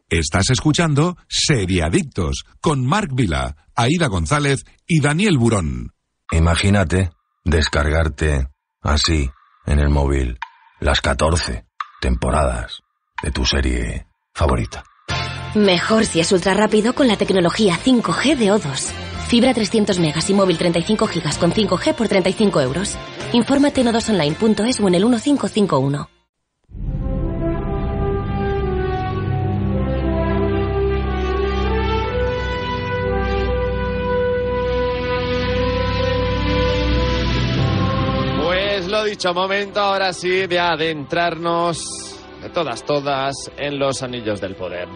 Estás 0.09 0.49
escuchando 0.49 1.17
Seriadictos 1.27 2.45
con 2.61 2.85
Marc 2.85 3.09
Vila, 3.13 3.67
Aida 3.75 4.07
González 4.07 4.63
y 4.87 5.01
Daniel 5.01 5.37
Burón. 5.37 5.91
Imagínate 6.31 7.11
descargarte 7.43 8.47
así 8.81 9.29
en 9.65 9.79
el 9.79 9.89
móvil 9.89 10.39
las 10.79 11.01
14, 11.01 11.65
temporadas 11.99 12.81
de 13.21 13.31
tu 13.31 13.45
serie 13.45 14.07
favorita. 14.33 14.85
Mejor 15.55 16.07
si 16.07 16.19
es 16.19 16.31
ultra 16.31 16.55
rápido 16.55 16.95
con 16.95 17.07
la 17.07 17.15
tecnología 17.15 17.77
5G 17.77 18.35
de 18.35 18.47
O2. 18.47 18.91
Fibra 19.27 19.53
300 19.53 19.99
megas 19.99 20.27
y 20.31 20.33
móvil 20.33 20.57
35 20.57 21.05
gigas 21.05 21.37
con 21.37 21.51
5G 21.51 21.93
por 21.93 22.07
35 22.07 22.59
euros. 22.59 22.97
Infórmate 23.33 23.81
en 23.81 23.87
o2online.es 23.87 24.79
o 24.79 24.87
en 24.87 24.95
el 24.95 25.05
1551. 25.05 26.09
Pues 38.43 38.87
lo 38.87 39.03
dicho, 39.03 39.35
momento 39.35 39.79
ahora 39.81 40.13
sí 40.13 40.47
de 40.47 40.59
adentrarnos 40.59 41.85
de 42.41 42.49
todas, 42.49 42.83
todas 42.83 43.35
en 43.55 43.77
los 43.77 44.01
anillos 44.01 44.41
del 44.41 44.55
poder. 44.55 44.87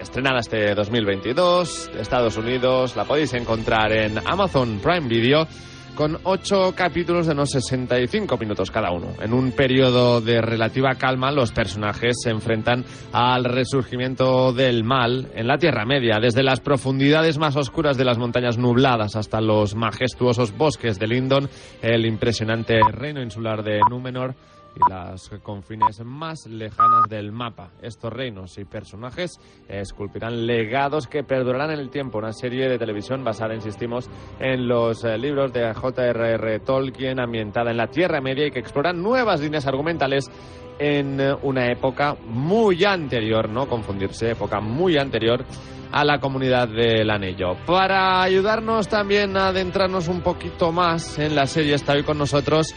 Estrenada 0.00 0.40
este 0.40 0.74
2022 0.74 1.90
de 1.94 2.00
Estados 2.00 2.38
Unidos, 2.38 2.96
la 2.96 3.04
podéis 3.04 3.34
encontrar 3.34 3.92
en 3.92 4.16
Amazon 4.26 4.80
Prime 4.82 5.06
Video 5.06 5.46
con 5.94 6.18
ocho 6.24 6.72
capítulos 6.74 7.26
de 7.26 7.32
unos 7.32 7.50
65 7.50 8.38
minutos 8.38 8.70
cada 8.70 8.92
uno. 8.92 9.08
En 9.20 9.34
un 9.34 9.52
periodo 9.52 10.22
de 10.22 10.40
relativa 10.40 10.94
calma, 10.94 11.30
los 11.30 11.52
personajes 11.52 12.16
se 12.22 12.30
enfrentan 12.30 12.84
al 13.12 13.44
resurgimiento 13.44 14.54
del 14.54 14.84
mal 14.84 15.28
en 15.34 15.46
la 15.46 15.58
Tierra 15.58 15.84
Media, 15.84 16.18
desde 16.18 16.42
las 16.42 16.60
profundidades 16.60 17.36
más 17.36 17.56
oscuras 17.56 17.98
de 17.98 18.06
las 18.06 18.16
montañas 18.16 18.56
nubladas 18.56 19.16
hasta 19.16 19.42
los 19.42 19.74
majestuosos 19.74 20.56
bosques 20.56 20.98
de 20.98 21.08
Lindon, 21.08 21.50
el 21.82 22.06
impresionante 22.06 22.80
reino 22.90 23.22
insular 23.22 23.62
de 23.62 23.80
Númenor 23.90 24.34
y 24.74 24.90
las 24.90 25.30
confines 25.42 26.04
más 26.04 26.46
lejanas 26.46 27.08
del 27.08 27.32
mapa. 27.32 27.70
Estos 27.82 28.12
reinos 28.12 28.58
y 28.58 28.64
personajes 28.64 29.40
esculpirán 29.68 30.46
legados 30.46 31.06
que 31.06 31.24
perdurarán 31.24 31.72
en 31.72 31.80
el 31.80 31.90
tiempo. 31.90 32.18
Una 32.18 32.32
serie 32.32 32.68
de 32.68 32.78
televisión 32.78 33.24
basada, 33.24 33.54
insistimos, 33.54 34.08
en 34.38 34.68
los 34.68 35.04
eh, 35.04 35.18
libros 35.18 35.52
de 35.52 35.72
J.R.R. 35.72 36.60
Tolkien, 36.60 37.20
ambientada 37.20 37.70
en 37.70 37.76
la 37.76 37.88
Tierra 37.88 38.20
Media 38.20 38.46
y 38.46 38.50
que 38.50 38.60
explora 38.60 38.92
nuevas 38.92 39.40
líneas 39.40 39.66
argumentales 39.66 40.30
en 40.78 41.20
eh, 41.20 41.34
una 41.42 41.70
época 41.70 42.16
muy 42.26 42.84
anterior, 42.84 43.48
no 43.48 43.68
confundirse, 43.68 44.30
época 44.30 44.60
muy 44.60 44.96
anterior 44.96 45.44
a 45.92 46.04
la 46.04 46.20
comunidad 46.20 46.68
del 46.68 47.10
anillo. 47.10 47.56
Para 47.66 48.22
ayudarnos 48.22 48.88
también 48.88 49.36
a 49.36 49.48
adentrarnos 49.48 50.08
un 50.08 50.20
poquito 50.20 50.72
más 50.72 51.18
en 51.18 51.34
la 51.34 51.46
serie, 51.46 51.74
está 51.74 51.94
hoy 51.94 52.04
con 52.04 52.18
nosotros 52.18 52.74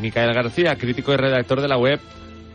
Micael 0.00 0.34
García, 0.34 0.76
crítico 0.76 1.12
y 1.12 1.16
redactor 1.16 1.60
de 1.60 1.68
la 1.68 1.78
web 1.78 2.00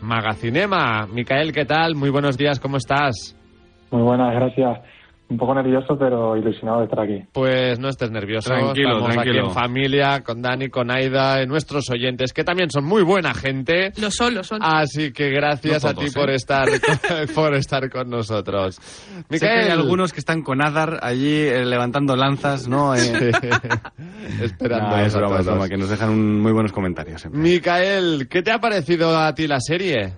Magacinema. 0.00 1.06
Micael, 1.06 1.52
¿qué 1.52 1.64
tal? 1.64 1.94
Muy 1.94 2.10
buenos 2.10 2.36
días, 2.36 2.60
¿cómo 2.60 2.76
estás? 2.76 3.36
Muy 3.90 4.02
buenas, 4.02 4.32
gracias. 4.34 4.80
Un 5.30 5.36
poco 5.38 5.54
nervioso, 5.54 5.96
pero 5.96 6.36
ilusionado 6.36 6.80
de 6.80 6.84
estar 6.86 6.98
aquí. 7.00 7.22
Pues 7.32 7.78
no 7.78 7.88
estés 7.88 8.10
nervioso. 8.10 8.50
Tranquilo, 8.50 8.94
Estamos 8.96 9.14
tranquilo. 9.14 9.38
aquí 9.42 9.48
en 9.48 9.54
familia, 9.54 10.22
con 10.24 10.42
Dani, 10.42 10.68
con 10.70 10.90
Aida, 10.90 11.40
y 11.40 11.46
nuestros 11.46 11.88
oyentes, 11.88 12.32
que 12.32 12.42
también 12.42 12.68
son 12.68 12.84
muy 12.84 13.04
buena 13.04 13.32
gente. 13.32 13.92
Lo 14.02 14.10
son, 14.10 14.34
lo 14.34 14.42
son. 14.42 14.58
Así 14.60 15.12
que 15.12 15.30
gracias 15.30 15.84
No 15.84 15.90
a 15.90 15.94
ti 15.94 16.10
por 16.12 16.30
¿eh? 16.30 16.34
estar 16.34 16.66
por 17.34 17.54
estar 17.54 17.88
con 17.90 18.10
nosotros. 18.10 18.74
Sé 18.74 19.38
que 19.38 19.46
hay 19.46 19.56
Micael, 19.58 19.70
algunos 19.70 20.12
que 20.12 20.18
están 20.18 20.42
con 20.42 20.60
Adar 20.66 20.98
allí 21.00 21.42
eh, 21.46 21.64
levantando 21.64 22.16
lanzas, 22.16 22.66
¿no? 22.68 22.96
Eh, 22.96 23.30
esperando 24.42 24.96
Nah, 24.96 25.02
es 25.04 25.14
a 25.14 25.18
broma, 25.18 25.42
broma, 25.42 25.68
que 25.68 25.76
nos 25.76 25.88
dejan 25.90 26.10
un- 26.10 26.40
muy 26.40 26.50
buenos 26.50 26.72
comentarios. 26.72 27.20
siempre. 27.20 27.40
Micael, 27.40 28.26
¿qué 28.28 28.42
te 28.42 28.50
ha 28.50 28.58
parecido 28.58 29.16
a 29.16 29.32
ti 29.32 29.46
la 29.46 29.60
serie? 29.60 30.12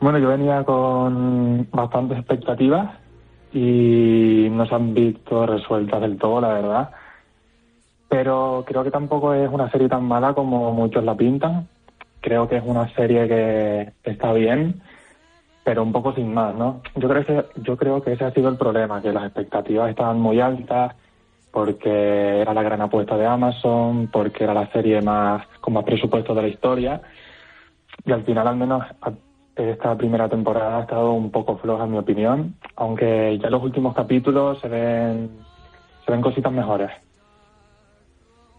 Bueno, 0.00 0.18
yo 0.18 0.28
venía 0.28 0.62
con 0.62 1.68
bastantes 1.72 2.18
expectativas 2.18 2.90
y 3.52 4.48
no 4.50 4.66
se 4.66 4.74
han 4.74 4.94
visto 4.94 5.46
resueltas 5.46 6.00
del 6.00 6.18
todo, 6.18 6.40
la 6.40 6.48
verdad. 6.48 6.90
Pero 8.08 8.64
creo 8.66 8.84
que 8.84 8.90
tampoco 8.90 9.34
es 9.34 9.50
una 9.50 9.70
serie 9.70 9.88
tan 9.88 10.04
mala 10.04 10.34
como 10.34 10.72
muchos 10.72 11.04
la 11.04 11.16
pintan. 11.16 11.68
Creo 12.20 12.48
que 12.48 12.56
es 12.56 12.62
una 12.64 12.92
serie 12.94 13.28
que 13.28 13.92
está 14.04 14.32
bien, 14.32 14.80
pero 15.64 15.82
un 15.82 15.92
poco 15.92 16.14
sin 16.14 16.32
más, 16.32 16.54
¿no? 16.54 16.82
Yo 16.94 17.08
creo 17.08 17.24
que 17.24 17.44
yo 17.62 17.76
creo 17.76 18.02
que 18.02 18.12
ese 18.12 18.24
ha 18.24 18.32
sido 18.32 18.48
el 18.48 18.56
problema, 18.56 19.02
que 19.02 19.12
las 19.12 19.24
expectativas 19.24 19.90
estaban 19.90 20.20
muy 20.20 20.40
altas 20.40 20.94
porque 21.50 22.40
era 22.40 22.52
la 22.52 22.62
gran 22.62 22.82
apuesta 22.82 23.16
de 23.16 23.26
Amazon, 23.26 24.08
porque 24.12 24.44
era 24.44 24.54
la 24.54 24.70
serie 24.72 25.00
más 25.00 25.46
con 25.60 25.74
más 25.74 25.84
presupuesto 25.84 26.34
de 26.34 26.42
la 26.42 26.48
historia 26.48 27.00
y 28.04 28.12
al 28.12 28.24
final 28.24 28.46
al 28.46 28.56
menos 28.56 28.84
esta 29.56 29.96
primera 29.96 30.28
temporada 30.28 30.78
ha 30.78 30.82
estado 30.82 31.12
un 31.12 31.30
poco 31.30 31.56
floja 31.58 31.84
en 31.84 31.92
mi 31.92 31.98
opinión, 31.98 32.54
aunque 32.76 33.38
ya 33.42 33.48
los 33.50 33.62
últimos 33.62 33.94
capítulos 33.94 34.58
se 34.60 34.68
ven 34.68 35.30
se 36.04 36.12
ven 36.12 36.20
cositas 36.22 36.52
mejores. 36.52 36.90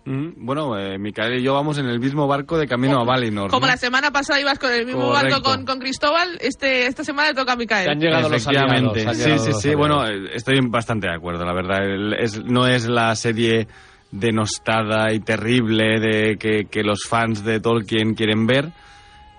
Mm, 0.05 0.45
Bueno, 0.45 0.77
eh, 0.79 0.97
Micael 0.97 1.39
y 1.39 1.43
yo 1.43 1.53
vamos 1.53 1.77
en 1.77 1.85
el 1.87 1.99
mismo 1.99 2.27
barco 2.27 2.57
de 2.57 2.65
camino 2.67 2.99
a 2.99 3.03
Valinor. 3.03 3.51
Como 3.51 3.65
¿no? 3.65 3.71
la 3.71 3.77
semana 3.77 4.09
pasada 4.11 4.39
ibas 4.39 4.57
con 4.57 4.71
el 4.71 4.85
mismo 4.85 5.09
Correcto. 5.11 5.29
barco 5.41 5.49
con, 5.49 5.65
con 5.65 5.79
Cristóbal, 5.79 6.37
este, 6.39 6.87
esta 6.87 7.03
semana 7.03 7.29
le 7.29 7.35
toca 7.35 7.53
a 7.53 7.55
Micael. 7.57 7.85
Te 7.85 7.91
han 7.91 7.99
llegado 7.99 8.29
los 8.29 8.47
aliados, 8.47 8.71
han 9.05 9.15
Sí, 9.15 9.21
llegado 9.23 9.43
sí, 9.43 9.53
sí. 9.53 9.75
Bueno, 9.75 10.07
eh, 10.07 10.29
estoy 10.33 10.59
bastante 10.69 11.07
de 11.07 11.13
acuerdo, 11.15 11.43
la 11.45 11.53
verdad. 11.53 11.83
El- 11.83 12.13
es- 12.13 12.41
no 12.43 12.67
es 12.67 12.87
la 12.87 13.13
serie 13.15 13.67
denostada 14.11 15.11
y 15.13 15.19
terrible 15.19 15.99
de 15.99 16.37
que, 16.37 16.65
que 16.71 16.83
los 16.83 17.03
fans 17.07 17.43
de 17.43 17.59
Tolkien 17.59 18.13
quieren 18.13 18.47
ver 18.47 18.69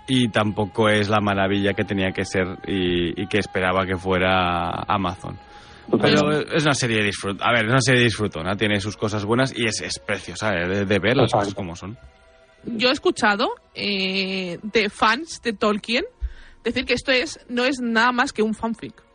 y 0.09 0.29
tampoco 0.29 0.89
es 0.89 1.09
la 1.09 1.21
maravilla 1.21 1.75
que 1.75 1.85
tenía 1.85 2.11
que 2.13 2.25
ser 2.25 2.47
y, 2.67 3.23
y 3.23 3.27
que 3.27 3.39
esperaba 3.39 3.87
que 3.87 3.97
fuera 3.97 4.71
Amazon. 4.89 5.39
Pero 6.01 6.33
es 6.33 6.65
una 6.65 6.75
serie 6.75 6.99
de 6.99 7.05
disfrut 7.05 7.41
A 7.41 7.53
ver, 7.53 7.67
es 7.67 7.71
una 7.71 7.81
serie 7.81 8.01
de 8.01 8.05
disfrutona, 8.07 8.57
tiene 8.57 8.81
sus 8.81 8.97
cosas 8.97 9.25
buenas 9.25 9.57
y 9.57 9.67
es, 9.67 9.81
es 9.81 9.99
preciosa 9.99 10.55
eh, 10.55 10.69
de, 10.69 10.85
de 10.85 10.99
ver 10.99 11.17
las 11.17 11.33
cosas 11.33 11.55
como 11.55 11.77
son. 11.77 11.97
Yo 12.65 12.89
he 12.89 12.93
escuchado 12.93 13.51
eh, 13.75 14.59
de 14.63 14.91
fans 14.91 15.41
de 15.43 15.53
Tolkien 15.53 16.05
decir 16.65 16.85
que 16.85 16.95
esto 16.95 17.13
es 17.13 17.39
no 17.49 17.65
es 17.65 17.81
nada 17.81 18.13
más 18.13 18.33
que 18.33 18.43
un 18.43 18.55
fanfic. 18.55 19.08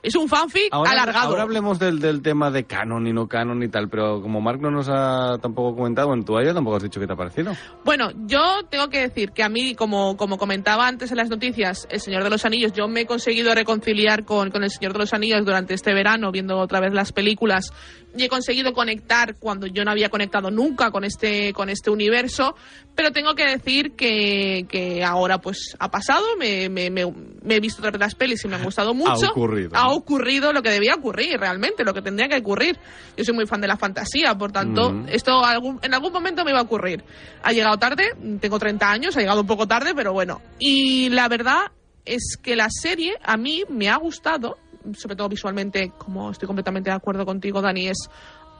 Es 0.00 0.14
un 0.14 0.28
fanfic 0.28 0.68
Ahora, 0.70 0.92
alargado. 0.92 1.30
ahora 1.30 1.42
hablemos 1.42 1.78
del, 1.80 1.98
del 1.98 2.22
tema 2.22 2.50
de 2.52 2.64
canon 2.64 3.06
y 3.08 3.12
no 3.12 3.26
canon 3.26 3.62
y 3.64 3.68
tal, 3.68 3.88
pero 3.88 4.22
como 4.22 4.40
Mark 4.40 4.60
no 4.60 4.70
nos 4.70 4.88
ha 4.88 5.38
tampoco 5.42 5.74
comentado, 5.76 6.06
bueno, 6.08 6.22
tú 6.24 6.36
a 6.38 6.42
ella 6.42 6.54
tampoco 6.54 6.76
has 6.76 6.84
dicho 6.84 7.00
qué 7.00 7.06
te 7.08 7.14
ha 7.14 7.16
parecido. 7.16 7.52
Bueno, 7.84 8.10
yo 8.26 8.60
tengo 8.70 8.88
que 8.90 9.00
decir 9.00 9.32
que 9.32 9.42
a 9.42 9.48
mí, 9.48 9.74
como, 9.74 10.16
como 10.16 10.38
comentaba 10.38 10.86
antes 10.86 11.10
en 11.10 11.16
las 11.16 11.28
noticias, 11.28 11.88
El 11.90 12.00
Señor 12.00 12.22
de 12.22 12.30
los 12.30 12.44
Anillos, 12.44 12.72
yo 12.74 12.86
me 12.86 13.00
he 13.00 13.06
conseguido 13.06 13.52
reconciliar 13.54 14.24
con, 14.24 14.50
con 14.50 14.62
El 14.62 14.70
Señor 14.70 14.92
de 14.92 15.00
los 15.00 15.12
Anillos 15.12 15.44
durante 15.44 15.74
este 15.74 15.92
verano, 15.92 16.30
viendo 16.30 16.58
otra 16.58 16.78
vez 16.80 16.94
las 16.94 17.12
películas, 17.12 17.72
y 18.16 18.22
he 18.22 18.28
conseguido 18.28 18.72
conectar 18.72 19.34
cuando 19.38 19.66
yo 19.66 19.84
no 19.84 19.90
había 19.90 20.08
conectado 20.10 20.50
nunca 20.50 20.90
con 20.92 21.04
este, 21.04 21.52
con 21.52 21.68
este 21.70 21.90
universo, 21.90 22.54
pero 22.94 23.10
tengo 23.12 23.34
que 23.34 23.44
decir 23.46 23.92
que, 23.96 24.64
que 24.68 25.04
ahora 25.04 25.38
pues 25.38 25.76
ha 25.78 25.90
pasado, 25.90 26.24
me, 26.38 26.68
me- 26.68 26.90
me- 26.90 27.12
me 27.42 27.56
he 27.56 27.60
visto 27.60 27.80
otra 27.80 27.90
vez 27.92 28.00
las 28.00 28.14
pelis 28.14 28.44
y 28.44 28.48
me 28.48 28.56
han 28.56 28.64
gustado 28.64 28.94
mucho. 28.94 29.30
ocurrido, 29.30 29.70
Ha. 29.74 29.88
Ocurrido 29.98 30.52
lo 30.52 30.62
que 30.62 30.70
debía 30.70 30.94
ocurrir 30.94 31.38
realmente, 31.38 31.84
lo 31.84 31.94
que 31.94 32.02
tendría 32.02 32.28
que 32.28 32.36
ocurrir. 32.38 32.78
Yo 33.16 33.24
soy 33.24 33.34
muy 33.34 33.46
fan 33.46 33.60
de 33.60 33.68
la 33.68 33.76
fantasía, 33.76 34.34
por 34.36 34.52
tanto, 34.52 34.88
Ujú. 34.88 35.04
esto 35.08 35.44
algún- 35.44 35.78
en 35.82 35.94
algún 35.94 36.12
momento 36.12 36.44
me 36.44 36.50
iba 36.50 36.60
a 36.60 36.62
ocurrir. 36.62 37.04
Ha 37.42 37.52
llegado 37.52 37.76
tarde, 37.78 38.12
tengo 38.40 38.58
30 38.58 38.90
años, 38.90 39.16
ha 39.16 39.20
llegado 39.20 39.40
un 39.40 39.46
poco 39.46 39.66
tarde, 39.68 39.94
pero 39.94 40.12
bueno. 40.12 40.40
Y 40.58 41.08
la 41.10 41.28
verdad 41.28 41.70
es 42.04 42.36
que 42.42 42.56
la 42.56 42.68
serie 42.70 43.14
a 43.22 43.36
mí 43.36 43.64
me 43.68 43.88
ha 43.88 43.96
gustado, 43.96 44.58
sobre 44.96 45.16
todo 45.16 45.28
visualmente, 45.28 45.92
como 45.98 46.30
estoy 46.30 46.46
completamente 46.46 46.90
de 46.90 46.96
acuerdo 46.96 47.26
contigo, 47.26 47.60
Dani, 47.60 47.88
es 47.88 47.98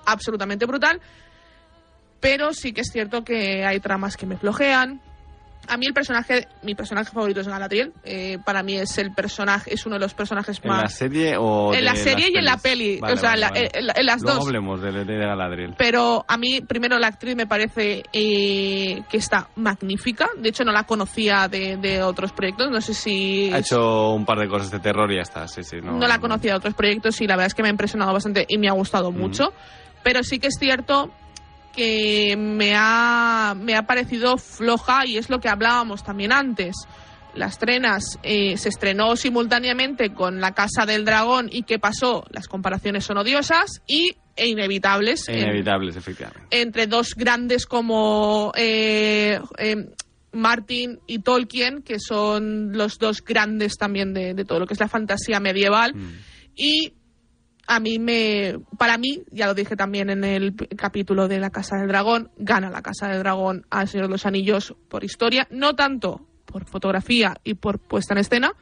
absolutamente 0.05 0.67
brutal. 0.67 1.01
Pero 2.21 2.53
sí 2.53 2.73
que 2.73 2.81
es 2.81 2.89
cierto 2.93 3.23
que 3.25 3.65
hay 3.65 3.79
tramas 3.81 4.17
que 4.17 4.27
me 4.27 4.37
flojean. 4.37 5.01
A 5.67 5.77
mí 5.77 5.85
el 5.87 5.93
personaje, 5.93 6.49
mi 6.63 6.75
personaje 6.75 7.11
favorito 7.13 7.41
es 7.41 7.49
Galadriel. 7.49 7.93
Eh, 8.05 8.39
para 8.43 8.63
mí 8.63 8.77
es 8.79 8.97
el 8.97 9.13
personaje, 9.13 9.75
es 9.75 9.85
uno 9.85 9.97
de 9.97 10.01
los 10.01 10.15
personajes 10.15 10.61
¿En 10.63 10.71
más 10.71 10.83
la 10.83 10.89
serie 10.89 11.37
o 11.37 11.75
en 11.75 11.85
la 11.85 11.95
serie 11.95 12.29
y 12.33 12.39
en 12.39 12.45
la 12.47 12.57
peli, 12.57 12.99
Vale, 13.01 13.15
o 13.15 13.17
sea, 13.19 13.31
vale, 13.31 13.41
la- 13.43 13.49
vale. 13.51 13.71
en, 13.75 13.91
en 13.95 14.07
las 14.07 14.23
Luego 14.23 14.39
dos. 14.39 14.47
hablemos 14.47 14.81
de, 14.81 15.05
de 15.05 15.17
Galadriel. 15.19 15.75
Pero 15.77 16.25
a 16.27 16.39
mí, 16.39 16.63
primero, 16.63 16.99
la 16.99 17.09
actriz 17.09 17.37
me 17.37 17.47
parece 17.47 18.03
eh, 18.15 19.03
que 19.11 19.17
está 19.19 19.49
magnífica. 19.57 20.29
De 20.39 20.49
hecho, 20.49 20.65
no 20.65 20.73
la 20.73 20.85
conocía 20.85 21.49
de, 21.49 21.77
de 21.77 22.03
otros 22.03 22.33
proyectos. 22.33 22.71
No 22.71 22.81
sé 22.81 22.95
si. 22.95 23.51
Ha 23.53 23.59
hecho 23.59 24.13
un 24.15 24.25
par 24.25 24.39
de 24.39 24.49
cosas 24.49 24.71
de 24.71 24.79
terror 24.81 25.13
y 25.13 25.17
ya 25.17 25.23
está, 25.23 25.47
sí, 25.49 25.63
sí. 25.65 25.77
No, 25.83 25.93
no, 25.93 26.07
la 26.09 26.19
conocía 26.19 26.53
de 26.53 26.57
otros 26.59 26.73
proyectos 26.75 27.21
y 27.21 27.27
la 27.27 27.35
verdad 27.37 27.49
es 27.49 27.55
que 27.55 27.63
me 27.63 27.69
ha 27.69 27.73
impresionado 27.73 28.13
bastante 28.15 28.47
y 28.49 28.57
me 28.57 28.69
ha 28.69 28.73
gustado 28.73 29.11
mucho. 29.13 29.53
Pero 30.03 30.23
sí 30.23 30.39
que 30.39 30.47
es 30.47 30.57
cierto 30.59 31.11
que 31.79 32.37
me 32.37 32.75
ha, 32.77 33.55
me 33.57 33.77
ha 33.77 33.85
parecido 33.87 34.37
floja 34.37 35.07
y 35.07 35.17
es 35.17 35.31
lo 35.31 35.39
que 35.39 35.49
hablábamos 35.49 36.03
también 36.03 36.33
antes. 36.33 36.75
Las 37.35 37.59
trenas 37.59 38.19
eh, 38.25 38.57
se 38.57 38.69
estrenó 38.69 39.15
simultáneamente 39.15 40.13
con 40.13 40.41
La 40.41 40.55
Casa 40.55 40.87
del 40.87 41.05
Dragón 41.05 41.49
y 41.53 41.63
¿qué 41.63 41.79
pasó? 41.79 42.25
Las 42.31 42.49
comparaciones 42.49 43.05
son 43.05 43.19
odiosas 43.19 43.81
y 43.87 44.17
e 44.35 44.49
inevitables. 44.49 45.29
en- 45.29 45.39
Inevitables, 45.39 45.95
efectivamente. 45.97 46.41
entre 46.51 46.87
dos 46.89 47.15
grandes 47.15 47.65
como 47.67 48.53
eh, 48.57 49.39
eh, 49.59 49.77
Martin 50.33 50.99
y 51.07 51.21
Tolkien, 51.21 51.83
que 51.83 51.99
son 52.01 52.73
los 52.77 52.99
dos 52.99 53.23
grandes 53.25 53.77
también 53.77 54.13
de, 54.15 54.35
de 54.35 54.45
todo 54.45 54.59
lo 54.59 54.67
que 54.67 54.75
es 54.75 54.81
la 54.81 54.89
fantasía 54.89 55.39
medieval. 55.39 55.93
Y 56.57 56.93
a 57.69 57.81
mí 57.81 57.99
me, 57.99 58.59
para 58.79 58.97
mí, 58.97 59.23
ya 59.31 59.47
lo 59.47 59.55
dije 59.55 59.77
también 59.77 60.09
en 60.09 60.25
el 60.25 60.57
capítulo 60.75 61.29
de 61.29 61.39
la 61.39 61.51
Casa 61.51 61.77
del 61.77 61.89
Dragón, 61.89 62.31
gana 62.39 62.71
la 62.71 62.81
Casa 62.81 63.09
del 63.09 63.19
Dragón 63.19 63.67
al 63.69 63.87
Señor 63.87 64.07
de 64.07 64.13
los 64.13 64.25
Anillos 64.25 64.75
por 64.89 65.05
historia, 65.05 65.47
no 65.51 65.77
tanto 65.77 66.27
por 66.47 66.65
fotografía 66.65 67.37
y 67.45 67.55
por 67.55 67.79
puesta 67.79 68.15
en 68.15 68.21
escena, 68.21 68.53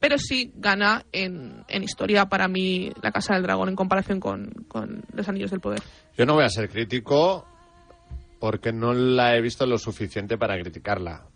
pero 0.00 0.18
sí 0.18 0.52
gana 0.56 1.04
en, 1.12 1.64
en 1.68 1.84
historia 1.84 2.26
para 2.26 2.48
mí 2.48 2.90
la 3.02 3.12
Casa 3.12 3.34
del 3.34 3.44
Dragón 3.44 3.68
en 3.68 3.76
comparación 3.76 4.18
con, 4.18 4.50
con 4.66 5.04
los 5.12 5.28
Anillos 5.28 5.52
del 5.52 5.60
Poder. 5.60 5.80
Yo 6.18 6.26
no 6.26 6.34
voy 6.34 6.44
a 6.44 6.48
ser 6.48 6.68
crítico 6.68 7.46
porque 8.40 8.72
no 8.72 8.94
la 8.94 9.36
he 9.36 9.40
visto 9.40 9.64
lo 9.64 9.78
suficiente 9.78 10.36
para 10.36 10.58
criticarla. 10.60 11.26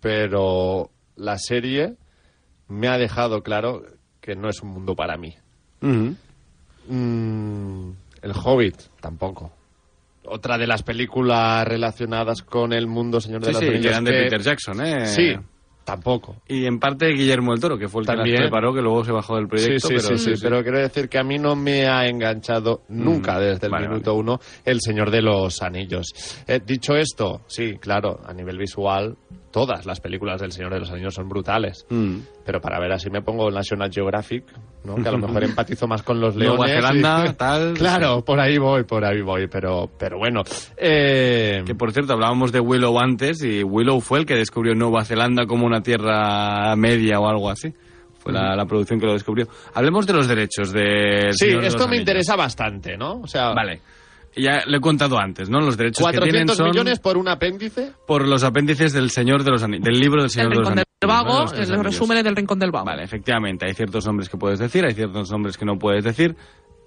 Pero 0.00 0.90
la 1.16 1.38
serie 1.38 1.96
me 2.68 2.88
ha 2.88 2.98
dejado 2.98 3.42
claro 3.42 3.82
que 4.20 4.36
no 4.36 4.50
es 4.50 4.60
un 4.62 4.68
mundo 4.68 4.94
para 4.94 5.16
mí. 5.16 5.34
Mm, 6.90 7.90
el 8.22 8.32
Hobbit, 8.44 8.76
tampoco. 9.00 9.52
Otra 10.26 10.58
de 10.58 10.66
las 10.66 10.82
películas 10.82 11.66
relacionadas 11.66 12.42
con 12.42 12.72
el 12.72 12.86
mundo 12.86 13.20
Señor 13.20 13.40
de 13.40 13.46
Sí, 13.48 13.52
los 13.52 13.60
sí, 13.60 13.80
que 13.80 13.88
eran 13.88 14.04
de 14.04 14.10
que- 14.12 14.22
Peter 14.24 14.42
Jackson, 14.42 14.84
¿eh? 14.84 15.06
Sí, 15.06 15.34
tampoco. 15.84 16.36
Y 16.46 16.66
en 16.66 16.78
parte 16.78 17.06
Guillermo 17.08 17.52
del 17.52 17.60
Toro, 17.60 17.78
que 17.78 17.88
fue 17.88 18.02
el 18.02 18.06
que 18.08 18.14
También. 18.14 18.34
las 18.36 18.42
preparó, 18.44 18.74
que 18.74 18.82
luego 18.82 19.04
se 19.04 19.12
bajó 19.12 19.36
del 19.36 19.48
proyecto. 19.48 19.88
sí, 19.88 19.94
sí, 19.98 20.06
pero 20.06 20.18
sí, 20.18 20.36
sí, 20.36 20.40
pero 20.42 20.62
quiero 20.62 20.78
decir 20.78 21.08
que 21.08 21.18
a 21.18 21.24
mí 21.24 21.38
no 21.38 21.56
me 21.56 21.86
ha 21.88 22.06
enganchado 22.06 22.82
nunca 22.88 23.36
Mm, 23.38 23.40
desde 23.40 23.66
el 23.66 23.72
vale, 23.72 23.88
minuto 23.88 24.14
uno 24.14 24.38
El 24.64 24.80
Señor 24.80 25.10
de 25.10 25.22
los 25.22 25.62
Anillos. 25.62 26.06
Eh, 26.46 26.60
dicho 26.64 26.94
esto, 26.94 27.40
sí, 27.46 27.76
claro, 27.80 28.20
a 28.24 28.32
nivel 28.34 28.58
visual, 28.58 29.16
todas 29.50 29.84
las 29.86 30.00
películas 30.00 30.40
del 30.40 30.52
Señor 30.52 30.72
de 30.72 30.80
los 30.80 30.90
Anillos 30.90 31.14
son 31.14 31.28
brutales. 31.28 31.86
Mm. 31.90 32.18
Pero 32.44 32.60
para 32.60 32.78
ver 32.78 32.92
así 32.92 33.10
me 33.10 33.20
pongo 33.22 33.50
National 33.50 33.90
Geographic, 33.92 34.44
¿no? 34.84 34.96
que 34.96 35.08
a 35.08 35.12
lo 35.12 35.18
mejor 35.26 35.42
empatizo 35.44 35.86
más 35.88 36.02
con 36.02 36.20
los 36.20 36.36
Nueva 36.36 36.66
leones. 36.66 36.74
Zelanda, 36.76 37.26
y- 37.26 37.32
tal, 37.36 37.74
Claro, 37.74 38.24
por 38.24 38.38
ahí 38.40 38.58
voy, 38.58 38.84
por 38.84 39.04
ahí 39.04 39.20
voy, 39.22 39.46
pero, 39.48 39.90
pero 39.98 40.18
bueno. 40.18 40.42
eh, 40.76 41.62
Que 41.66 41.74
por 41.74 41.92
cierto, 41.92 42.12
hablábamos 42.12 42.52
de 42.52 42.60
Willow 42.60 42.98
antes 42.98 43.42
y 43.42 43.62
Willow 43.62 44.00
fue 44.00 44.20
el 44.20 44.26
que 44.26 44.34
descubrió 44.36 44.74
Nueva 44.74 45.04
Zelanda 45.04 45.46
como 45.46 45.66
una 45.66 45.82
tierra 45.82 46.74
media 46.76 47.18
o 47.20 47.28
algo 47.28 47.50
así. 47.50 47.72
Fue 48.18 48.32
la, 48.34 48.54
la 48.54 48.66
producción 48.66 49.00
que 49.00 49.06
lo 49.06 49.14
descubrió. 49.14 49.48
Hablemos 49.72 50.06
de 50.06 50.12
los 50.12 50.28
derechos 50.28 50.72
de. 50.72 51.30
sí, 51.32 51.48
esto 51.62 51.88
me 51.88 51.96
interesa 51.96 52.36
bastante, 52.36 52.96
¿no? 52.98 53.20
O 53.22 53.26
sea, 53.26 53.54
Vale. 53.54 53.80
Ya 54.36 54.62
lo 54.66 54.76
he 54.76 54.80
contado 54.80 55.18
antes, 55.18 55.50
¿no? 55.50 55.60
Los 55.60 55.76
derechos 55.76 56.06
que 56.06 56.12
tienen 56.12 56.46
400 56.46 56.56
son 56.56 56.68
millones 56.70 57.00
por 57.00 57.16
un 57.18 57.28
apéndice. 57.28 57.92
por 58.06 58.28
los 58.28 58.44
apéndices 58.44 58.92
del 58.92 59.10
Señor 59.10 59.42
de 59.42 59.50
los 59.50 59.62
Ani- 59.62 59.80
del 59.80 59.98
libro 59.98 60.22
del 60.22 60.30
Señor 60.30 60.46
El 60.46 60.50
de 60.52 60.56
los 60.60 60.68
Rincón 60.68 60.76
del 60.76 60.84
Anillos. 60.86 61.00
¿no? 61.02 61.08
Vago, 61.08 61.40
Los 61.42 61.58
los 61.58 61.68
anillos. 61.70 61.84
resúmenes 61.84 62.24
del 62.24 62.36
Rincón 62.36 62.58
del 62.60 62.70
Vago. 62.70 62.84
Vale, 62.86 63.02
efectivamente, 63.02 63.66
hay 63.66 63.74
ciertos 63.74 64.06
nombres 64.06 64.28
que 64.28 64.36
puedes 64.36 64.58
decir, 64.60 64.84
hay 64.84 64.94
ciertos 64.94 65.30
nombres 65.32 65.56
que 65.58 65.64
no 65.64 65.78
puedes 65.78 66.04
decir. 66.04 66.36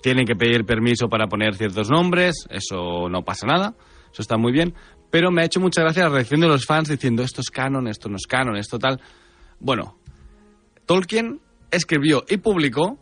Tienen 0.01 0.25
que 0.25 0.35
pedir 0.35 0.65
permiso 0.65 1.07
para 1.09 1.27
poner 1.27 1.55
ciertos 1.55 1.89
nombres, 1.89 2.45
eso 2.49 3.09
no 3.09 3.23
pasa 3.23 3.45
nada, 3.47 3.73
eso 4.11 4.21
está 4.21 4.37
muy 4.37 4.51
bien. 4.53 4.73
Pero 5.09 5.29
me 5.31 5.41
ha 5.41 5.45
hecho 5.45 5.59
mucha 5.59 5.81
gracia 5.81 6.03
la 6.03 6.09
reacción 6.09 6.39
de 6.41 6.47
los 6.47 6.65
fans 6.65 6.87
diciendo 6.89 7.23
esto 7.23 7.41
es 7.41 7.49
canon, 7.49 7.87
esto 7.87 8.07
no 8.09 8.15
es 8.15 8.25
canon, 8.27 8.55
esto 8.55 8.79
tal. 8.79 8.99
Bueno, 9.59 9.97
Tolkien 10.85 11.39
escribió 11.71 12.23
y 12.29 12.37
publicó 12.37 12.97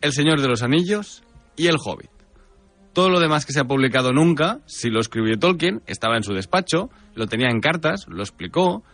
El 0.00 0.12
Señor 0.12 0.40
de 0.40 0.48
los 0.48 0.62
Anillos 0.62 1.22
y 1.56 1.66
El 1.66 1.76
Hobbit. 1.84 2.10
Todo 2.94 3.10
lo 3.10 3.20
demás 3.20 3.44
que 3.44 3.52
se 3.52 3.60
ha 3.60 3.64
publicado 3.64 4.12
nunca, 4.12 4.60
si 4.66 4.88
lo 4.88 5.00
escribió 5.00 5.38
Tolkien, 5.38 5.82
estaba 5.86 6.16
en 6.16 6.22
su 6.22 6.32
despacho, 6.32 6.90
lo 7.14 7.26
tenía 7.26 7.48
en 7.50 7.60
cartas, 7.60 8.06
lo 8.08 8.22
explicó, 8.22 8.84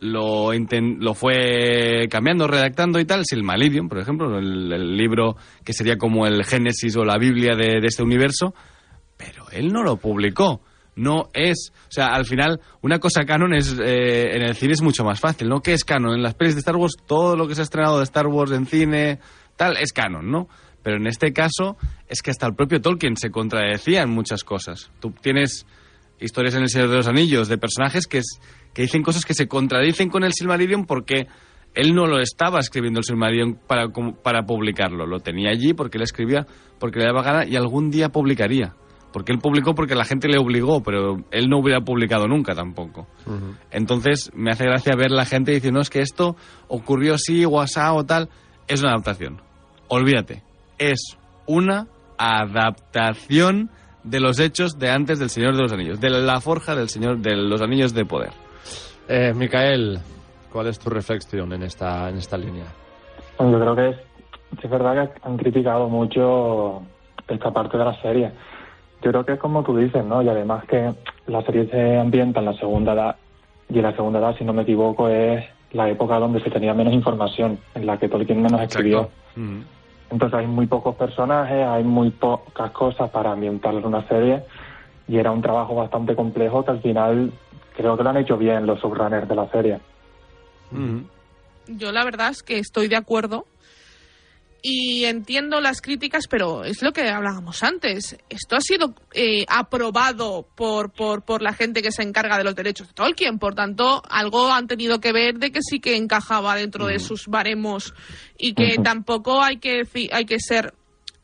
lo, 0.00 0.52
lo 0.52 1.14
fue 1.14 2.08
cambiando, 2.10 2.48
redactando 2.48 2.98
y 2.98 3.04
tal. 3.04 3.24
Silmarillion, 3.24 3.88
por 3.88 3.98
ejemplo, 3.98 4.38
el, 4.38 4.96
libro 4.96 5.36
que 5.64 5.72
sería 5.72 5.96
como 5.96 6.26
el 6.26 6.44
Génesis 6.44 6.96
o 6.96 7.04
la 7.04 7.18
Biblia 7.18 7.54
de, 7.54 7.80
de 7.80 7.86
este 7.86 8.02
universo, 8.02 8.54
pero 9.16 9.44
él 9.52 9.72
no 9.72 9.82
lo 9.82 9.96
publicó. 9.96 10.62
No 10.94 11.30
es, 11.32 11.72
o 11.88 11.92
sea, 11.92 12.08
al 12.08 12.26
final 12.26 12.60
una 12.82 12.98
cosa 12.98 13.24
canon 13.24 13.54
es 13.54 13.78
eh, 13.78 14.36
en 14.36 14.42
el 14.42 14.54
cine 14.54 14.74
es 14.74 14.82
mucho 14.82 15.04
más 15.04 15.20
fácil, 15.20 15.48
¿no? 15.48 15.60
¿Qué 15.60 15.72
es 15.72 15.84
canon? 15.84 16.14
En 16.14 16.22
las 16.22 16.34
pelis 16.34 16.54
de 16.54 16.58
Star 16.58 16.76
Wars 16.76 16.96
todo 17.06 17.34
lo 17.34 17.48
que 17.48 17.54
se 17.54 17.62
ha 17.62 17.64
estrenado 17.64 17.96
de 17.96 18.04
Star 18.04 18.26
Wars 18.26 18.52
en 18.52 18.66
cine 18.66 19.18
tal 19.56 19.78
es 19.78 19.92
canon, 19.92 20.30
¿no? 20.30 20.48
Pero 20.82 20.96
en 20.96 21.06
este 21.06 21.32
caso 21.32 21.76
es 22.08 22.22
que 22.22 22.30
hasta 22.30 22.46
el 22.46 22.54
propio 22.54 22.80
Tolkien 22.80 23.16
se 23.16 23.30
contradecía 23.30 24.02
en 24.02 24.10
muchas 24.10 24.44
cosas. 24.44 24.90
Tú 25.00 25.12
tienes 25.20 25.66
historias 26.20 26.54
en 26.54 26.62
el 26.62 26.68
Señor 26.68 26.88
de 26.88 26.96
los 26.96 27.08
Anillos 27.08 27.48
de 27.48 27.58
personajes 27.58 28.06
que, 28.06 28.18
es, 28.18 28.40
que 28.72 28.82
dicen 28.82 29.02
cosas 29.02 29.24
que 29.24 29.34
se 29.34 29.48
contradicen 29.48 30.08
con 30.08 30.24
el 30.24 30.32
Silmarillion 30.32 30.86
porque 30.86 31.26
él 31.74 31.94
no 31.94 32.06
lo 32.06 32.20
estaba 32.20 32.60
escribiendo 32.60 33.00
el 33.00 33.04
Silmarillion 33.04 33.58
para, 33.66 33.88
para 34.22 34.44
publicarlo. 34.44 35.06
Lo 35.06 35.20
tenía 35.20 35.50
allí 35.50 35.74
porque 35.74 35.98
él 35.98 36.02
escribía 36.02 36.46
porque 36.78 36.98
le 36.98 37.06
daba 37.06 37.22
gana 37.22 37.46
y 37.46 37.56
algún 37.56 37.90
día 37.90 38.08
publicaría. 38.10 38.74
Porque 39.12 39.32
él 39.32 39.38
publicó 39.38 39.74
porque 39.74 39.94
la 39.94 40.06
gente 40.06 40.26
le 40.26 40.38
obligó, 40.38 40.82
pero 40.82 41.18
él 41.30 41.48
no 41.48 41.58
hubiera 41.58 41.82
publicado 41.82 42.26
nunca 42.26 42.54
tampoco. 42.54 43.06
Entonces 43.70 44.30
me 44.34 44.50
hace 44.50 44.64
gracia 44.64 44.96
ver 44.96 45.10
la 45.10 45.26
gente 45.26 45.52
diciendo, 45.52 45.78
no, 45.78 45.82
es 45.82 45.90
que 45.90 46.00
esto 46.00 46.34
ocurrió 46.68 47.14
así, 47.14 47.44
o 47.44 47.60
asá, 47.60 47.92
o 47.92 48.04
tal. 48.04 48.30
Es 48.68 48.80
una 48.80 48.92
adaptación. 48.92 49.42
Olvídate. 49.88 50.42
Es 50.82 51.16
una 51.46 51.86
adaptación 52.18 53.70
de 54.02 54.18
los 54.18 54.40
hechos 54.40 54.80
de 54.80 54.90
antes 54.90 55.20
del 55.20 55.30
Señor 55.30 55.54
de 55.54 55.62
los 55.62 55.72
Anillos, 55.72 56.00
de 56.00 56.10
la 56.10 56.40
forja 56.40 56.74
del 56.74 56.88
Señor 56.88 57.18
de 57.18 57.36
los 57.36 57.62
Anillos 57.62 57.94
de 57.94 58.04
Poder. 58.04 58.32
Eh, 59.08 59.32
Micael, 59.32 60.00
¿cuál 60.52 60.66
es 60.66 60.80
tu 60.80 60.90
reflexión 60.90 61.52
en 61.52 61.62
esta, 61.62 62.08
en 62.08 62.16
esta 62.16 62.36
línea? 62.36 62.64
Bueno, 63.38 63.52
yo 63.52 63.60
creo 63.60 63.76
que 63.76 63.88
es, 63.90 64.64
es 64.64 64.70
verdad 64.70 65.12
que 65.12 65.20
han 65.22 65.36
criticado 65.36 65.88
mucho 65.88 66.82
esta 67.28 67.52
parte 67.52 67.78
de 67.78 67.84
la 67.84 68.02
serie. 68.02 68.32
Yo 69.02 69.12
creo 69.12 69.24
que 69.24 69.32
es 69.34 69.38
como 69.38 69.62
tú 69.62 69.76
dices, 69.76 70.04
¿no? 70.04 70.20
Y 70.20 70.28
además 70.28 70.64
que 70.64 70.92
la 71.28 71.42
serie 71.42 71.68
se 71.70 71.96
ambienta 71.96 72.40
en 72.40 72.46
la 72.46 72.54
segunda 72.54 72.94
edad, 72.94 73.16
y 73.68 73.78
en 73.78 73.84
la 73.84 73.94
segunda 73.94 74.18
edad, 74.18 74.36
si 74.36 74.44
no 74.44 74.52
me 74.52 74.62
equivoco, 74.62 75.08
es 75.08 75.44
la 75.74 75.88
época 75.88 76.18
donde 76.18 76.42
se 76.42 76.50
tenía 76.50 76.74
menos 76.74 76.92
información, 76.92 77.60
en 77.76 77.86
la 77.86 77.98
que 77.98 78.08
Tolkien 78.08 78.42
menos 78.42 78.60
escribió. 78.62 79.08
Entonces 80.12 80.38
hay 80.38 80.46
muy 80.46 80.66
pocos 80.66 80.94
personajes, 80.94 81.66
hay 81.66 81.84
muy 81.84 82.10
pocas 82.10 82.70
cosas 82.72 83.08
para 83.10 83.32
ambientar 83.32 83.74
en 83.74 83.86
una 83.86 84.06
serie, 84.08 84.44
y 85.08 85.16
era 85.16 85.32
un 85.32 85.40
trabajo 85.40 85.74
bastante 85.74 86.14
complejo 86.14 86.64
que 86.64 86.70
al 86.70 86.82
final 86.82 87.32
creo 87.74 87.96
que 87.96 88.02
lo 88.02 88.10
han 88.10 88.18
hecho 88.18 88.36
bien 88.36 88.66
los 88.66 88.78
subrunners 88.80 89.26
de 89.26 89.34
la 89.34 89.48
serie. 89.48 89.80
Yo 91.66 91.92
la 91.92 92.04
verdad 92.04 92.30
es 92.30 92.42
que 92.42 92.58
estoy 92.58 92.88
de 92.88 92.96
acuerdo 92.96 93.46
y 94.62 95.04
entiendo 95.06 95.60
las 95.60 95.82
críticas, 95.82 96.28
pero 96.28 96.62
es 96.64 96.82
lo 96.82 96.92
que 96.92 97.08
hablábamos 97.08 97.64
antes. 97.64 98.16
Esto 98.28 98.54
ha 98.54 98.60
sido 98.60 98.94
eh, 99.12 99.44
aprobado 99.48 100.46
por, 100.54 100.92
por, 100.92 101.22
por 101.22 101.42
la 101.42 101.52
gente 101.52 101.82
que 101.82 101.90
se 101.90 102.02
encarga 102.02 102.38
de 102.38 102.44
los 102.44 102.54
derechos 102.54 102.86
de 102.86 102.94
Tolkien, 102.94 103.40
por 103.40 103.56
tanto, 103.56 104.02
algo 104.08 104.52
han 104.52 104.68
tenido 104.68 105.00
que 105.00 105.12
ver 105.12 105.38
de 105.38 105.50
que 105.50 105.60
sí 105.62 105.80
que 105.80 105.96
encajaba 105.96 106.54
dentro 106.54 106.86
de 106.86 107.00
sus 107.00 107.26
baremos 107.26 107.92
y 108.38 108.54
que 108.54 108.76
tampoco 108.82 109.42
hay 109.42 109.58
que, 109.58 109.82
hay 110.12 110.24
que 110.24 110.38
ser 110.38 110.74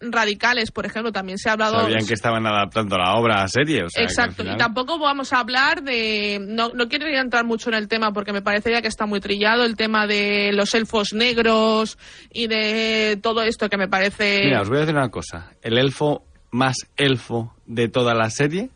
radicales. 0.01 0.71
Por 0.71 0.87
ejemplo, 0.87 1.13
también 1.13 1.39
se 1.39 1.49
ha 1.49 1.53
hablado... 1.53 1.81
Sabían 1.81 2.07
que 2.07 2.15
estaban 2.15 2.47
adaptando 2.47 2.97
la 2.97 3.15
obra 3.15 3.43
a 3.43 3.49
serie. 3.49 3.85
O 3.85 3.89
sea, 3.91 4.03
Exacto, 4.03 4.43
final- 4.43 4.55
y 4.55 4.59
tampoco 4.59 4.99
vamos 4.99 5.33
a 5.33 5.41
hablar 5.41 5.83
de... 5.83 6.39
No, 6.41 6.71
no 6.75 6.89
quiero 6.89 7.07
entrar 7.07 7.45
mucho 7.45 7.71
en 7.71 7.75
el 7.75 7.89
tema 7.89 8.13
porque 8.13 8.33
me 8.33 8.43
parecería 8.43 8.83
que 8.83 8.89
está 8.89 9.07
muy 9.07 9.21
trillado 9.21 9.65
el 9.65 9.77
tema 9.77 10.07
de 10.07 10.53
los 10.53 10.75
elfos 10.75 11.13
negros 11.13 11.99
y 12.33 12.47
de 12.47 13.19
todo 13.23 13.43
esto 13.43 13.69
que 13.69 13.77
me 13.77 13.89
parece... 13.89 14.43
Mira, 14.45 14.63
os 14.63 14.69
voy 14.69 14.79
a 14.79 14.81
decir 14.81 14.95
una 14.95 15.11
cosa. 15.11 15.53
El 15.63 15.79
elfo 15.79 16.23
más 16.51 16.77
elfo 16.97 17.55
de 17.67 17.89
toda 17.89 18.15
la 18.15 18.31
serie 18.31 18.71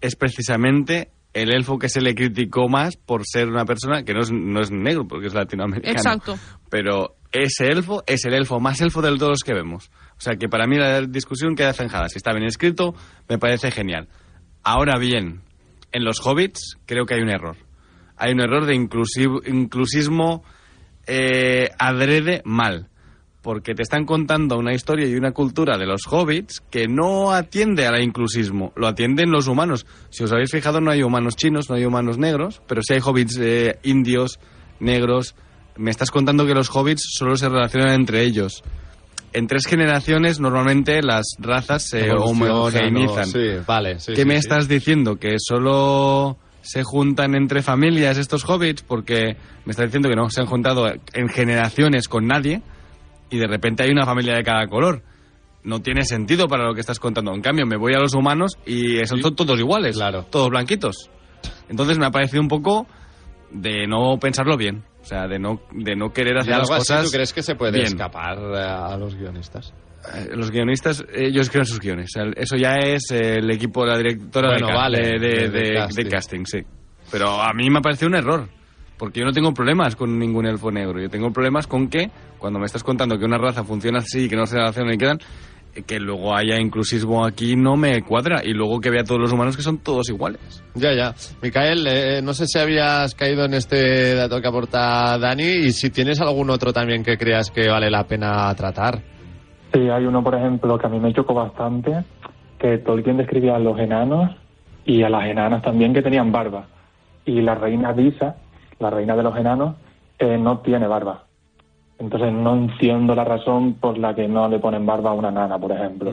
es 0.00 0.16
precisamente 0.16 1.10
el 1.32 1.52
elfo 1.54 1.78
que 1.78 1.88
se 1.88 2.00
le 2.00 2.14
criticó 2.14 2.68
más 2.68 2.96
por 2.96 3.22
ser 3.24 3.48
una 3.48 3.64
persona 3.64 4.02
que 4.02 4.12
no 4.12 4.20
es, 4.20 4.30
no 4.30 4.60
es 4.60 4.70
negro, 4.70 5.06
porque 5.08 5.28
es 5.28 5.34
latinoamericano. 5.34 5.96
Exacto. 5.96 6.38
Pero 6.68 7.14
ese 7.32 7.68
elfo 7.68 8.02
es 8.06 8.24
el 8.26 8.34
elfo 8.34 8.60
más 8.60 8.80
elfo 8.80 9.00
de 9.00 9.16
todos 9.16 9.30
los 9.30 9.42
que 9.42 9.54
vemos. 9.54 9.90
O 10.22 10.24
sea 10.24 10.36
que 10.36 10.48
para 10.48 10.68
mí 10.68 10.76
la 10.76 11.00
discusión 11.00 11.56
queda 11.56 11.72
zanjada. 11.72 12.08
Si 12.08 12.18
está 12.18 12.30
bien 12.30 12.44
escrito, 12.44 12.94
me 13.28 13.38
parece 13.38 13.72
genial. 13.72 14.06
Ahora 14.62 14.96
bien, 14.96 15.40
en 15.90 16.04
los 16.04 16.24
hobbits 16.24 16.76
creo 16.86 17.06
que 17.06 17.14
hay 17.14 17.22
un 17.22 17.28
error. 17.28 17.56
Hay 18.16 18.32
un 18.32 18.40
error 18.40 18.64
de 18.64 18.76
inclusismo 18.76 20.44
eh, 21.08 21.70
adrede 21.76 22.40
mal. 22.44 22.88
Porque 23.42 23.74
te 23.74 23.82
están 23.82 24.04
contando 24.04 24.56
una 24.56 24.72
historia 24.72 25.08
y 25.08 25.16
una 25.16 25.32
cultura 25.32 25.76
de 25.76 25.86
los 25.86 26.02
hobbits 26.08 26.60
que 26.70 26.86
no 26.86 27.32
atiende 27.32 27.88
al 27.88 28.00
inclusismo, 28.00 28.72
lo 28.76 28.86
atienden 28.86 29.32
los 29.32 29.48
humanos. 29.48 29.86
Si 30.10 30.22
os 30.22 30.30
habéis 30.30 30.52
fijado, 30.52 30.80
no 30.80 30.92
hay 30.92 31.02
humanos 31.02 31.34
chinos, 31.34 31.68
no 31.68 31.74
hay 31.74 31.84
humanos 31.84 32.16
negros, 32.16 32.62
pero 32.68 32.80
sí 32.82 32.94
hay 32.94 33.00
hobbits 33.04 33.38
eh, 33.40 33.80
indios, 33.82 34.38
negros. 34.78 35.34
Me 35.76 35.90
estás 35.90 36.12
contando 36.12 36.46
que 36.46 36.54
los 36.54 36.70
hobbits 36.70 37.02
solo 37.12 37.34
se 37.34 37.48
relacionan 37.48 37.94
entre 37.94 38.22
ellos. 38.22 38.62
En 39.32 39.46
tres 39.46 39.66
generaciones 39.66 40.40
normalmente 40.40 41.00
las 41.02 41.24
razas 41.38 41.86
se 41.88 42.10
homogeneizan. 42.12 43.24
vale, 43.66 43.98
sí, 43.98 44.12
¿Qué 44.12 44.22
sí, 44.22 44.26
me 44.26 44.36
estás 44.36 44.68
diciendo? 44.68 45.16
¿Que 45.16 45.36
solo 45.38 46.36
se 46.60 46.84
juntan 46.84 47.34
entre 47.34 47.62
familias 47.62 48.18
estos 48.18 48.44
hobbits, 48.48 48.82
porque 48.82 49.36
me 49.64 49.70
está 49.70 49.84
diciendo 49.84 50.08
que 50.08 50.14
no 50.16 50.28
se 50.30 50.40
han 50.42 50.46
juntado 50.46 50.86
en 51.12 51.28
generaciones 51.28 52.08
con 52.08 52.26
nadie 52.26 52.62
y 53.30 53.38
de 53.38 53.46
repente 53.46 53.82
hay 53.82 53.90
una 53.90 54.04
familia 54.04 54.34
de 54.36 54.42
cada 54.44 54.66
color. 54.68 55.02
No 55.64 55.80
tiene 55.80 56.04
sentido 56.04 56.46
para 56.48 56.64
lo 56.64 56.74
que 56.74 56.80
estás 56.80 56.98
contando. 57.00 57.32
En 57.34 57.40
cambio, 57.40 57.66
me 57.66 57.76
voy 57.76 57.94
a 57.94 57.98
los 58.00 58.14
humanos 58.14 58.58
y 58.66 59.04
son 59.06 59.20
to- 59.20 59.32
todos 59.34 59.58
iguales, 59.58 59.96
todos 60.30 60.50
blanquitos. 60.50 61.08
Entonces 61.68 61.98
me 61.98 62.06
ha 62.06 62.10
parecido 62.10 62.42
un 62.42 62.48
poco 62.48 62.86
de 63.50 63.86
no 63.86 64.18
pensarlo 64.20 64.56
bien, 64.56 64.82
o 65.02 65.04
sea, 65.04 65.26
de 65.26 65.38
no, 65.38 65.60
de 65.72 65.96
no 65.96 66.12
querer 66.12 66.36
¿Y 66.36 66.38
hacer 66.40 66.50
las 66.52 66.60
algo 66.62 66.74
así 66.74 66.92
cosas 66.92 67.04
tú 67.06 67.10
crees 67.10 67.32
que 67.32 67.42
se 67.42 67.54
puede 67.56 67.72
bien. 67.72 67.86
escapar 67.86 68.38
eh, 68.38 68.58
a 68.60 68.96
los 68.96 69.14
guionistas? 69.16 69.74
Eh, 70.14 70.30
Los 70.34 70.50
guionistas, 70.50 71.04
ellos 71.14 71.48
crean 71.50 71.66
sus 71.66 71.78
guiones. 71.80 72.10
Eso 72.36 72.56
ya 72.56 72.76
es 72.76 73.10
eh, 73.12 73.36
el 73.36 73.50
equipo, 73.50 73.84
la 73.86 73.96
directora 73.96 74.48
Bueno, 74.50 74.66
de, 74.68 74.72
vale, 74.74 74.98
de, 74.98 75.18
de- 75.18 75.18
de- 75.18 75.48
de 75.48 75.60
de- 75.60 75.74
casting. 75.74 76.04
de 76.04 76.10
casting, 76.10 76.44
sí. 76.44 76.58
Pero 77.10 77.40
a 77.42 77.52
mí 77.52 77.68
me 77.70 77.78
ha 77.78 77.82
parecido 77.82 78.08
un 78.08 78.14
error. 78.16 78.48
Porque 78.98 79.20
yo 79.20 79.26
no 79.26 79.32
tengo 79.32 79.52
problemas 79.52 79.96
con 79.96 80.16
ningún 80.18 80.46
elfo 80.46 80.70
negro. 80.70 81.00
Yo 81.00 81.08
tengo 81.10 81.32
problemas 81.32 81.66
con 81.66 81.88
que, 81.88 82.10
cuando 82.38 82.58
me 82.60 82.66
estás 82.66 82.84
contando 82.84 83.18
que 83.18 83.24
una 83.24 83.38
raza 83.38 83.64
funciona 83.64 83.98
así, 83.98 84.28
que 84.28 84.36
no 84.36 84.46
se 84.46 84.56
relaciona 84.56 84.94
y 84.94 84.98
quedan, 84.98 85.18
eh, 85.18 85.22
que 85.86 85.98
luego 85.98 86.34
haya 86.34 86.60
inclusismo 86.60 87.24
aquí 87.24 87.56
no 87.56 87.76
me 87.76 88.02
cuadra. 88.02 88.42
Y 88.44 88.52
luego 88.52 88.80
que 88.80 88.90
vea 88.90 89.04
todos 89.04 89.20
los 89.20 89.32
humanos 89.32 89.56
que 89.56 89.62
son 89.62 89.78
todos 89.78 90.08
iguales. 90.10 90.62
Ya, 90.74 90.94
ya. 90.94 91.14
Micael, 91.42 91.86
eh, 91.86 92.22
no 92.22 92.34
sé 92.34 92.46
si 92.46 92.58
habías 92.58 93.14
caído 93.14 93.44
en 93.44 93.54
este 93.54 94.14
dato 94.14 94.40
que 94.40 94.48
aporta 94.48 95.18
Dani 95.18 95.66
y 95.66 95.72
si 95.72 95.90
tienes 95.90 96.20
algún 96.20 96.50
otro 96.50 96.72
también 96.72 97.02
que 97.02 97.16
creas 97.16 97.50
que 97.50 97.68
vale 97.68 97.90
la 97.90 98.04
pena 98.04 98.54
tratar. 98.54 99.00
Sí, 99.72 99.80
hay 99.88 100.04
uno, 100.04 100.22
por 100.22 100.34
ejemplo, 100.34 100.76
que 100.78 100.86
a 100.86 100.90
mí 100.90 101.00
me 101.00 101.14
chocó 101.14 101.32
bastante, 101.32 102.04
que 102.58 102.78
Tolkien 102.78 103.16
describía 103.16 103.56
a 103.56 103.58
los 103.58 103.78
enanos 103.78 104.36
y 104.84 105.02
a 105.02 105.08
las 105.08 105.24
enanas 105.24 105.62
también 105.62 105.94
que 105.94 106.02
tenían 106.02 106.30
barba. 106.30 106.66
Y 107.24 107.40
la 107.40 107.54
reina 107.54 107.92
Disa, 107.92 108.36
la 108.78 108.90
reina 108.90 109.16
de 109.16 109.22
los 109.22 109.36
enanos, 109.36 109.76
eh, 110.18 110.36
no 110.36 110.58
tiene 110.58 110.86
barba. 110.86 111.24
Entonces 112.02 112.32
no 112.32 112.54
entiendo 112.56 113.14
la 113.14 113.24
razón 113.24 113.74
por 113.74 113.96
la 113.96 114.12
que 114.12 114.26
no 114.26 114.48
le 114.48 114.58
ponen 114.58 114.84
barba 114.84 115.10
a 115.10 115.14
una 115.14 115.30
nana, 115.30 115.56
por 115.56 115.70
ejemplo. 115.70 116.10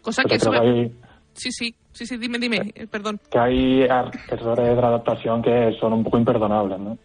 Cosa 0.00 0.22
Pero 0.22 0.34
que 0.34 0.38
creo 0.38 0.52
eso 0.54 0.62
que 0.62 0.68
hay, 0.68 0.92
Sí, 1.32 1.50
sí, 1.50 1.74
sí, 1.90 2.06
sí, 2.06 2.16
dime, 2.16 2.38
dime, 2.38 2.72
eh, 2.76 2.86
perdón. 2.86 3.18
que 3.28 3.38
hay 3.38 3.82
errores 3.82 4.76
de 4.76 4.86
adaptación 4.86 5.42
que 5.42 5.72
son 5.80 5.92
un 5.92 6.04
poco 6.04 6.18
imperdonables, 6.18 6.78
¿no? 6.78 6.96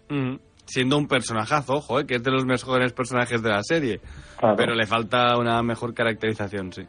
Siendo 0.66 1.00
un 1.00 1.08
personajazo, 1.08 1.78
ojo, 1.78 2.00
eh, 2.00 2.06
que 2.06 2.16
es 2.16 2.24
de 2.24 2.30
los 2.30 2.46
mejores 2.46 2.94
personajes 2.94 3.42
de 3.42 3.50
la 3.50 3.64
serie. 3.64 4.00
Claro. 4.38 4.56
Pero 4.56 4.76
le 4.76 4.86
falta 4.86 5.36
una 5.40 5.64
mejor 5.64 5.96
caracterización, 5.96 6.72
sí. 6.72 6.84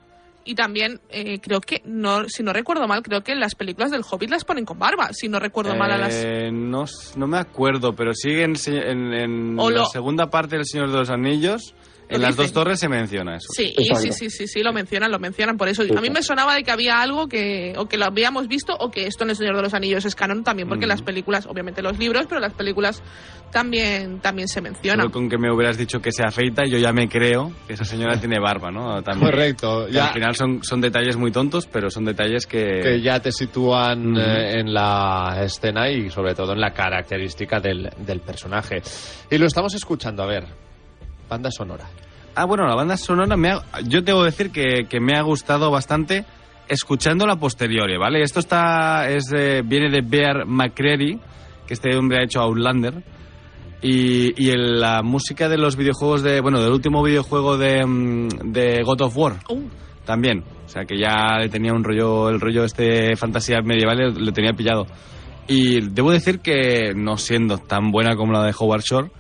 Y 0.45 0.55
también 0.55 1.01
eh, 1.11 1.39
creo 1.41 1.61
que, 1.61 1.83
no, 1.85 2.29
si 2.29 2.43
no 2.43 2.53
recuerdo 2.53 2.89
mal, 2.89 3.03
creo 3.03 3.23
que 3.23 3.35
las 3.35 3.55
películas 3.55 3.91
del 3.91 4.03
Hobbit 4.09 4.31
las 4.31 4.45
ponen 4.45 4.65
con 4.65 4.79
barba, 4.79 5.11
si 5.13 5.29
no 5.29 5.39
recuerdo 5.39 5.77
mal 5.77 5.91
a 5.93 5.99
las... 5.99 6.15
Eh, 6.15 6.51
no, 6.51 6.87
no 7.17 7.27
me 7.27 7.39
acuerdo, 7.39 7.95
pero 7.95 8.15
sigue 8.15 8.45
en, 8.45 8.55
en- 8.67 9.13
en 9.13 9.57
la 9.57 9.65
lo- 9.71 9.87
segunda 9.87 10.31
parte 10.31 10.57
del 10.57 10.65
Señor 10.67 10.91
de 10.91 10.97
los 10.99 11.11
Anillos, 11.11 11.75
Lo 11.75 11.80
en 12.17 12.23
las 12.23 12.31
dicen. 12.33 12.45
dos 12.47 12.53
torres 12.53 12.81
se 12.81 12.89
menciona 12.89 13.37
eso. 13.37 13.49
Sí, 13.55 13.75
sí, 13.97 14.13
sí, 14.13 14.31
sí, 14.31 14.47
sí, 14.47 14.63
lo 14.63 14.73
mencionan, 14.73 15.11
lo 15.11 15.19
mencionan. 15.19 15.57
Por 15.57 15.69
eso 15.69 15.83
Sí, 15.85 15.91
a 15.97 16.01
mí 16.01 16.09
sí. 16.09 16.13
me 16.13 16.23
sonaba 16.23 16.55
de 16.55 16.63
que 16.63 16.71
había 16.71 17.01
algo 17.01 17.29
que 17.29 17.75
o 17.77 17.87
que 17.87 17.97
lo 17.97 18.05
habíamos 18.07 18.49
visto 18.49 18.75
o 18.79 18.91
que 18.91 19.07
esto 19.07 19.25
en 19.25 19.31
El 19.31 19.37
Señor 19.37 19.57
de 19.57 19.63
los 19.63 19.75
Anillos 19.75 20.05
es 20.05 20.15
canon 20.15 20.43
también, 20.45 20.69
porque 20.69 20.87
Mm. 20.87 20.89
las 20.89 21.03
películas, 21.03 21.47
obviamente 21.47 21.83
los 21.83 21.99
libros, 21.99 22.27
pero 22.29 22.41
las 22.41 22.53
películas 22.55 23.03
también 23.51 24.21
también 24.21 24.47
se 24.49 24.61
mencionan. 24.61 25.01
Solo 25.07 25.13
con 25.13 25.29
que 25.29 25.39
me 25.39 25.53
hubieras 25.53 25.77
dicho 25.77 26.01
que 26.01 26.13
se 26.13 26.23
afeita, 26.25 26.65
yo 26.67 26.79
ya 26.79 26.93
me 26.93 27.09
creo 27.09 27.53
que 27.67 27.73
esa 27.75 27.85
señora 27.85 28.19
tiene 28.19 28.39
barba, 28.39 28.71
¿no? 28.71 29.03
También. 29.03 29.31
Correcto, 29.31 29.89
ya- 29.89 30.09
Al 30.09 30.15
final 30.15 30.37
son, 30.37 30.63
son 30.63 30.81
detalles 30.81 31.17
muy 31.17 31.33
tontos, 31.33 31.67
pero 31.67 31.91
son 31.91 32.05
detalles 32.05 32.47
que... 32.47 32.81
que 32.83 33.01
ya 33.01 33.21
te 33.21 33.33
sitúan 33.33 34.13
Mm. 34.13 34.17
eh, 34.19 34.61
en 34.61 34.73
la 34.73 35.41
escena 35.43 35.91
y 35.91 36.11
sobre 36.11 36.35
todo 36.35 36.53
en 36.53 36.61
la 36.61 36.73
característica 36.73 37.61
del, 37.61 37.91
del 37.99 38.21
personaje. 38.21 38.83
Y 39.31 39.39
lo 39.39 39.47
estamos 39.47 39.75
escuchando, 39.75 40.23
a 40.23 40.27
ver, 40.27 40.45
banda 41.31 41.51
sonora. 41.51 41.87
Ah, 42.35 42.45
bueno, 42.45 42.67
la 42.67 42.75
banda 42.75 42.97
sonora, 42.99 43.37
me 43.37 43.51
ha- 43.53 43.63
yo 43.87 44.03
debo 44.03 44.23
decir 44.25 44.51
que, 44.51 44.87
que 44.89 45.01
me 45.01 45.17
ha 45.17 45.23
gustado 45.23 45.71
bastante 45.71 46.25
escuchándola 46.69 47.37
posteriori, 47.37 47.97
¿vale? 47.97 48.23
Esto 48.23 48.41
está 48.41 49.09
es 49.09 49.25
de- 49.27 49.63
viene 49.63 49.89
de 49.91 50.03
Bear 50.03 50.45
McCreary, 50.47 51.19
que 51.67 51.75
este 51.75 51.97
hombre 51.97 52.19
ha 52.19 52.25
hecho 52.25 52.41
Outlander, 52.41 53.03
y, 53.83 54.35
y 54.37 54.53
la 54.57 55.03
música 55.03 55.49
de 55.49 55.57
los 55.57 55.75
videojuegos 55.77 56.23
de, 56.23 56.41
bueno, 56.41 56.61
del 56.61 56.73
último 56.73 57.03
videojuego 57.03 57.57
de, 57.57 57.85
mm, 57.87 58.29
de 58.53 58.83
God 58.85 59.01
of 59.03 59.17
War, 59.17 59.37
también. 60.05 60.45
O 60.67 60.69
sea, 60.69 60.85
que 60.85 60.99
ya 60.99 61.39
le 61.39 61.49
tenía 61.49 61.73
un 61.73 61.83
rollo, 61.83 62.29
el 62.29 62.41
rollo 62.41 62.65
este 62.65 63.17
fantasía 63.17 63.61
medieval, 63.63 63.97
le, 63.97 64.11
le 64.13 64.33
tenía 64.33 64.53
pillado. 64.53 64.87
Y 65.49 65.81
debo 65.81 66.13
decir 66.13 66.39
que, 66.41 66.93
no 66.95 67.17
siendo 67.17 67.59
tan 67.59 67.91
buena 67.91 68.15
como 68.15 68.33
la 68.33 68.45
de 68.45 68.55
Howard 68.57 68.83
Shore, 68.83 69.11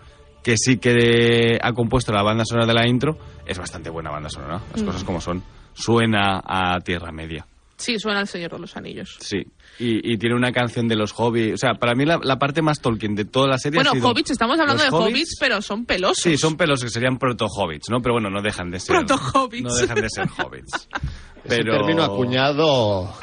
que 0.43 0.57
sí 0.57 0.79
que 0.79 1.59
ha 1.63 1.73
compuesto 1.73 2.13
la 2.13 2.23
banda 2.23 2.45
sonora 2.45 2.67
de 2.67 2.75
la 2.75 2.87
intro, 2.89 3.17
es 3.47 3.59
bastante 3.59 3.91
buena 3.91 4.11
banda 4.11 4.29
sonora, 4.31 4.61
las 4.73 4.83
Mm. 4.83 4.87
cosas 4.87 5.05
como 5.05 5.21
son. 5.21 5.43
Suena 5.75 6.43
a 6.45 6.79
Tierra 6.81 7.13
Media, 7.13 7.47
Sí, 7.77 7.99
suena 7.99 8.21
El 8.21 8.27
Señor 8.27 8.51
de 8.51 8.59
los 8.59 8.77
Anillos. 8.77 9.17
sí. 9.21 9.43
Y, 9.79 10.13
y 10.13 10.19
tiene 10.19 10.35
una 10.37 10.53
canción 10.53 10.87
de 10.89 10.95
los 10.97 11.15
hobbits. 11.19 11.55
O 11.55 11.57
sea, 11.57 11.73
para 11.73 11.95
mí 11.95 12.05
la, 12.05 12.19
la 12.23 12.37
parte 12.39 12.61
más 12.61 12.81
Tolkien 12.81 13.15
de 13.15 13.25
toda 13.25 13.49
la 13.49 13.57
serie 13.57 13.79
Bueno, 13.79 13.93
ha 13.93 13.95
sido 13.95 14.09
hobbits, 14.11 14.31
estamos 14.33 14.59
hablando 14.61 14.83
de 14.83 14.91
hobbits, 14.91 15.37
pero 15.41 15.63
son 15.63 15.87
pelosos. 15.87 16.19
Sí, 16.23 16.37
son 16.37 16.59
pelos 16.59 16.83
que 16.83 16.91
serían 16.91 17.17
proto-hobbits, 17.17 17.89
¿no? 17.89 18.03
Pero 18.03 18.17
bueno, 18.17 18.29
no 18.29 18.43
dejan 18.43 18.71
de 18.71 18.79
ser... 18.79 18.97
Proto-hobbits. 18.97 19.63
No 19.65 19.75
dejan 19.75 20.03
de 20.03 20.11
ser 20.11 20.29
hobbits. 20.37 20.89
Es 21.45 21.59
un 21.59 21.65
término 21.65 22.03
acuñado. 22.05 23.15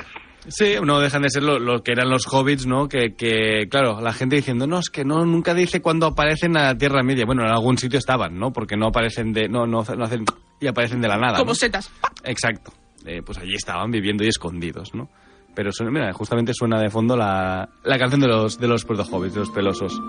Sí, 0.50 0.76
no 0.84 1.00
dejan 1.00 1.24
de 1.24 1.30
ser 1.30 1.44
lo, 1.44 1.60
lo 1.60 1.84
que 1.84 1.92
eran 1.92 2.10
los 2.10 2.26
hobbits, 2.32 2.66
¿no? 2.66 2.88
Que, 2.88 3.14
que, 3.16 3.68
claro, 3.70 4.00
la 4.02 4.14
gente 4.14 4.38
diciendo, 4.38 4.66
no, 4.68 4.80
es 4.80 4.90
que 4.90 5.04
no, 5.04 5.26
nunca 5.26 5.54
dice 5.54 5.82
cuándo 5.82 6.06
aparecen 6.08 6.56
a 6.58 6.64
la 6.68 6.78
Tierra 6.78 7.04
Media. 7.04 7.26
Bueno, 7.26 7.44
en 7.44 7.50
algún 7.52 7.78
sitio 7.78 8.00
estaban, 8.00 8.38
¿no? 8.40 8.52
Porque 8.54 8.78
no 8.78 8.88
aparecen 8.88 9.34
de, 9.34 9.50
no, 9.50 9.68
no, 9.68 9.84
no 9.84 10.04
hacen, 10.06 10.24
y 10.62 10.68
aparecen 10.68 11.02
de 11.02 11.08
la 11.10 11.18
nada. 11.18 11.38
Como 11.40 11.52
¿no? 11.52 11.56
setas. 11.56 11.92
Exacto. 12.24 12.72
Eh, 13.06 13.22
pues 13.26 13.38
allí 13.38 13.56
estaban 13.56 13.92
viviendo 13.92 14.24
y 14.24 14.28
escondidos, 14.28 14.94
¿no? 14.96 15.10
Pero 15.56 15.72
suena- 15.72 15.92
mira, 15.92 16.14
justamente 16.14 16.54
suena 16.54 16.80
de 16.80 16.90
fondo 16.90 17.18
la, 17.18 17.68
la 17.84 17.98
canción 17.98 18.22
de 18.22 18.28
los, 18.28 18.60
de 18.60 18.68
los 18.68 18.86
proto-hobbits, 18.86 19.34
de 19.34 19.40
los 19.42 19.50
pelosos. 19.50 20.00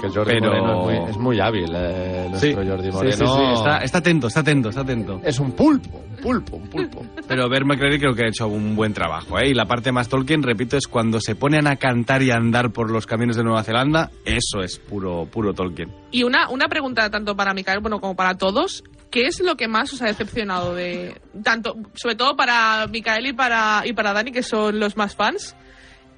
Que 0.00 0.08
Jordi 0.08 0.32
Pero- 0.32 0.48
Moreno 0.48 0.90
es 0.90 1.00
muy, 1.00 1.10
es 1.10 1.16
muy 1.16 1.40
hábil, 1.40 1.70
eh, 1.74 2.26
nuestro 2.30 2.62
Sí, 2.62 2.68
Jordi 2.68 2.90
Moreno. 2.92 3.16
sí, 3.16 3.24
sí, 3.26 3.52
Está, 3.54 3.78
está 3.78 3.98
atento, 3.98 4.26
está 4.28 4.40
atento, 4.40 4.68
está 4.68 4.80
atento. 4.82 5.20
Es 5.24 5.38
un 5.38 5.52
pulpo, 5.52 5.98
un 6.10 6.16
pulpo, 6.22 6.56
un 6.56 6.68
pulpo. 6.68 7.04
Pero 7.26 7.48
Bear 7.48 7.64
McCreary 7.64 7.98
creo 7.98 8.14
que 8.14 8.24
ha 8.24 8.28
hecho 8.28 8.46
un 8.48 8.76
buen 8.76 8.92
trabajo, 8.92 9.38
¿eh? 9.38 9.48
Y 9.48 9.54
la 9.54 9.64
parte 9.66 9.92
más 9.92 10.08
Tolkien, 10.08 10.42
repito, 10.42 10.76
es 10.76 10.86
cuando 10.86 11.20
se 11.20 11.34
ponen 11.34 11.66
a 11.66 11.76
cantar 11.76 12.22
y 12.22 12.30
a 12.30 12.36
andar 12.36 12.70
por 12.70 12.90
los 12.90 13.06
caminos 13.06 13.36
de 13.36 13.44
Nueva 13.44 13.62
Zelanda, 13.62 14.10
eso 14.24 14.60
es 14.62 14.78
puro, 14.78 15.26
puro 15.30 15.54
Tolkien. 15.54 15.90
Y 16.10 16.22
una, 16.24 16.48
una 16.50 16.68
pregunta 16.68 17.08
tanto 17.10 17.34
para 17.36 17.54
Micael 17.54 17.80
bueno, 17.80 18.00
como 18.00 18.14
para 18.14 18.34
todos. 18.36 18.84
¿Qué 19.10 19.26
es 19.26 19.40
lo 19.40 19.56
que 19.56 19.68
más 19.68 19.92
os 19.92 20.02
ha 20.02 20.06
decepcionado 20.06 20.74
de 20.74 21.20
tanto, 21.44 21.76
sobre 21.94 22.16
todo 22.16 22.36
para 22.36 22.86
Micael 22.88 23.26
y 23.28 23.32
para 23.32 23.82
y 23.86 23.92
para 23.92 24.12
Dani, 24.12 24.32
que 24.32 24.42
son 24.42 24.78
los 24.80 24.96
más 24.96 25.14
fans? 25.14 25.56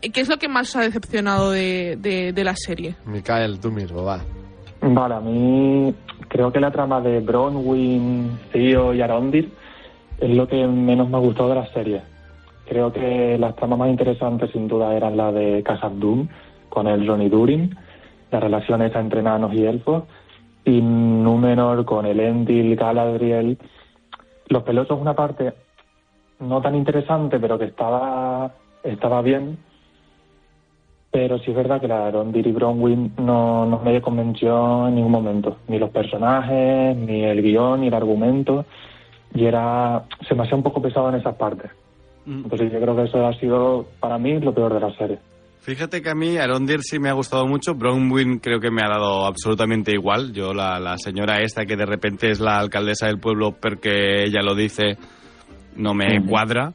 ¿Qué 0.01 0.21
es 0.21 0.29
lo 0.29 0.37
que 0.37 0.49
más 0.49 0.75
ha 0.77 0.81
decepcionado 0.81 1.51
de, 1.51 1.97
de, 2.01 2.33
de 2.33 2.45
la 2.45 2.55
serie? 2.55 2.95
Micael, 3.05 3.59
tú 3.59 3.71
mismo, 3.71 4.05
va. 4.05 4.21
Vale, 4.81 5.15
a 5.15 5.21
mí 5.21 5.95
creo 6.29 6.53
que 6.53 6.61
la 6.61 6.71
trama 6.71 7.01
de 7.01 7.21
Bronwyn, 7.21 8.39
Theo 8.53 8.95
y 8.95 9.03
Arondir 9.03 9.51
es 10.21 10.31
lo 10.31 10.47
que 10.47 10.67
menos 10.67 11.09
me 11.09 11.17
ha 11.17 11.21
gustado 11.21 11.49
de 11.49 11.55
la 11.57 11.67
serie. 11.73 12.03
Creo 12.69 12.93
que 12.93 13.39
las 13.39 13.57
tramas 13.57 13.79
más 13.79 13.89
interesantes 13.89 14.51
sin 14.53 14.69
duda 14.69 14.95
eran 14.95 15.17
la 15.17 15.33
de 15.33 15.63
Casa 15.63 15.89
Doom 15.89 16.29
con 16.69 16.87
el 16.87 17.09
Johnny 17.09 17.29
Durin, 17.29 17.77
la 18.31 18.41
relación 18.41 18.83
esa 18.83 19.01
entre 19.01 19.21
enanos 19.21 19.53
y 19.55 19.65
elfos, 19.65 20.05
y 20.65 20.81
Númenor 20.83 21.85
con 21.85 22.05
el 22.05 22.21
Endil, 22.21 22.77
Galadriel. 22.77 23.59
Los 24.49 24.63
pelosos 24.65 25.01
una 25.01 25.15
parte 25.15 25.55
no 26.41 26.61
tan 26.61 26.75
interesante, 26.75 27.41
pero 27.41 27.59
que 27.59 27.65
estaba, 27.65 28.53
estaba 28.83 29.23
bien. 29.23 29.59
Pero 31.11 31.39
sí 31.39 31.51
es 31.51 31.57
verdad 31.57 31.81
que 31.81 31.89
la 31.89 32.11
y 32.11 32.53
Bronwyn 32.53 33.13
no, 33.19 33.65
no 33.65 33.81
me 33.81 34.01
convenció 34.03 34.89
en 34.89 34.97
ningún 34.97 35.13
momento. 35.13 35.57
Ni 35.69 35.79
los 35.79 35.91
personajes, 35.91 36.97
ni 36.97 37.25
el 37.25 37.43
guion, 37.43 37.81
ni 37.81 37.89
el 37.89 37.95
argumento. 37.95 38.67
Y 39.35 39.47
era... 39.47 40.05
Se 40.29 40.35
me 40.35 40.43
hacía 40.43 40.57
un 40.57 40.63
poco 40.63 40.83
pesado 40.83 41.09
en 41.09 41.17
esas 41.17 41.35
partes. 41.37 41.71
Entonces 42.27 42.71
yo 42.71 42.79
creo 42.79 42.95
que 42.95 43.05
eso 43.05 43.27
ha 43.27 43.33
sido, 43.35 43.87
para 44.01 44.19
mí, 44.19 44.39
lo 44.39 44.53
peor 44.53 44.75
de 44.75 44.81
la 44.81 44.95
serie. 44.97 45.19
Fíjate 45.61 46.03
que 46.03 46.11
a 46.11 46.15
mí 46.15 46.37
Arondir 46.37 46.83
sí 46.83 46.99
me 46.99 47.09
ha 47.09 47.15
gustado 47.15 47.47
mucho, 47.47 47.75
Bronwyn 47.75 48.39
creo 48.39 48.61
que 48.61 48.71
me 48.71 48.83
ha 48.83 48.89
dado 48.89 49.27
absolutamente 49.27 49.93
igual. 49.93 50.33
Yo, 50.33 50.53
la, 50.55 50.79
la 50.79 50.97
señora 50.99 51.41
esta 51.41 51.67
que 51.67 51.77
de 51.77 51.87
repente 51.87 52.31
es 52.31 52.41
la 52.41 52.59
alcaldesa 52.59 53.07
del 53.07 53.19
pueblo 53.19 53.53
porque 53.53 54.25
ella 54.25 54.41
lo 54.43 54.55
dice, 54.55 54.97
no 55.77 55.95
me 55.95 56.19
Ujú. 56.19 56.29
cuadra. 56.29 56.73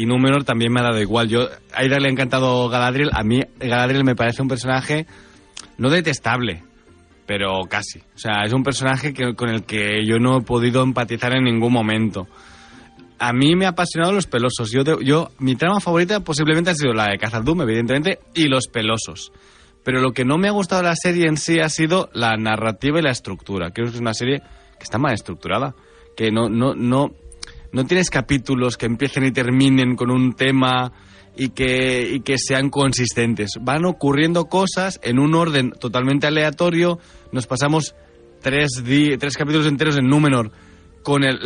Y 0.00 0.06
Númenor 0.06 0.44
también 0.44 0.72
me 0.72 0.80
ha 0.80 0.84
dado 0.84 0.98
igual. 0.98 1.28
Yo, 1.28 1.42
a 1.42 1.80
Aida 1.80 1.98
le 1.98 2.08
ha 2.08 2.10
encantado 2.10 2.70
Galadriel. 2.70 3.10
A 3.12 3.22
mí 3.22 3.42
Galadriel 3.58 4.02
me 4.02 4.16
parece 4.16 4.40
un 4.40 4.48
personaje 4.48 5.06
no 5.76 5.90
detestable, 5.90 6.62
pero 7.26 7.60
casi. 7.68 7.98
O 7.98 8.18
sea, 8.18 8.44
es 8.46 8.54
un 8.54 8.62
personaje 8.62 9.12
que, 9.12 9.34
con 9.34 9.50
el 9.50 9.64
que 9.64 10.06
yo 10.06 10.18
no 10.18 10.38
he 10.38 10.40
podido 10.40 10.82
empatizar 10.82 11.36
en 11.36 11.44
ningún 11.44 11.74
momento. 11.74 12.26
a 13.18 13.34
mí 13.34 13.54
me 13.56 13.66
ha 13.66 13.70
apasionado 13.70 14.14
los 14.14 14.26
pelosos. 14.26 14.70
Yo, 14.70 15.02
yo 15.02 15.32
mi 15.38 15.54
trama 15.54 15.80
favorita 15.80 16.20
posiblemente 16.20 16.70
ha 16.70 16.74
sido 16.74 16.94
la 16.94 17.08
de 17.08 17.18
Khazad-dûm, 17.18 17.62
evidentemente, 17.62 18.20
y 18.34 18.48
los 18.48 18.68
pelosos. 18.68 19.32
Pero 19.84 20.00
lo 20.00 20.12
que 20.12 20.24
no 20.24 20.38
me 20.38 20.48
ha 20.48 20.52
gustado 20.52 20.80
de 20.80 20.88
la 20.88 20.96
serie 20.96 21.26
en 21.26 21.36
sí 21.36 21.60
ha 21.60 21.68
sido 21.68 22.08
la 22.14 22.38
narrativa 22.38 23.00
y 23.00 23.02
la 23.02 23.10
estructura. 23.10 23.70
Creo 23.70 23.88
que 23.88 23.96
es 23.96 24.00
una 24.00 24.14
serie 24.14 24.40
que 24.78 24.84
está 24.84 24.96
mal 24.96 25.12
estructurada, 25.12 25.74
que 26.16 26.30
no 26.30 26.48
no 26.48 27.10
no 27.72 27.84
tienes 27.84 28.10
capítulos 28.10 28.76
que 28.76 28.86
empiecen 28.86 29.24
y 29.24 29.32
terminen 29.32 29.96
con 29.96 30.10
un 30.10 30.32
tema 30.34 30.92
y 31.36 31.50
que, 31.50 32.10
y 32.14 32.20
que 32.20 32.36
sean 32.38 32.70
consistentes. 32.70 33.52
Van 33.60 33.84
ocurriendo 33.84 34.46
cosas 34.46 35.00
en 35.02 35.18
un 35.18 35.34
orden 35.34 35.70
totalmente 35.72 36.26
aleatorio. 36.26 36.98
Nos 37.32 37.46
pasamos 37.46 37.94
tres, 38.42 38.82
di- 38.84 39.16
tres 39.16 39.36
capítulos 39.36 39.66
enteros 39.66 39.96
en 39.96 40.08
Númenor 40.08 40.50
con 41.02 41.24
el, 41.24 41.38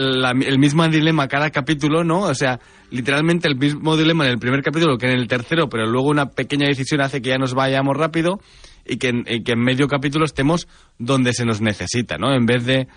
el 0.44 0.58
mismo 0.58 0.88
dilema 0.88 1.28
cada 1.28 1.50
capítulo, 1.50 2.02
¿no? 2.02 2.22
O 2.22 2.34
sea, 2.34 2.58
literalmente 2.90 3.46
el 3.46 3.56
mismo 3.56 3.96
dilema 3.96 4.24
en 4.24 4.32
el 4.32 4.38
primer 4.38 4.62
capítulo 4.62 4.98
que 4.98 5.06
en 5.06 5.16
el 5.16 5.28
tercero, 5.28 5.68
pero 5.68 5.86
luego 5.86 6.08
una 6.08 6.30
pequeña 6.30 6.66
decisión 6.66 7.00
hace 7.02 7.22
que 7.22 7.28
ya 7.28 7.38
nos 7.38 7.54
vayamos 7.54 7.96
rápido 7.96 8.40
y 8.84 8.96
que 8.96 9.08
en, 9.10 9.24
y 9.28 9.44
que 9.44 9.52
en 9.52 9.60
medio 9.60 9.86
capítulo 9.86 10.24
estemos 10.24 10.66
donde 10.98 11.32
se 11.34 11.44
nos 11.44 11.60
necesita, 11.60 12.18
¿no? 12.18 12.34
En 12.34 12.46
vez 12.46 12.64
de, 12.64 12.88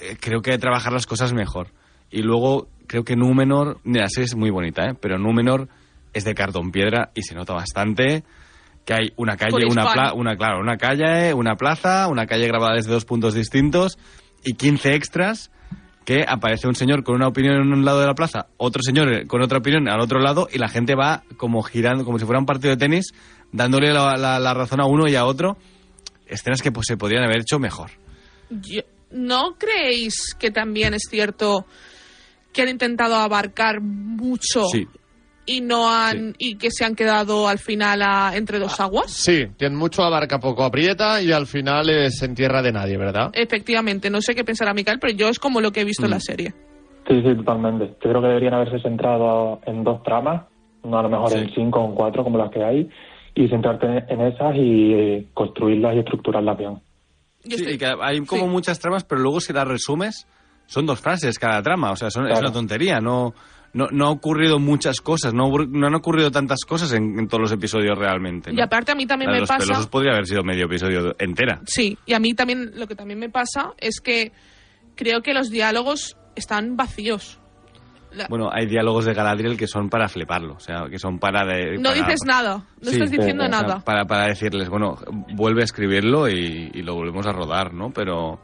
eh, 0.00 0.16
creo 0.18 0.40
que 0.40 0.56
trabajar 0.56 0.92
las 0.92 1.06
cosas 1.06 1.34
mejor. 1.34 1.68
Y 2.10 2.22
luego 2.22 2.68
creo 2.86 3.04
que 3.04 3.16
Númenor, 3.16 3.78
mira, 3.84 4.02
la 4.04 4.08
serie 4.08 4.24
es 4.26 4.34
muy 4.36 4.50
bonita, 4.50 4.84
¿eh? 4.84 4.94
Pero 5.00 5.18
Númenor 5.18 5.68
es 6.12 6.24
de 6.24 6.34
cartón 6.34 6.72
piedra 6.72 7.10
y 7.14 7.22
se 7.22 7.34
nota 7.34 7.54
bastante 7.54 8.24
que 8.84 8.94
hay 8.94 9.12
una 9.16 9.36
calle, 9.36 9.52
una, 9.70 9.82
pla- 9.92 10.12
una 10.14 10.36
claro, 10.36 10.58
una 10.60 10.76
calle, 10.76 11.32
una 11.34 11.54
plaza, 11.56 12.08
una 12.08 12.26
calle 12.26 12.46
grabada 12.48 12.74
desde 12.74 12.90
dos 12.90 13.04
puntos 13.04 13.34
distintos 13.34 13.98
y 14.44 14.54
15 14.54 14.94
extras 14.94 15.50
que 16.04 16.24
aparece 16.26 16.66
un 16.66 16.74
señor 16.74 17.04
con 17.04 17.14
una 17.14 17.28
opinión 17.28 17.56
en 17.56 17.72
un 17.72 17.84
lado 17.84 18.00
de 18.00 18.06
la 18.06 18.14
plaza, 18.14 18.46
otro 18.56 18.82
señor 18.82 19.26
con 19.28 19.42
otra 19.42 19.58
opinión 19.58 19.86
al 19.88 20.00
otro 20.00 20.18
lado 20.18 20.48
y 20.52 20.58
la 20.58 20.68
gente 20.68 20.94
va 20.96 21.22
como 21.36 21.62
girando, 21.62 22.04
como 22.04 22.18
si 22.18 22.24
fuera 22.24 22.40
un 22.40 22.46
partido 22.46 22.70
de 22.70 22.78
tenis, 22.78 23.12
dándole 23.52 23.92
la, 23.92 24.16
la- 24.16 24.40
la 24.40 24.54
razón 24.54 24.80
a 24.80 24.86
uno 24.86 25.06
y 25.06 25.14
a 25.14 25.24
otro. 25.26 25.56
Escenas 26.26 26.62
que 26.62 26.72
pues, 26.72 26.86
se 26.88 26.96
podrían 26.96 27.22
haber 27.24 27.40
hecho 27.42 27.58
mejor. 27.58 27.90
Yo- 28.50 28.82
¿No 29.12 29.56
creéis 29.58 30.34
que 30.38 30.50
también 30.52 30.94
es 30.94 31.02
cierto 31.10 31.66
que 32.52 32.62
han 32.62 32.68
intentado 32.68 33.14
abarcar 33.16 33.80
mucho 33.80 34.64
Sí. 34.66 34.86
y 35.46 35.60
no 35.60 35.88
han 35.92 36.34
y 36.38 36.56
que 36.56 36.70
se 36.70 36.84
han 36.84 36.94
quedado 36.94 37.48
al 37.48 37.58
final 37.58 38.02
a- 38.02 38.32
entre 38.36 38.58
dos 38.58 38.78
aguas? 38.80 39.10
Sí, 39.10 39.46
tiene 39.56 39.76
mucho 39.76 40.02
abarca, 40.02 40.38
poco 40.38 40.64
aprieta 40.64 41.22
y 41.22 41.32
al 41.32 41.46
final 41.46 41.88
es 41.90 42.22
en 42.22 42.34
tierra 42.34 42.62
de 42.62 42.72
nadie, 42.72 42.96
¿verdad? 42.96 43.30
Efectivamente, 43.32 44.10
no 44.10 44.20
sé 44.20 44.34
qué 44.34 44.44
pensará 44.44 44.74
Micael, 44.74 44.98
pero 44.98 45.12
yo 45.12 45.28
es 45.28 45.38
como 45.38 45.60
lo 45.60 45.72
que 45.72 45.80
he 45.80 45.84
visto 45.84 46.04
en 46.04 46.10
la 46.10 46.20
serie. 46.20 46.52
Sí, 47.08 47.22
sí, 47.26 47.34
totalmente. 47.34 47.86
Yo 48.04 48.10
creo 48.10 48.20
que 48.22 48.28
deberían 48.28 48.54
haberse 48.54 48.78
centrado 48.80 49.60
en 49.66 49.82
dos 49.82 50.02
tramas, 50.02 50.46
no 50.84 50.98
a 50.98 51.02
lo 51.02 51.08
mejor 51.08 51.30
Sí. 51.30 51.38
en 51.38 51.50
cinco 51.54 51.80
o 51.80 51.88
en 51.88 51.94
cuatro 51.94 52.22
como 52.22 52.38
las 52.38 52.50
que 52.50 52.62
hay, 52.62 52.88
y 53.34 53.48
centrarte 53.48 53.86
en 54.08 54.20
esas 54.20 54.54
y 54.56 54.92
eh, 54.92 55.26
construirlas 55.34 55.94
y 55.96 55.98
estructurarlas 56.00 56.58
bien. 56.58 56.78
Sí, 57.42 57.64
y 57.70 57.78
que 57.78 57.86
hay 58.00 58.20
como 58.26 58.46
muchas 58.48 58.78
tramas, 58.78 59.02
pero 59.04 59.20
luego 59.22 59.40
si 59.40 59.52
las 59.52 59.66
resumes, 59.66 60.26
son 60.70 60.86
dos 60.86 61.00
frases 61.00 61.38
cada 61.38 61.60
trama. 61.62 61.90
O 61.90 61.96
sea, 61.96 62.10
son- 62.10 62.30
es 62.30 62.38
una 62.38 62.52
tontería. 62.52 63.00
No, 63.00 63.34
no, 63.72 63.88
no 63.90 64.06
ha 64.06 64.10
ocurrido 64.10 64.58
muchas 64.58 65.00
cosas. 65.00 65.34
No, 65.34 65.50
no 65.50 65.86
han 65.86 65.94
ocurrido 65.94 66.30
tantas 66.30 66.60
cosas 66.66 66.92
en, 66.92 67.18
en 67.18 67.26
todos 67.28 67.40
los 67.42 67.52
episodios 67.52 67.98
realmente. 67.98 68.52
¿no? 68.52 68.58
Y 68.58 68.62
aparte 68.62 68.92
a 68.92 68.94
mí 68.94 69.06
también 69.06 69.30
La 69.30 69.34
de 69.34 69.36
me 69.38 69.40
los 69.42 69.48
pasa... 69.48 69.64
pelosos 69.66 69.86
podría 69.88 70.12
haber 70.12 70.26
sido 70.26 70.42
medio 70.44 70.66
episodio 70.66 71.14
entera. 71.18 71.60
Sí, 71.66 71.98
y 72.06 72.12
a 72.14 72.20
mí 72.20 72.34
también 72.34 72.70
lo 72.76 72.86
que 72.86 72.94
también 72.94 73.18
me 73.18 73.28
pasa 73.30 73.72
es 73.78 74.00
que 74.00 74.32
creo 74.96 75.22
que 75.22 75.34
los 75.34 75.50
diálogos 75.50 76.16
están 76.36 76.76
vacíos. 76.76 77.38
La- 78.12 78.26
Bueno, 78.28 78.50
hay 78.52 78.66
diálogos 78.66 79.04
de 79.04 79.14
Galadriel 79.14 79.56
que 79.56 79.68
son 79.68 79.88
para 79.88 80.08
fliparlo. 80.08 80.54
O 80.54 80.60
sea, 80.60 80.86
que 80.90 80.98
son 80.98 81.20
para... 81.20 81.44
De, 81.44 81.76
no 81.78 81.90
para- 81.90 81.94
dices 81.94 82.20
nada, 82.26 82.56
no 82.80 82.90
Sí, 82.90 82.96
estás 82.96 83.10
diciendo 83.12 83.44
o 83.44 83.48
sea, 83.48 83.62
nada. 83.62 83.80
Para, 83.84 84.04
para 84.04 84.26
decirles, 84.26 84.68
bueno, 84.68 84.96
vuelve 85.34 85.60
a 85.60 85.64
escribirlo 85.64 86.28
y, 86.28 86.70
y 86.74 86.82
lo 86.82 86.94
volvemos 86.94 87.24
a 87.26 87.32
rodar, 87.32 87.72
¿no? 87.72 87.90
Pero. 87.92 88.40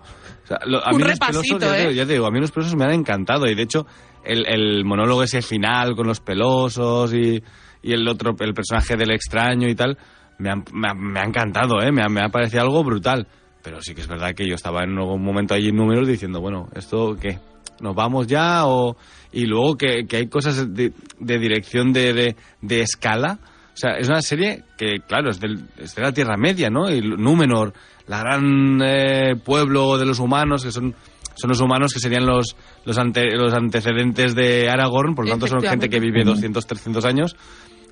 O 0.46 0.48
sea, 0.48 0.58
lo- 0.64 0.84
a 0.84 0.90
Un 0.90 0.96
mí 0.96 1.02
los 1.02 1.12
repasito, 1.12 1.58
pelosos, 1.58 1.60
ya, 1.60 1.76
te 1.84 1.90
¿eh? 1.90 1.94
ya 1.94 2.06
te 2.06 2.12
digo, 2.14 2.26
a 2.26 2.30
mí 2.30 2.40
los 2.40 2.50
pelosos 2.52 2.74
me 2.76 2.84
han 2.84 2.92
encantado. 2.92 3.46
Y 3.46 3.54
de 3.54 3.62
hecho, 3.62 3.86
el, 4.24 4.46
el 4.46 4.84
monólogo 4.84 5.22
ese 5.22 5.42
final 5.42 5.94
con 5.94 6.06
los 6.06 6.20
pelosos 6.20 7.12
y, 7.14 7.42
y 7.82 7.92
el 7.92 8.06
otro, 8.08 8.34
el 8.38 8.54
personaje 8.54 8.96
del 8.96 9.10
extraño 9.10 9.68
y 9.68 9.74
tal, 9.74 9.98
me 10.38 10.50
ha, 10.50 10.56
me 10.72 10.88
ha- 10.88 10.94
me 10.94 11.20
ha 11.20 11.24
encantado, 11.24 11.80
¿eh? 11.82 11.90
Me 11.92 12.02
ha, 12.02 12.08
me 12.08 12.20
ha 12.22 12.28
parecido 12.28 12.62
algo 12.62 12.82
brutal. 12.84 13.26
Pero 13.62 13.80
sí 13.82 13.94
que 13.94 14.00
es 14.02 14.06
verdad 14.08 14.32
que 14.34 14.46
yo 14.48 14.54
estaba 14.54 14.84
en 14.84 14.96
algún 14.96 15.22
momento 15.24 15.52
allí 15.54 15.68
en 15.70 15.76
números 15.76 16.06
diciendo, 16.06 16.40
bueno, 16.40 16.68
¿esto 16.76 17.16
qué? 17.20 17.38
¿Nos 17.80 17.94
vamos 17.96 18.26
ya? 18.28 18.66
O... 18.66 18.96
Y 19.32 19.44
luego 19.46 19.76
que, 19.76 20.06
que 20.08 20.16
hay 20.18 20.28
cosas 20.28 20.72
de, 20.72 20.92
de 21.18 21.38
dirección 21.38 21.92
de, 21.92 22.12
de, 22.14 22.36
de 22.62 22.80
escala. 22.80 23.38
O 23.74 23.76
sea, 23.76 23.98
es 23.98 24.08
una 24.08 24.22
serie 24.22 24.62
que, 24.78 25.00
claro, 25.06 25.30
es, 25.30 25.40
del, 25.40 25.64
es 25.76 25.94
de 25.94 26.00
la 26.02 26.12
Tierra 26.12 26.36
Media, 26.38 26.70
¿no? 26.70 26.88
Y 26.90 27.00
Númenor, 27.02 27.74
la 28.06 28.18
gran 28.20 28.80
eh, 28.82 29.36
pueblo 29.44 29.98
de 29.98 30.06
los 30.06 30.18
humanos, 30.18 30.64
que 30.64 30.70
son, 30.72 30.94
son 31.34 31.48
los 31.50 31.60
humanos 31.60 31.92
que 31.92 32.00
serían 32.00 32.26
los, 32.26 32.56
los, 32.84 32.98
ante- 32.98 33.36
los 33.36 33.52
antecedentes 33.52 34.34
de 34.34 34.68
Aragorn, 34.70 35.14
por 35.14 35.24
lo 35.24 35.30
tanto 35.32 35.46
son 35.46 35.62
gente 35.62 35.88
que 35.88 36.00
vive 36.00 36.24
200, 36.24 36.66
300 36.66 37.04
años, 37.04 37.36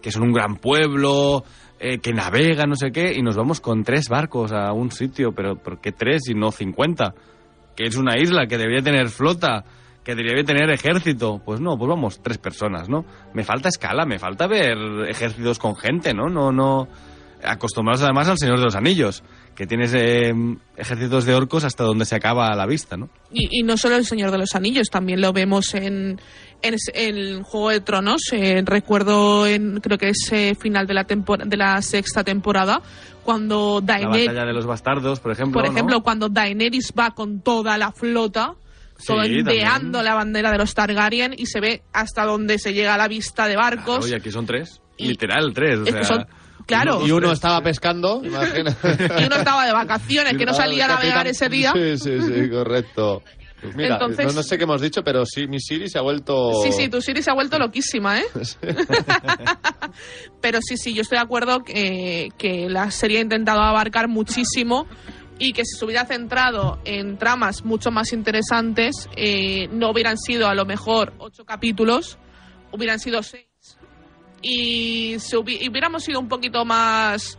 que 0.03 0.11
son 0.13 0.23
un 0.25 0.33
gran 0.33 0.57
pueblo, 0.57 1.45
eh, 1.81 1.99
que 1.99 2.13
navega, 2.13 2.65
no 2.67 2.77
sé 2.77 2.91
qué, 2.93 3.13
y 3.17 3.23
nos 3.23 3.37
vamos 3.37 3.61
con 3.61 3.83
tres 3.85 4.09
barcos 4.09 4.53
a 4.53 4.73
un 4.73 4.91
sitio, 4.91 5.33
pero 5.33 5.57
¿por 5.57 5.81
qué 5.81 5.93
tres 5.93 6.29
y 6.29 6.35
no 6.35 6.51
50? 6.53 7.15
Que 7.75 7.85
es 7.85 7.97
una 7.97 8.17
isla 8.19 8.47
que 8.47 8.57
debería 8.57 8.83
tener 8.83 9.09
flota, 9.09 9.65
que 10.05 10.15
debería 10.15 10.45
tener 10.45 10.71
ejército. 10.71 11.41
Pues 11.45 11.61
no, 11.61 11.77
pues 11.77 11.89
vamos, 11.89 12.21
tres 12.23 12.39
personas, 12.39 12.89
¿no? 12.89 13.05
Me 13.33 13.43
falta 13.43 13.69
escala, 13.69 14.05
me 14.07 14.19
falta 14.19 14.47
ver 14.47 14.77
ejércitos 15.09 15.59
con 15.59 15.75
gente, 15.75 16.15
¿no? 16.15 16.29
No, 16.29 16.53
no. 16.53 16.87
Acostumbrados 17.43 18.03
además 18.03 18.29
al 18.29 18.39
Señor 18.39 18.59
de 18.59 18.65
los 18.65 18.77
Anillos, 18.77 19.23
que 19.55 19.67
tienes 19.67 19.93
eh, 19.95 20.33
ejércitos 20.77 21.25
de 21.25 21.35
orcos 21.35 21.65
hasta 21.65 21.85
donde 21.85 22.05
se 22.05 22.15
acaba 22.17 22.55
la 22.55 22.67
vista, 22.67 22.97
¿no? 22.97 23.09
Y, 23.33 23.61
y 23.61 23.63
no 23.63 23.77
solo 23.77 23.97
el 23.97 24.05
Señor 24.05 24.31
de 24.31 24.39
los 24.39 24.55
Anillos, 24.55 24.89
también 24.91 25.21
lo 25.21 25.33
vemos 25.33 25.75
en, 25.75 26.21
en, 26.63 26.77
en 26.95 27.43
Juego 27.43 27.71
de 27.71 27.81
Tronos. 27.81 28.21
eh, 28.33 28.63
recuerdo, 28.65 29.47
en, 29.47 29.81
creo 29.81 29.97
que 29.99 30.09
es 30.11 30.29
eh, 30.33 30.55
final 30.59 30.87
de 30.87 30.95
la, 30.95 31.05
de 31.05 31.57
la 31.57 31.81
sexta 31.83 32.25
temporada, 32.25 32.83
cuando 33.23 33.81
La 33.81 33.95
Daenerys, 33.95 34.27
batalla 34.27 34.47
de 34.47 34.53
los 34.53 34.67
bastardos, 34.67 35.21
por 35.21 35.33
ejemplo. 35.33 35.61
por 35.61 35.65
¿no? 35.71 35.73
ejemplo, 35.73 36.03
cuando 36.03 36.29
Daenerys 36.29 36.93
va 36.99 37.13
con 37.13 37.41
toda 37.41 37.79
la 37.79 37.93
flota, 37.93 38.55
Sí, 38.97 39.13
ondeando 39.13 39.99
también. 39.99 40.05
la 40.05 40.15
bandera 40.15 40.53
de 40.53 40.59
los 40.59 40.73
Targaryen 40.73 41.35
y 41.37 41.47
se 41.47 41.59
ve 41.61 41.83
hasta 41.93 42.25
donde 42.25 42.59
se 42.61 42.73
llega 42.75 42.95
a 42.95 42.99
la 42.99 43.09
vista 43.09 43.49
de 43.49 43.57
barcos. 43.57 43.99
Claro, 43.99 44.09
y 44.09 44.15
aquí 44.15 44.31
son 44.31 44.47
tres. 44.47 44.81
Literal, 44.99 45.53
tres. 45.53 45.81
O 45.81 45.85
sea, 45.87 46.05
son- 46.05 46.27
claro. 46.67 47.07
Y 47.07 47.11
uno 47.11 47.33
estaba 47.33 47.63
pescando, 47.63 48.21
imagina. 48.25 48.77
Y 49.19 49.25
uno 49.25 49.37
estaba 49.37 49.67
de 49.67 49.73
vacaciones, 49.73 50.37
que 50.37 50.45
no 50.45 50.55
salía 50.55 50.87
a 50.87 50.89
navegar 50.89 51.27
ese 51.27 51.49
día. 51.49 51.73
Sí, 51.75 51.99
sí, 51.99 52.21
sí, 52.21 52.51
correcto. 52.51 53.23
Pues 53.65 53.77
mira, 53.77 53.95
Entonces- 53.95 54.27
no, 54.27 54.33
no 54.33 54.43
sé 54.43 54.59
qué 54.59 54.65
hemos 54.65 54.83
dicho, 54.83 55.03
pero 55.03 55.25
sí, 55.25 55.47
mi 55.47 55.59
Siri 55.59 55.89
se 55.89 55.99
ha 55.99 56.03
vuelto... 56.03 56.63
Sí, 56.63 56.73
sí, 56.73 56.89
tu 56.91 57.01
Siri 57.01 57.23
se 57.23 57.31
ha 57.31 57.35
vuelto 57.35 57.59
loquísima, 57.59 58.21
¿eh? 58.21 58.27
Pero 60.43 60.59
sí, 60.61 60.77
sí, 60.77 60.93
yo 60.93 61.03
estoy 61.03 61.17
de 61.17 61.25
acuerdo 61.25 61.61
que, 61.61 62.29
que 62.37 62.69
la 62.69 62.91
serie 62.91 63.19
ha 63.19 63.23
intentado 63.23 63.63
abarcar 63.63 64.09
muchísimo 64.09 64.87
y 65.39 65.53
que 65.53 65.65
si 65.65 65.79
se 65.79 65.85
hubiera 65.85 66.05
centrado 66.05 66.79
en 66.85 67.17
tramas 67.17 67.65
mucho 67.65 67.91
más 67.91 68.13
interesantes, 68.13 69.09
eh, 69.17 69.69
no 69.73 69.91
hubieran 69.91 70.19
sido 70.19 70.49
a 70.49 70.55
lo 70.55 70.67
mejor 70.67 71.15
ocho 71.19 71.45
capítulos, 71.45 72.19
hubieran 72.71 73.01
sido 73.01 73.23
seis. 73.23 73.47
Y, 74.45 75.15
y 75.15 75.69
hubiéramos 75.69 76.05
sido 76.05 76.21
un 76.21 76.29
poquito 76.29 76.65
más 76.65 77.39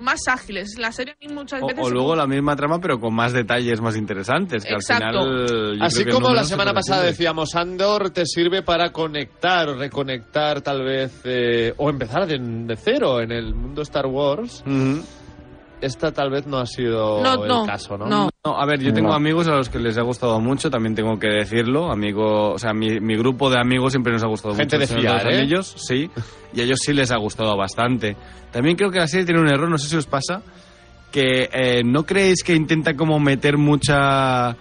más 0.00 0.26
ágiles. 0.28 0.78
La 0.78 0.92
serie 0.92 1.14
muchas 1.30 1.62
O, 1.62 1.66
veces... 1.66 1.84
o 1.84 1.90
luego 1.90 2.16
la 2.16 2.26
misma 2.26 2.56
trama, 2.56 2.80
pero 2.80 2.98
con 2.98 3.14
más 3.14 3.32
detalles 3.32 3.80
más 3.80 3.96
interesantes. 3.96 4.64
Que 4.64 4.72
Exacto. 4.72 5.18
al 5.20 5.48
final. 5.48 5.82
Así 5.82 6.04
como 6.06 6.28
no 6.28 6.34
la 6.34 6.44
semana 6.44 6.72
pasada 6.72 7.02
decíamos, 7.02 7.54
Andor 7.54 8.10
te 8.10 8.24
sirve 8.26 8.62
para 8.62 8.92
conectar 8.92 9.68
o 9.68 9.74
reconectar 9.74 10.62
tal 10.62 10.82
vez, 10.82 11.20
eh, 11.24 11.74
o 11.76 11.90
empezar 11.90 12.26
de, 12.26 12.38
de 12.38 12.76
cero 12.76 13.20
en 13.20 13.32
el 13.32 13.54
mundo 13.54 13.82
Star 13.82 14.06
Wars. 14.06 14.62
Esta 15.80 16.12
tal 16.12 16.30
vez 16.30 16.46
no 16.46 16.58
ha 16.58 16.66
sido 16.66 17.22
No, 17.22 17.42
el 17.42 17.48
no, 17.48 17.64
caso, 17.66 17.96
¿no? 17.96 18.06
no. 18.06 18.28
No, 18.44 18.58
a 18.58 18.66
ver, 18.66 18.80
yo 18.80 18.92
tengo 18.92 19.08
No. 19.10 19.14
amigos 19.14 19.48
a 19.48 19.52
los 19.52 19.68
que 19.68 19.78
les 19.78 19.96
ha 19.98 20.02
gustado 20.02 20.38
mucho, 20.40 20.70
también 20.70 20.94
tengo 20.94 21.18
que 21.18 21.28
decirlo. 21.28 21.90
Amigo, 21.90 22.52
o 22.52 22.58
sea, 22.58 22.72
mi, 22.72 23.00
mi 23.00 23.16
grupo 23.16 23.48
de 23.50 23.58
amigos 23.58 23.92
siempre 23.92 24.12
nos 24.12 24.22
ha 24.22 24.26
gustado 24.26 24.54
Gente 24.54 24.76
mucho. 24.76 24.78
de 24.78 24.82
El 24.84 24.88
Señor 25.04 25.20
fiar, 25.20 25.32
¿eh? 25.32 25.38
Anillos, 25.40 25.74
sí, 25.78 26.10
y 26.54 26.60
a 26.60 26.64
ellos 26.64 26.78
sí 26.82 26.92
les 26.92 27.10
ha 27.12 27.16
gustado 27.16 27.56
bastante. 27.56 28.16
También 28.52 28.76
creo 28.76 28.90
que 28.90 28.98
la 28.98 29.06
serie 29.06 29.24
tiene 29.26 29.40
un 29.40 29.48
error, 29.48 29.68
no 29.70 29.78
sé 29.78 29.88
si 29.88 29.96
os 29.96 30.06
pasa, 30.06 30.42
que 31.12 31.48
eh, 31.52 31.82
no 31.84 32.04
creéis 32.04 32.42
que 32.42 32.54
intenta 32.54 32.94
como 32.94 33.18
meter 33.18 33.56
mucha 33.58 34.56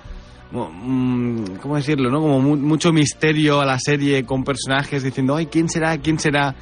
mm, 0.52 1.44
¿cómo 1.62 1.76
decirlo? 1.76 2.10
¿no? 2.10 2.20
Como 2.22 2.40
mu- 2.42 2.58
mucho 2.58 2.92
misterio 2.92 3.62
a 3.62 3.66
la 3.66 3.78
serie 3.80 4.26
con 4.26 4.44
personajes 4.44 5.04
diciendo, 5.04 5.36
ay, 5.36 5.46
¿quién 5.48 5.70
será? 5.70 5.98
¿quién 5.98 6.20
será? 6.20 6.56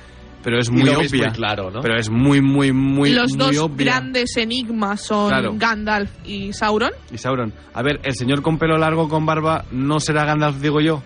Pero 0.44 0.60
es 0.60 0.70
muy 0.70 0.88
obvia. 0.90 1.28
muy 1.28 1.36
claro, 1.36 1.72
¿no? 1.72 1.82
Pero 1.82 1.98
es 2.00 2.10
muy, 2.10 2.42
muy, 2.42 2.72
muy, 2.72 3.12
Los 3.12 3.32
muy 3.32 3.38
dos 3.40 3.58
obvia. 3.58 3.86
grandes 3.86 4.38
enigmas 4.38 5.02
son 5.02 5.30
Claro. 5.30 5.54
Gandalf 5.56 6.10
y 6.26 6.54
Sauron. 6.54 6.92
Y 7.12 7.18
Sauron. 7.18 7.52
A 7.74 7.82
ver, 7.82 8.00
el 8.04 8.14
señor 8.16 8.42
con 8.42 8.58
pelo 8.58 8.78
largo 8.78 9.10
con 9.10 9.26
barba 9.26 9.66
no 9.72 10.00
será 10.00 10.24
Gandalf, 10.26 10.58
digo 10.62 10.80
yo. 10.80 11.02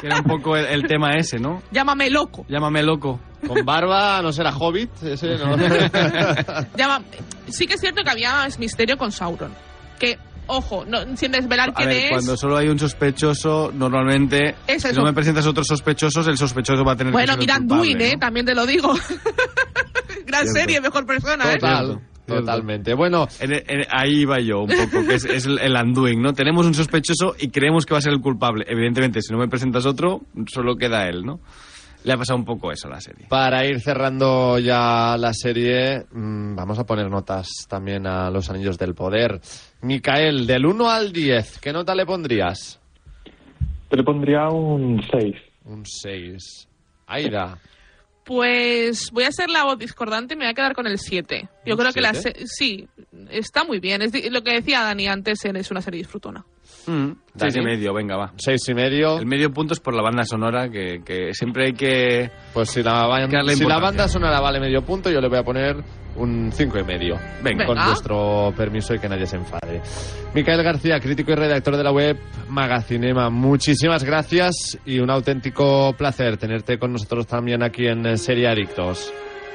Que 0.00 0.06
era 0.08 0.16
un 0.18 0.24
poco 0.24 0.56
el, 0.56 0.66
el 0.66 0.82
tema 0.88 1.10
ese, 1.16 1.38
¿no? 1.38 1.62
Llámame 1.70 2.10
loco. 2.10 2.44
Llámame 2.48 2.82
loco. 2.82 3.20
Con 3.46 3.64
barba 3.64 4.20
no 4.22 4.32
será 4.32 4.50
hobbit, 4.54 4.90
ese 5.02 5.36
no. 5.38 5.56
Sí 7.48 7.66
que 7.66 7.74
es 7.74 7.80
cierto 7.80 8.02
que 8.02 8.10
había 8.10 8.32
más 8.32 8.58
misterio 8.58 8.96
con 8.96 9.12
Sauron. 9.12 9.52
Que, 9.98 10.18
ojo, 10.50 10.84
no, 10.86 10.98
sin 11.16 11.32
desvelar 11.32 11.70
A 11.70 11.72
quién 11.74 11.88
ver, 11.88 12.04
es. 12.04 12.10
cuando 12.10 12.36
solo 12.36 12.56
hay 12.56 12.68
un 12.68 12.78
sospechoso, 12.78 13.70
normalmente, 13.74 14.54
Es 14.66 14.82
si 14.82 14.92
no 14.92 15.04
me 15.04 15.12
presentas 15.12 15.46
otros 15.46 15.66
sospechosos, 15.66 16.26
el 16.26 16.36
sospechoso 16.36 16.84
va 16.84 16.92
a 16.92 16.96
tener 16.96 17.12
Bueno, 17.12 17.26
que 17.28 17.32
ser 17.32 17.38
mira 17.40 17.54
Anduin, 17.56 18.00
¿eh? 18.00 18.12
¿no? 18.14 18.18
También 18.20 18.46
te 18.46 18.54
lo 18.54 18.66
digo. 18.66 18.92
Gran 20.26 20.42
Cierto. 20.44 20.60
serie, 20.60 20.80
mejor 20.80 21.06
persona, 21.06 21.52
¿eh? 21.52 21.58
Total, 21.58 22.00
totalmente. 22.26 22.94
Bueno, 22.94 23.26
En- 23.40 23.52
en- 23.52 23.86
ahí 23.90 24.20
iba 24.20 24.38
yo 24.40 24.60
un 24.60 24.68
poco, 24.68 25.06
que 25.06 25.14
es, 25.14 25.24
es 25.24 25.46
el, 25.46 25.58
el 25.58 25.74
undoing, 25.74 26.20
¿no? 26.20 26.32
Tenemos 26.32 26.66
un 26.66 26.74
sospechoso 26.74 27.34
y 27.38 27.48
creemos 27.48 27.86
que 27.86 27.94
va 27.94 27.98
a 27.98 28.02
ser 28.02 28.12
el 28.12 28.20
culpable. 28.20 28.64
Evidentemente, 28.68 29.22
si 29.22 29.32
no 29.32 29.38
me 29.38 29.48
presentas 29.48 29.86
otro, 29.86 30.20
solo 30.46 30.76
queda 30.76 31.08
él, 31.08 31.24
¿no? 31.24 31.40
Le 32.04 32.12
ha 32.12 32.16
pasado 32.16 32.38
un 32.38 32.44
poco 32.44 32.72
eso 32.72 32.88
a 32.88 32.92
la 32.92 33.00
serie. 33.00 33.26
Para 33.28 33.66
ir 33.66 33.80
cerrando 33.80 34.58
ya 34.58 35.16
la 35.18 35.32
serie, 35.34 36.06
mm, 36.10 36.54
vamos 36.56 36.78
a 36.78 36.84
poner 36.84 37.10
notas 37.10 37.48
también 37.68 38.06
a 38.06 38.30
los 38.30 38.48
Anillos 38.48 38.78
del 38.78 38.94
Poder. 38.94 39.40
Micael, 39.82 40.46
del 40.46 40.64
1 40.64 40.90
al 40.90 41.12
10, 41.12 41.58
¿qué 41.58 41.72
nota 41.72 41.94
le 41.94 42.06
pondrías? 42.06 42.80
Yo 43.90 43.96
le 43.96 44.04
pondría 44.04 44.48
un 44.48 45.02
6. 45.10 45.34
Un 45.64 45.84
6. 45.84 46.68
Aida. 47.06 47.58
Pues 48.24 49.10
voy 49.12 49.24
a 49.24 49.32
ser 49.32 49.50
la 49.50 49.64
voz 49.64 49.78
discordante 49.78 50.34
y 50.34 50.36
me 50.36 50.44
voy 50.44 50.52
a 50.52 50.54
quedar 50.54 50.74
con 50.74 50.86
el 50.86 50.98
7. 50.98 51.48
Yo 51.66 51.74
¿Un 51.74 51.80
creo 51.80 51.92
que 51.92 52.00
la 52.00 52.14
sí, 52.14 52.88
está 53.30 53.64
muy 53.64 53.80
bien. 53.80 54.02
Es 54.02 54.30
lo 54.30 54.42
que 54.42 54.52
decía 54.52 54.82
Dani 54.82 55.08
antes, 55.08 55.44
es 55.44 55.70
una 55.70 55.82
serie 55.82 55.98
disfrutona. 55.98 56.44
Mm, 56.86 57.10
seis 57.36 57.56
y 57.56 57.60
medio, 57.60 57.92
venga, 57.94 58.16
va. 58.16 58.32
Seis 58.36 58.60
y 58.68 58.74
medio. 58.74 59.18
El 59.18 59.26
medio 59.26 59.50
punto 59.52 59.74
es 59.74 59.80
por 59.80 59.94
la 59.94 60.02
banda 60.02 60.24
sonora, 60.24 60.68
que, 60.70 61.02
que 61.04 61.32
siempre 61.34 61.66
hay 61.66 61.72
que... 61.72 62.30
Pues 62.52 62.70
si 62.70 62.82
la, 62.82 63.06
ban- 63.06 63.28
que 63.28 63.36
darle 63.36 63.56
si 63.56 63.64
la 63.64 63.78
banda 63.78 64.08
sonora 64.08 64.40
vale 64.40 64.60
medio 64.60 64.82
punto, 64.82 65.10
yo 65.10 65.20
le 65.20 65.28
voy 65.28 65.38
a 65.38 65.42
poner 65.42 65.76
un 66.16 66.50
cinco 66.52 66.78
y 66.78 66.84
medio. 66.84 67.16
Venga. 67.42 67.66
Con 67.66 67.78
vuestro 67.84 68.52
permiso 68.56 68.94
y 68.94 68.98
que 68.98 69.08
nadie 69.08 69.26
se 69.26 69.36
enfade. 69.36 69.80
Micael 70.34 70.62
García, 70.62 70.98
crítico 71.00 71.32
y 71.32 71.34
redactor 71.34 71.76
de 71.76 71.84
la 71.84 71.92
web 71.92 72.18
Magacinema, 72.48 73.30
muchísimas 73.30 74.02
gracias 74.04 74.78
y 74.84 74.98
un 74.98 75.10
auténtico 75.10 75.92
placer 75.96 76.36
tenerte 76.36 76.78
con 76.78 76.92
nosotros 76.92 77.26
también 77.26 77.62
aquí 77.62 77.86
en 77.86 78.18
Serie 78.18 78.48
Adictos. 78.48 79.12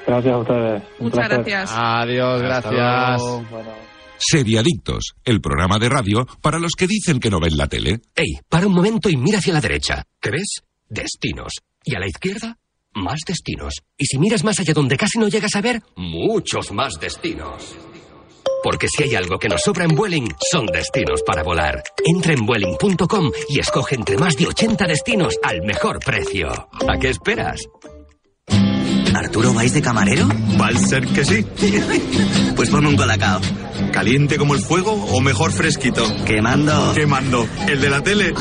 Gracias 0.07 0.33
a 0.33 0.37
ustedes. 0.37 0.83
Un 0.99 1.05
Muchas 1.05 1.27
placer. 1.27 1.45
gracias. 1.45 1.73
Adiós, 1.75 2.41
Hasta 2.43 2.71
gracias. 2.71 3.21
luego. 3.21 3.84
Seriadictos, 4.17 5.15
el 5.23 5.41
programa 5.41 5.77
de 5.79 5.89
radio 5.89 6.25
para 6.41 6.59
los 6.59 6.73
que 6.73 6.87
dicen 6.87 7.19
que 7.19 7.29
no 7.29 7.39
ven 7.39 7.57
la 7.57 7.67
tele. 7.67 8.01
Ey, 8.15 8.39
para 8.49 8.67
un 8.67 8.73
momento 8.73 9.09
y 9.09 9.17
mira 9.17 9.39
hacia 9.39 9.53
la 9.53 9.61
derecha. 9.61 10.03
¿Qué 10.21 10.31
ves? 10.31 10.61
Destinos. 10.87 11.53
Y 11.83 11.95
a 11.95 11.99
la 11.99 12.07
izquierda, 12.07 12.57
más 12.93 13.19
destinos. 13.27 13.75
Y 13.97 14.05
si 14.05 14.17
miras 14.17 14.43
más 14.43 14.59
allá 14.59 14.73
donde 14.73 14.97
casi 14.97 15.19
no 15.19 15.27
llegas 15.27 15.55
a 15.55 15.61
ver, 15.61 15.81
muchos 15.95 16.71
más 16.71 16.99
destinos. 16.99 17.75
Porque 18.63 18.87
si 18.87 19.03
hay 19.03 19.15
algo 19.15 19.37
que 19.37 19.49
nos 19.49 19.61
sobra 19.61 19.85
en 19.85 19.95
Vueling, 19.95 20.27
son 20.51 20.65
destinos 20.65 21.21
para 21.23 21.43
volar. 21.43 21.83
Entra 22.03 22.33
en 22.33 22.45
Vueling.com 22.45 23.31
y 23.49 23.59
escoge 23.59 23.95
entre 23.95 24.17
más 24.17 24.35
de 24.37 24.47
80 24.47 24.87
destinos 24.87 25.37
al 25.43 25.61
mejor 25.61 25.99
precio. 25.99 26.49
¿A 26.87 26.97
qué 26.99 27.09
esperas? 27.09 27.61
¿Arturo 29.15 29.53
vais 29.53 29.73
de 29.73 29.81
camarero? 29.81 30.27
Va 30.59 30.67
a 30.67 30.77
ser 30.77 31.05
que 31.07 31.23
sí. 31.23 31.45
Pues 32.55 32.69
ponme 32.69 32.89
un 32.89 32.97
colacao. 32.97 33.39
¿Caliente 33.91 34.37
como 34.37 34.55
el 34.55 34.61
fuego 34.61 34.91
o 34.91 35.21
mejor 35.21 35.51
fresquito? 35.51 36.05
Quemando. 36.25 36.93
¿Qué 36.93 37.05
mando? 37.05 37.47
¿El 37.67 37.81
de 37.81 37.89
la 37.89 38.01
tele? 38.01 38.33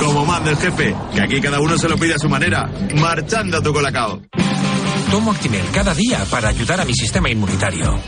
Como 0.00 0.24
manda 0.24 0.50
el 0.50 0.56
jefe, 0.56 0.94
que 1.14 1.20
aquí 1.20 1.40
cada 1.40 1.60
uno 1.60 1.76
se 1.76 1.88
lo 1.88 1.96
pide 1.96 2.14
a 2.14 2.18
su 2.18 2.28
manera. 2.28 2.70
Marchando 2.94 3.58
a 3.58 3.62
tu 3.62 3.72
colacao. 3.72 4.22
Tomo 5.10 5.32
Actimel 5.32 5.64
cada 5.72 5.94
día 5.94 6.24
para 6.30 6.48
ayudar 6.48 6.80
a 6.80 6.84
mi 6.84 6.94
sistema 6.94 7.30
inmunitario. 7.30 7.98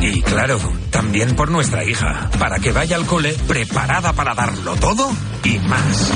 Y 0.00 0.22
claro, 0.22 0.58
también 0.90 1.34
por 1.36 1.50
nuestra 1.50 1.84
hija, 1.84 2.30
para 2.38 2.58
que 2.58 2.72
vaya 2.72 2.96
al 2.96 3.06
cole 3.06 3.34
preparada 3.48 4.12
para 4.12 4.34
darlo 4.34 4.74
todo 4.76 5.10
y 5.44 5.58
más. 5.58 6.12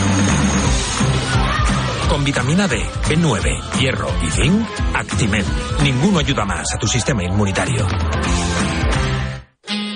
Con 2.10 2.24
vitamina 2.24 2.66
D, 2.66 2.76
B9, 3.08 3.78
hierro 3.78 4.08
y 4.26 4.30
zinc, 4.32 4.66
Actimel. 4.94 5.44
Ninguno 5.84 6.18
ayuda 6.18 6.44
más 6.44 6.74
a 6.74 6.78
tu 6.78 6.88
sistema 6.88 7.22
inmunitario. 7.22 7.86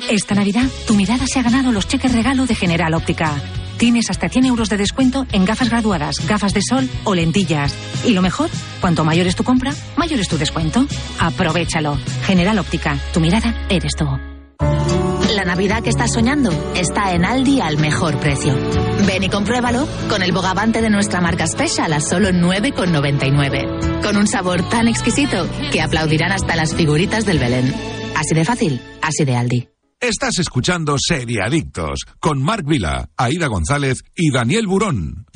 Esta 0.08 0.36
Navidad, 0.36 0.66
tu 0.86 0.94
mirada 0.94 1.26
se 1.26 1.40
ha 1.40 1.42
ganado 1.42 1.72
los 1.72 1.88
cheques 1.88 2.12
regalo 2.12 2.46
de 2.46 2.54
General 2.54 2.94
Óptica. 2.94 3.34
Tienes 3.78 4.10
hasta 4.10 4.28
100 4.28 4.44
euros 4.44 4.68
de 4.68 4.76
descuento 4.76 5.26
en 5.32 5.44
gafas 5.44 5.70
graduadas, 5.70 6.24
gafas 6.28 6.54
de 6.54 6.62
sol 6.62 6.88
o 7.02 7.16
lentillas. 7.16 7.74
Y 8.06 8.12
lo 8.12 8.22
mejor, 8.22 8.48
cuanto 8.80 9.02
mayor 9.02 9.26
es 9.26 9.34
tu 9.34 9.42
compra, 9.42 9.72
mayor 9.96 10.20
es 10.20 10.28
tu 10.28 10.38
descuento. 10.38 10.86
Aprovechalo. 11.18 11.98
General 12.26 12.60
Óptica, 12.60 12.96
tu 13.12 13.18
mirada 13.18 13.66
eres 13.68 13.96
tú. 13.96 14.06
La 15.35 15.45
Navidad 15.45 15.82
que 15.82 15.91
estás 15.91 16.12
soñando 16.12 16.53
está 16.76 17.12
en 17.12 17.24
Aldi 17.24 17.61
al 17.61 17.76
mejor 17.76 18.20
precio. 18.20 18.55
Ven 19.05 19.24
y 19.24 19.28
compruébalo 19.28 19.89
con 20.09 20.22
el 20.22 20.30
bogavante 20.30 20.80
de 20.80 20.91
nuestra 20.91 21.20
marca 21.20 21.49
Special 21.49 21.93
a 21.93 21.99
solo 22.01 22.28
9,99. 22.28 24.01
Con 24.01 24.16
un 24.16 24.28
sabor 24.28 24.68
tan 24.68 24.87
exquisito 24.87 25.49
que 25.72 25.80
aplaudirán 25.80 26.30
hasta 26.30 26.55
las 26.55 26.72
figuritas 26.76 27.26
del 27.26 27.41
Belén. 27.41 27.74
Así 28.14 28.32
de 28.32 28.45
fácil, 28.45 28.80
así 29.03 29.24
de 29.24 29.35
Aldi. 29.35 29.68
Estás 29.99 30.39
escuchando 30.39 30.95
Seriadictos 30.99 32.05
con 32.20 32.41
Marc 32.41 32.64
Vila, 32.64 33.09
Aida 33.16 33.49
González 33.49 34.05
y 34.14 34.30
Daniel 34.30 34.68
Burón. 34.68 35.26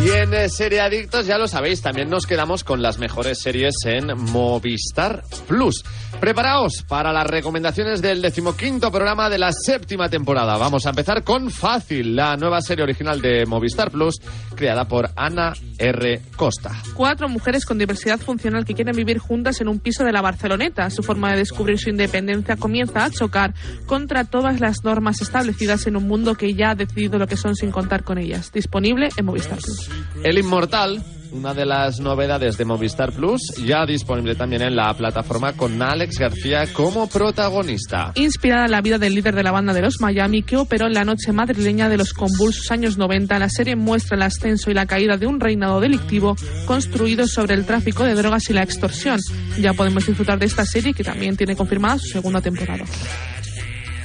Y 0.00 0.10
en 0.10 0.32
eh, 0.32 0.48
Serie 0.48 0.80
Adictos, 0.80 1.26
ya 1.26 1.38
lo 1.38 1.48
sabéis, 1.48 1.82
también 1.82 2.08
nos 2.08 2.24
quedamos 2.24 2.62
con 2.62 2.80
las 2.80 2.98
mejores 2.98 3.40
series 3.40 3.74
en 3.84 4.16
Movistar 4.16 5.24
Plus. 5.48 5.82
Preparaos 6.20 6.84
para 6.86 7.12
las 7.12 7.26
recomendaciones 7.26 8.00
del 8.00 8.22
decimoquinto 8.22 8.92
programa 8.92 9.28
de 9.28 9.38
la 9.38 9.52
séptima 9.52 10.08
temporada. 10.08 10.56
Vamos 10.56 10.86
a 10.86 10.90
empezar 10.90 11.24
con 11.24 11.50
Fácil, 11.50 12.14
la 12.14 12.36
nueva 12.36 12.60
serie 12.60 12.84
original 12.84 13.20
de 13.20 13.44
Movistar 13.46 13.90
Plus, 13.90 14.20
creada 14.54 14.86
por 14.86 15.10
Ana 15.16 15.52
R. 15.78 16.20
Costa. 16.36 16.70
Cuatro 16.94 17.28
mujeres 17.28 17.66
con 17.66 17.78
diversidad 17.78 18.20
funcional 18.20 18.64
que 18.64 18.74
quieren 18.74 18.94
vivir 18.94 19.18
juntas 19.18 19.60
en 19.60 19.68
un 19.68 19.80
piso 19.80 20.04
de 20.04 20.12
la 20.12 20.22
Barceloneta. 20.22 20.90
Su 20.90 21.02
forma 21.02 21.32
de 21.32 21.38
descubrir 21.38 21.78
su 21.78 21.90
independencia 21.90 22.56
comienza 22.56 23.04
a 23.04 23.10
chocar 23.10 23.52
contra 23.86 24.24
todas 24.24 24.60
las 24.60 24.84
normas 24.84 25.20
establecidas 25.22 25.86
en 25.88 25.96
un 25.96 26.06
mundo 26.06 26.36
que 26.36 26.54
ya 26.54 26.70
ha 26.70 26.74
decidido 26.76 27.18
lo 27.18 27.26
que 27.26 27.36
son 27.36 27.56
sin 27.56 27.72
contar 27.72 28.04
con 28.04 28.18
ellas. 28.18 28.52
Disponible 28.52 29.08
en 29.16 29.24
Movistar 29.24 29.58
Plus. 29.58 29.87
El 30.24 30.38
Inmortal, 30.38 31.02
una 31.32 31.54
de 31.54 31.66
las 31.66 32.00
novedades 32.00 32.56
de 32.56 32.64
Movistar 32.64 33.12
Plus, 33.12 33.40
ya 33.64 33.84
disponible 33.86 34.34
también 34.34 34.62
en 34.62 34.74
la 34.74 34.92
plataforma 34.94 35.52
con 35.52 35.80
Alex 35.80 36.18
García 36.18 36.72
como 36.72 37.08
protagonista. 37.08 38.12
Inspirada 38.14 38.64
en 38.64 38.70
la 38.70 38.80
vida 38.80 38.98
del 38.98 39.14
líder 39.14 39.34
de 39.34 39.42
la 39.42 39.52
banda 39.52 39.72
de 39.72 39.82
los 39.82 40.00
Miami 40.00 40.42
que 40.42 40.56
operó 40.56 40.86
en 40.86 40.94
la 40.94 41.04
noche 41.04 41.32
madrileña 41.32 41.88
de 41.88 41.96
los 41.96 42.12
convulsos 42.12 42.70
años 42.70 42.96
90, 42.96 43.38
la 43.38 43.48
serie 43.48 43.76
muestra 43.76 44.16
el 44.16 44.22
ascenso 44.22 44.70
y 44.70 44.74
la 44.74 44.86
caída 44.86 45.16
de 45.16 45.26
un 45.26 45.40
reinado 45.40 45.80
delictivo 45.80 46.36
construido 46.66 47.26
sobre 47.26 47.54
el 47.54 47.66
tráfico 47.66 48.04
de 48.04 48.14
drogas 48.14 48.48
y 48.50 48.54
la 48.54 48.62
extorsión. 48.62 49.20
Ya 49.58 49.72
podemos 49.74 50.06
disfrutar 50.06 50.38
de 50.38 50.46
esta 50.46 50.64
serie 50.64 50.94
que 50.94 51.04
también 51.04 51.36
tiene 51.36 51.56
confirmada 51.56 51.98
su 51.98 52.06
segunda 52.06 52.40
temporada. 52.40 52.84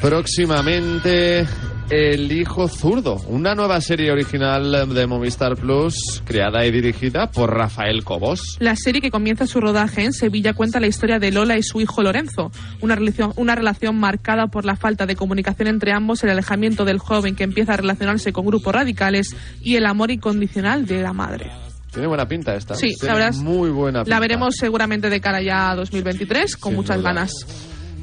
Próximamente, 0.02 1.48
El 1.90 2.32
Hijo 2.32 2.68
Zurdo, 2.68 3.18
una 3.28 3.54
nueva 3.56 3.80
serie 3.82 4.12
original 4.12 4.94
de 4.96 5.06
Movistar 5.06 5.56
Plus, 5.58 6.24
creada 6.26 6.66
y 6.66 6.72
dirigida 6.72 7.30
por 7.30 7.54
Rafael 7.56 8.04
Cobos. 8.04 8.58
La 8.60 8.76
serie 8.76 9.02
que 9.02 9.12
comienza 9.12 9.46
su 9.46 9.60
rodaje 9.60 10.04
en 10.04 10.14
Sevilla 10.14 10.54
cuenta 10.54 10.80
la 10.80 10.88
historia 10.88 11.20
de 11.20 11.32
Lola 11.32 11.58
y 11.58 11.62
su 11.62 11.82
hijo 11.82 12.02
Lorenzo, 12.02 12.52
una 12.82 12.96
relación, 12.96 13.34
una 13.36 13.54
relación 13.54 14.00
marcada 14.00 14.48
por 14.48 14.66
la 14.66 14.76
falta 14.76 15.06
de 15.06 15.16
comunicación 15.16 15.68
entre 15.68 15.92
ambos, 15.92 16.24
el 16.24 16.30
alejamiento 16.32 16.84
del 16.86 16.98
joven 17.00 17.36
que 17.36 17.44
empieza 17.44 17.74
a 17.74 17.78
relacionarse 17.78 18.34
con 18.34 18.46
grupos 18.46 18.74
radicales 18.74 19.36
y 19.62 19.76
el 19.76 19.86
amor 19.86 20.10
incondicional 20.10 20.86
de 20.88 21.04
la 21.04 21.14
madre. 21.14 21.52
Tiene 21.92 22.08
buena 22.08 22.28
pinta 22.28 22.56
esta. 22.56 22.74
Sí, 22.74 22.96
Tiene 23.00 23.14
la 23.14 23.14
verdad 23.26 23.34
Muy 23.42 23.70
buena 23.70 24.00
pinta. 24.04 24.16
La 24.16 24.20
veremos 24.20 24.56
seguramente 24.56 25.12
de 25.12 25.22
cara 25.22 25.44
ya 25.44 25.70
a 25.72 25.76
2023 25.76 26.58
con 26.58 26.72
Sin 26.72 26.78
muchas 26.78 26.98
duda. 26.98 27.10
ganas. 27.10 27.32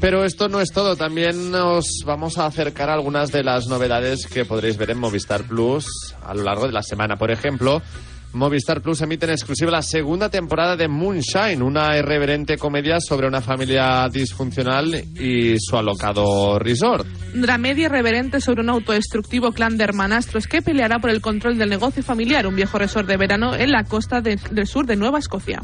Pero 0.01 0.25
esto 0.25 0.49
no 0.49 0.61
es 0.63 0.71
todo, 0.73 0.97
también 0.97 1.51
nos 1.51 1.85
vamos 2.07 2.39
a 2.39 2.47
acercar 2.47 2.89
a 2.89 2.95
algunas 2.95 3.31
de 3.33 3.43
las 3.45 3.67
novedades 3.67 4.27
que 4.27 4.47
podréis 4.47 4.79
ver 4.79 4.91
en 4.91 4.99
Movistar 4.99 5.43
Plus 5.45 5.85
a 6.25 6.35
lo 6.35 6.43
largo 6.43 6.67
de 6.67 6.73
la 6.73 6.83
semana. 6.83 7.17
Por 7.17 7.31
ejemplo, 7.31 7.83
Movistar 8.33 8.81
Plus 8.81 9.03
emite 9.03 9.27
en 9.27 9.33
exclusiva 9.33 9.71
la 9.71 9.83
segunda 9.83 10.31
temporada 10.31 10.75
de 10.77 10.89
Moonshine, 10.89 11.63
una 11.63 11.99
irreverente 11.99 12.57
comedia 12.57 12.99
sobre 12.99 13.27
una 13.27 13.43
familia 13.43 14.09
disfuncional 14.11 14.95
y 15.21 15.57
su 15.59 15.77
alocado 15.77 16.59
resort. 16.59 17.07
Dramedia 17.35 17.85
irreverente 17.87 18.41
sobre 18.41 18.63
un 18.63 18.71
autodestructivo 18.71 19.53
clan 19.53 19.77
de 19.77 19.85
hermanastros 19.85 20.47
que 20.47 20.63
peleará 20.63 20.99
por 20.99 21.11
el 21.11 21.21
control 21.21 21.59
del 21.59 21.69
negocio 21.69 22.03
familiar, 22.03 22.47
un 22.47 22.57
viejo 22.57 22.79
resort 22.79 23.07
de 23.07 23.19
verano 23.19 23.55
en 23.55 23.71
la 23.71 23.85
costa 23.85 24.23
de- 24.23 24.39
del 24.51 24.67
sur 24.67 24.87
de 24.87 24.97
Nueva 24.97 25.19
Escocia. 25.19 25.61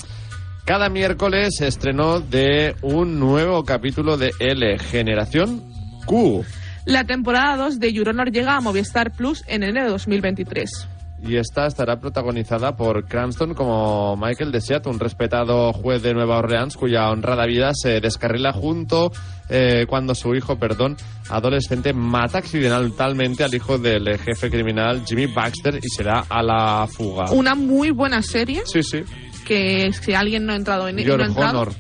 Cada 0.66 0.88
miércoles 0.88 1.54
se 1.56 1.68
estrenó 1.68 2.18
de 2.18 2.74
un 2.82 3.20
nuevo 3.20 3.62
capítulo 3.62 4.16
de 4.16 4.32
L, 4.40 4.76
Generación 4.80 5.62
Q. 6.06 6.44
La 6.84 7.04
temporada 7.04 7.56
2 7.56 7.78
de 7.78 7.92
Your 7.92 8.08
Honor 8.08 8.32
llega 8.32 8.56
a 8.56 8.60
Movistar 8.60 9.12
Plus 9.12 9.44
en 9.46 9.62
enero 9.62 9.84
de 9.84 9.92
2023. 9.92 10.88
Y 11.22 11.36
esta 11.36 11.66
estará 11.66 12.00
protagonizada 12.00 12.76
por 12.76 13.06
Cranston 13.06 13.54
como 13.54 14.16
Michael 14.16 14.50
Desiat, 14.50 14.86
un 14.88 14.98
respetado 14.98 15.72
juez 15.72 16.02
de 16.02 16.12
Nueva 16.14 16.38
Orleans 16.38 16.76
cuya 16.76 17.10
honrada 17.10 17.46
vida 17.46 17.70
se 17.72 18.00
descarrila 18.00 18.52
junto 18.52 19.12
eh, 19.48 19.86
cuando 19.88 20.14
su 20.14 20.34
hijo, 20.34 20.58
perdón, 20.58 20.96
adolescente 21.30 21.92
mata 21.92 22.38
accidentalmente 22.38 23.44
al 23.44 23.54
hijo 23.54 23.78
del 23.78 24.18
jefe 24.18 24.50
criminal 24.50 25.04
Jimmy 25.06 25.26
Baxter 25.26 25.78
y 25.82 25.88
se 25.88 26.02
da 26.02 26.24
a 26.28 26.42
la 26.42 26.86
fuga. 26.86 27.30
Una 27.30 27.54
muy 27.54 27.92
buena 27.92 28.20
serie 28.20 28.62
Sí, 28.66 28.82
sí. 28.82 29.04
Que 29.46 29.92
si 29.92 30.12
alguien 30.12 30.44
no 30.44 30.52
ha 30.52 30.56
entrado 30.56 30.88
en 30.88 30.98
Your 30.98 31.18
no 31.18 31.24
ha 31.24 31.26
entrado, 31.28 31.60
Honor. 31.60 31.74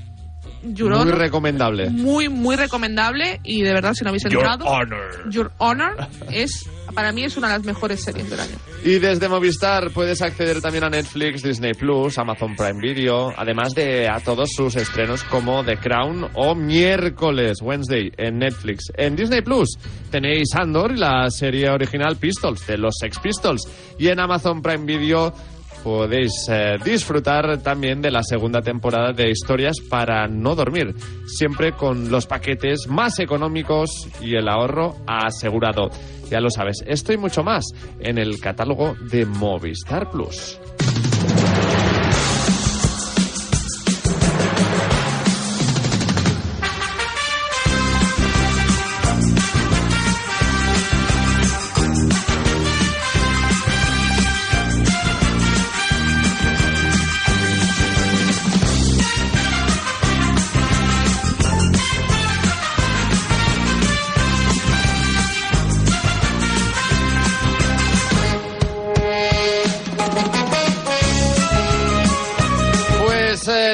Your 0.62 0.90
Muy 0.90 1.00
Honor, 1.00 1.18
recomendable. 1.18 1.90
muy 1.90 2.28
muy 2.28 2.56
recomendable 2.56 3.40
y 3.44 3.62
de 3.62 3.72
verdad 3.72 3.92
si 3.94 4.04
no 4.04 4.08
habéis 4.10 4.24
Your 4.24 4.34
entrado 4.34 4.64
Honor. 4.66 5.30
Your 5.30 5.52
Honor 5.58 6.08
es 6.30 6.68
para 6.94 7.12
mí 7.12 7.24
es 7.24 7.36
una 7.36 7.48
de 7.48 7.58
las 7.58 7.66
mejores 7.66 8.02
series 8.02 8.30
del 8.30 8.40
año. 8.40 8.56
Y 8.84 8.98
desde 8.98 9.28
Movistar 9.28 9.90
puedes 9.90 10.22
acceder 10.22 10.62
también 10.62 10.84
a 10.84 10.88
Netflix, 10.88 11.42
Disney 11.42 11.74
Plus, 11.74 12.16
Amazon 12.18 12.56
Prime 12.56 12.80
Video, 12.80 13.34
además 13.36 13.74
de 13.74 14.08
a 14.08 14.20
todos 14.20 14.50
sus 14.54 14.76
estrenos 14.76 15.22
como 15.24 15.62
The 15.64 15.76
Crown 15.76 16.28
o 16.34 16.54
miércoles, 16.54 17.58
Wednesday, 17.60 18.10
en 18.16 18.38
Netflix. 18.38 18.84
En 18.96 19.14
Disney 19.14 19.42
Plus 19.42 19.76
tenéis 20.10 20.54
Andor 20.54 20.92
y 20.92 20.98
la 20.98 21.28
serie 21.28 21.68
original 21.68 22.16
Pistols, 22.16 22.66
de 22.66 22.78
los 22.78 22.94
Sex 22.98 23.18
Pistols. 23.18 23.62
Y 23.98 24.08
en 24.08 24.20
Amazon 24.20 24.62
Prime 24.62 24.86
Video 24.86 25.34
podéis 25.82 26.32
eh, 26.48 26.76
disfrutar 26.84 27.58
también 27.62 28.02
de 28.02 28.10
la 28.10 28.22
segunda 28.22 28.60
temporada 28.60 29.12
de 29.12 29.30
Historias 29.30 29.76
para 29.80 30.26
no 30.26 30.54
dormir, 30.54 30.94
siempre 31.26 31.72
con 31.72 32.10
los 32.10 32.26
paquetes 32.26 32.86
más 32.88 33.18
económicos 33.18 34.08
y 34.20 34.34
el 34.34 34.48
ahorro 34.48 34.96
asegurado. 35.06 35.90
Ya 36.30 36.40
lo 36.40 36.50
sabes, 36.50 36.82
esto 36.86 37.12
y 37.12 37.16
mucho 37.16 37.42
más 37.44 37.64
en 38.00 38.18
el 38.18 38.40
catálogo 38.40 38.94
de 39.10 39.26
Movistar 39.26 40.10
Plus. 40.10 40.58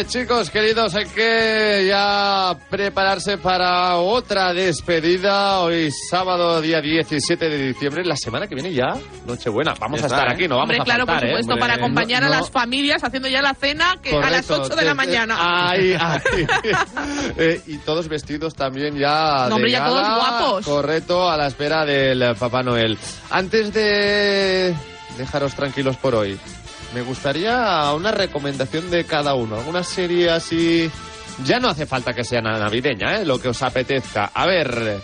Eh, 0.02 0.06
chicos, 0.06 0.50
queridos, 0.50 0.94
hay 0.94 1.06
que 1.06 1.86
ya 1.88 2.56
prepararse 2.68 3.38
para 3.38 3.96
otra 3.96 4.52
despedida. 4.52 5.60
Hoy 5.60 5.90
sábado, 6.10 6.60
día 6.60 6.80
17 6.80 7.48
de 7.48 7.68
diciembre, 7.68 8.04
la 8.04 8.16
semana 8.16 8.46
que 8.46 8.54
viene 8.54 8.72
ya, 8.72 8.94
Nochebuena. 9.26 9.74
Vamos 9.78 10.00
Ya 10.00 10.04
a 10.04 10.08
está, 10.08 10.16
estar 10.18 10.30
¿eh? 10.30 10.34
aquí, 10.34 10.48
no 10.48 10.56
vamos 10.56 10.64
Hombre, 10.70 10.80
a 10.80 10.84
claro, 10.84 11.06
faltar, 11.06 11.20
por 11.20 11.28
¿eh? 11.28 11.30
supuesto, 11.42 11.60
para 11.60 11.74
acompañar 11.74 12.22
no- 12.22 12.26
a 12.28 12.30
no- 12.30 12.36
las 12.40 12.50
familias 12.50 13.02
haciendo 13.04 13.28
ya 13.28 13.42
la 13.42 13.54
cena 13.54 13.96
que 14.02 14.10
a 14.10 14.30
las 14.30 14.46
Correcto, 14.46 14.62
8 14.72 14.76
de 14.76 14.84
la 14.84 14.94
mañana. 14.94 15.36
Ay, 15.38 15.94
ay. 15.98 16.20
Eh, 17.36 17.60
y 17.66 17.78
todos 17.78 18.08
vestidos 18.08 18.54
también 18.54 18.96
ya. 18.96 19.46
No, 19.48 19.56
hombre, 19.56 19.70
de 19.70 19.78
ya 19.78 19.84
todos 19.86 20.02
gala, 20.02 20.16
guapos. 20.16 20.64
Correcto, 20.64 21.30
a 21.30 21.36
la 21.36 21.46
espera 21.46 21.84
del 21.84 22.34
Papá 22.36 22.62
Noel. 22.62 22.98
Antes 23.30 23.72
de 23.72 24.74
dejaros 25.16 25.54
tranquilos 25.54 25.96
por 25.96 26.14
hoy, 26.14 26.38
me 26.94 27.02
gustaría 27.02 27.92
una 27.94 28.10
recomendación 28.12 28.90
de 28.90 29.04
cada 29.04 29.34
uno. 29.34 29.56
Alguna 29.56 29.82
serie 29.82 30.30
así. 30.30 30.90
Ya 31.44 31.58
no 31.58 31.68
hace 31.68 31.86
falta 31.86 32.12
que 32.12 32.24
sea 32.24 32.40
navideña, 32.42 33.16
¿eh? 33.16 33.24
Lo 33.24 33.40
que 33.40 33.48
os 33.48 33.62
apetezca. 33.62 34.30
A 34.34 34.46
ver. 34.46 35.00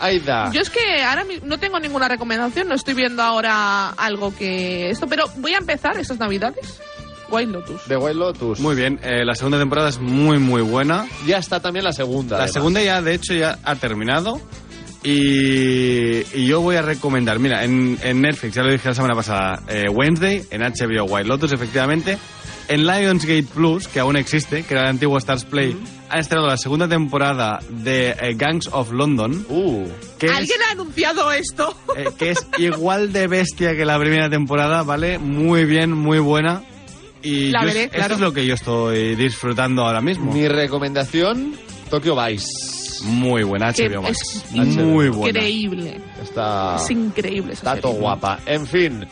Aida. 0.00 0.50
Yo 0.52 0.60
es 0.60 0.70
que 0.70 1.02
ahora 1.02 1.24
no 1.42 1.58
tengo 1.58 1.80
ninguna 1.80 2.06
recomendación, 2.08 2.68
no 2.68 2.74
estoy 2.74 2.94
viendo 2.94 3.20
ahora 3.20 3.90
algo 3.90 4.34
que 4.34 4.90
esto, 4.90 5.08
pero 5.08 5.24
voy 5.38 5.54
a 5.54 5.58
empezar 5.58 5.98
estas 5.98 6.18
navidades. 6.18 6.80
White 7.30 7.50
Lotus. 7.50 7.88
De 7.88 7.96
White 7.96 8.14
Lotus. 8.14 8.60
Muy 8.60 8.76
bien, 8.76 9.00
eh, 9.02 9.24
la 9.24 9.34
segunda 9.34 9.58
temporada 9.58 9.88
es 9.88 9.98
muy, 9.98 10.38
muy 10.38 10.62
buena. 10.62 11.06
Ya 11.26 11.38
está 11.38 11.60
también 11.60 11.84
la 11.84 11.92
segunda. 11.92 12.36
La 12.36 12.44
además. 12.44 12.54
segunda 12.54 12.80
ya, 12.80 13.02
de 13.02 13.14
hecho, 13.14 13.34
ya 13.34 13.58
ha 13.64 13.74
terminado. 13.74 14.40
Y, 15.04 16.18
y 16.38 16.46
yo 16.46 16.60
voy 16.60 16.76
a 16.76 16.82
recomendar, 16.82 17.38
mira, 17.38 17.64
en, 17.64 17.98
en 18.02 18.20
Netflix, 18.20 18.54
ya 18.54 18.62
lo 18.62 18.70
dije 18.72 18.88
la 18.88 18.94
semana 18.94 19.14
pasada, 19.14 19.62
eh, 19.68 19.86
Wednesday, 19.90 20.44
en 20.50 20.62
HBO 20.62 21.04
White 21.04 21.28
Lotus, 21.28 21.52
efectivamente. 21.52 22.18
En 22.68 22.86
Lionsgate 22.86 23.44
Plus, 23.54 23.88
que 23.88 23.98
aún 24.00 24.16
existe, 24.16 24.62
que 24.62 24.74
era 24.74 24.82
el 24.82 24.88
antiguo 24.90 25.16
Stars 25.16 25.44
Play, 25.46 25.74
han 26.10 26.18
estrenado 26.18 26.48
la 26.48 26.58
segunda 26.58 26.86
temporada 26.86 27.60
de 27.70 28.10
eh, 28.10 28.34
Gangs 28.36 28.68
of 28.72 28.92
London. 28.92 29.46
que 30.18 30.26
es- 30.26 30.32
¿Alguien 30.32 30.58
ha 30.68 30.72
anunciado 30.72 31.32
esto? 31.32 31.74
eh, 31.96 32.08
que 32.18 32.30
es 32.32 32.46
igual 32.58 33.12
de 33.12 33.26
bestia 33.26 33.74
que 33.74 33.86
la 33.86 33.98
primera 33.98 34.28
temporada, 34.28 34.82
¿vale? 34.82 35.18
Muy 35.18 35.64
bien, 35.64 35.92
muy 35.92 36.18
buena. 36.18 36.62
Y 37.22 37.50
La 37.50 37.64
veré, 37.64 37.84
esto 37.84 37.96
claro. 37.96 38.14
es 38.14 38.20
lo 38.20 38.32
que 38.34 38.46
yo 38.46 38.54
estoy 38.54 39.16
disfrutando 39.16 39.86
ahora 39.86 40.00
mismo. 40.02 40.32
Mi 40.32 40.46
recomendación, 40.46 41.54
Tokyo 41.88 42.14
Vice. 42.22 42.77
Muy 43.02 43.42
buena, 43.42 43.70
HBO 43.72 44.06
es 44.08 44.44
Max. 44.52 44.76
Muy 44.76 45.08
buena. 45.08 45.38
Increíble. 45.38 46.00
Está, 46.22 46.76
Es 46.76 46.90
increíble 46.90 47.52
esa 47.52 47.70
está 47.74 47.80
todo 47.80 47.92
guapa. 47.92 48.40
En 48.46 48.66
fin, 48.66 49.06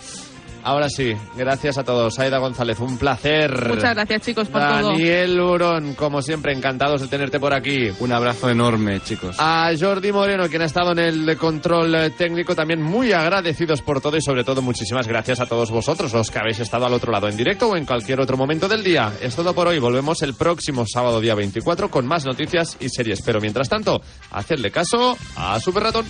ahora 0.66 0.88
sí, 0.88 1.14
gracias 1.36 1.78
a 1.78 1.84
todos. 1.84 2.18
Aida 2.18 2.38
González, 2.38 2.80
un 2.80 2.98
placer. 2.98 3.68
Muchas 3.68 3.94
gracias, 3.94 4.22
chicos, 4.22 4.48
por 4.48 4.60
todo. 4.60 4.90
Daniel 4.90 5.40
Urón, 5.40 5.94
como 5.94 6.20
siempre, 6.20 6.52
encantados 6.52 7.00
de 7.00 7.08
tenerte 7.08 7.38
por 7.38 7.54
aquí. 7.54 7.90
Un 8.00 8.12
abrazo 8.12 8.50
enorme, 8.50 9.00
chicos. 9.00 9.36
A 9.38 9.70
Jordi 9.78 10.10
Moreno, 10.12 10.48
quien 10.48 10.62
ha 10.62 10.66
estado 10.66 10.92
en 10.92 10.98
el 10.98 11.36
control 11.38 12.12
técnico, 12.18 12.54
también 12.54 12.82
muy 12.82 13.12
agradecidos 13.12 13.80
por 13.80 14.00
todo 14.00 14.16
y 14.16 14.20
sobre 14.20 14.42
todo 14.42 14.60
muchísimas 14.60 15.06
gracias 15.06 15.40
a 15.40 15.46
todos 15.46 15.70
vosotros, 15.70 16.12
los 16.12 16.30
que 16.30 16.38
habéis 16.38 16.58
estado 16.58 16.86
al 16.86 16.92
otro 16.92 17.12
lado 17.12 17.28
en 17.28 17.36
directo 17.36 17.68
o 17.68 17.76
en 17.76 17.86
cualquier 17.86 18.20
otro 18.20 18.36
momento 18.36 18.68
del 18.68 18.82
día. 18.82 19.12
Es 19.22 19.36
todo 19.36 19.54
por 19.54 19.68
hoy, 19.68 19.78
volvemos 19.78 20.22
el 20.22 20.34
próximo 20.34 20.84
sábado 20.86 21.20
día 21.20 21.34
24 21.34 21.90
con 21.90 22.06
más 22.06 22.24
noticias 22.24 22.76
y 22.80 22.88
series, 22.88 23.22
pero 23.22 23.40
mientras 23.40 23.68
tanto, 23.68 24.00
hacedle 24.32 24.70
caso 24.70 25.16
a 25.36 25.60
Super 25.60 25.84
Ratón. 25.84 26.06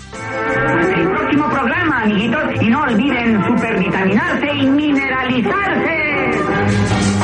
El 0.97 1.09
próximo 1.11 1.51
programa, 1.51 2.03
amiguitos, 2.03 2.43
y 2.63 2.69
no 2.69 2.83
olviden 2.83 3.45
supervitaminarse 3.45 4.46
y 4.55 4.67
mineralizarse. 4.67 7.16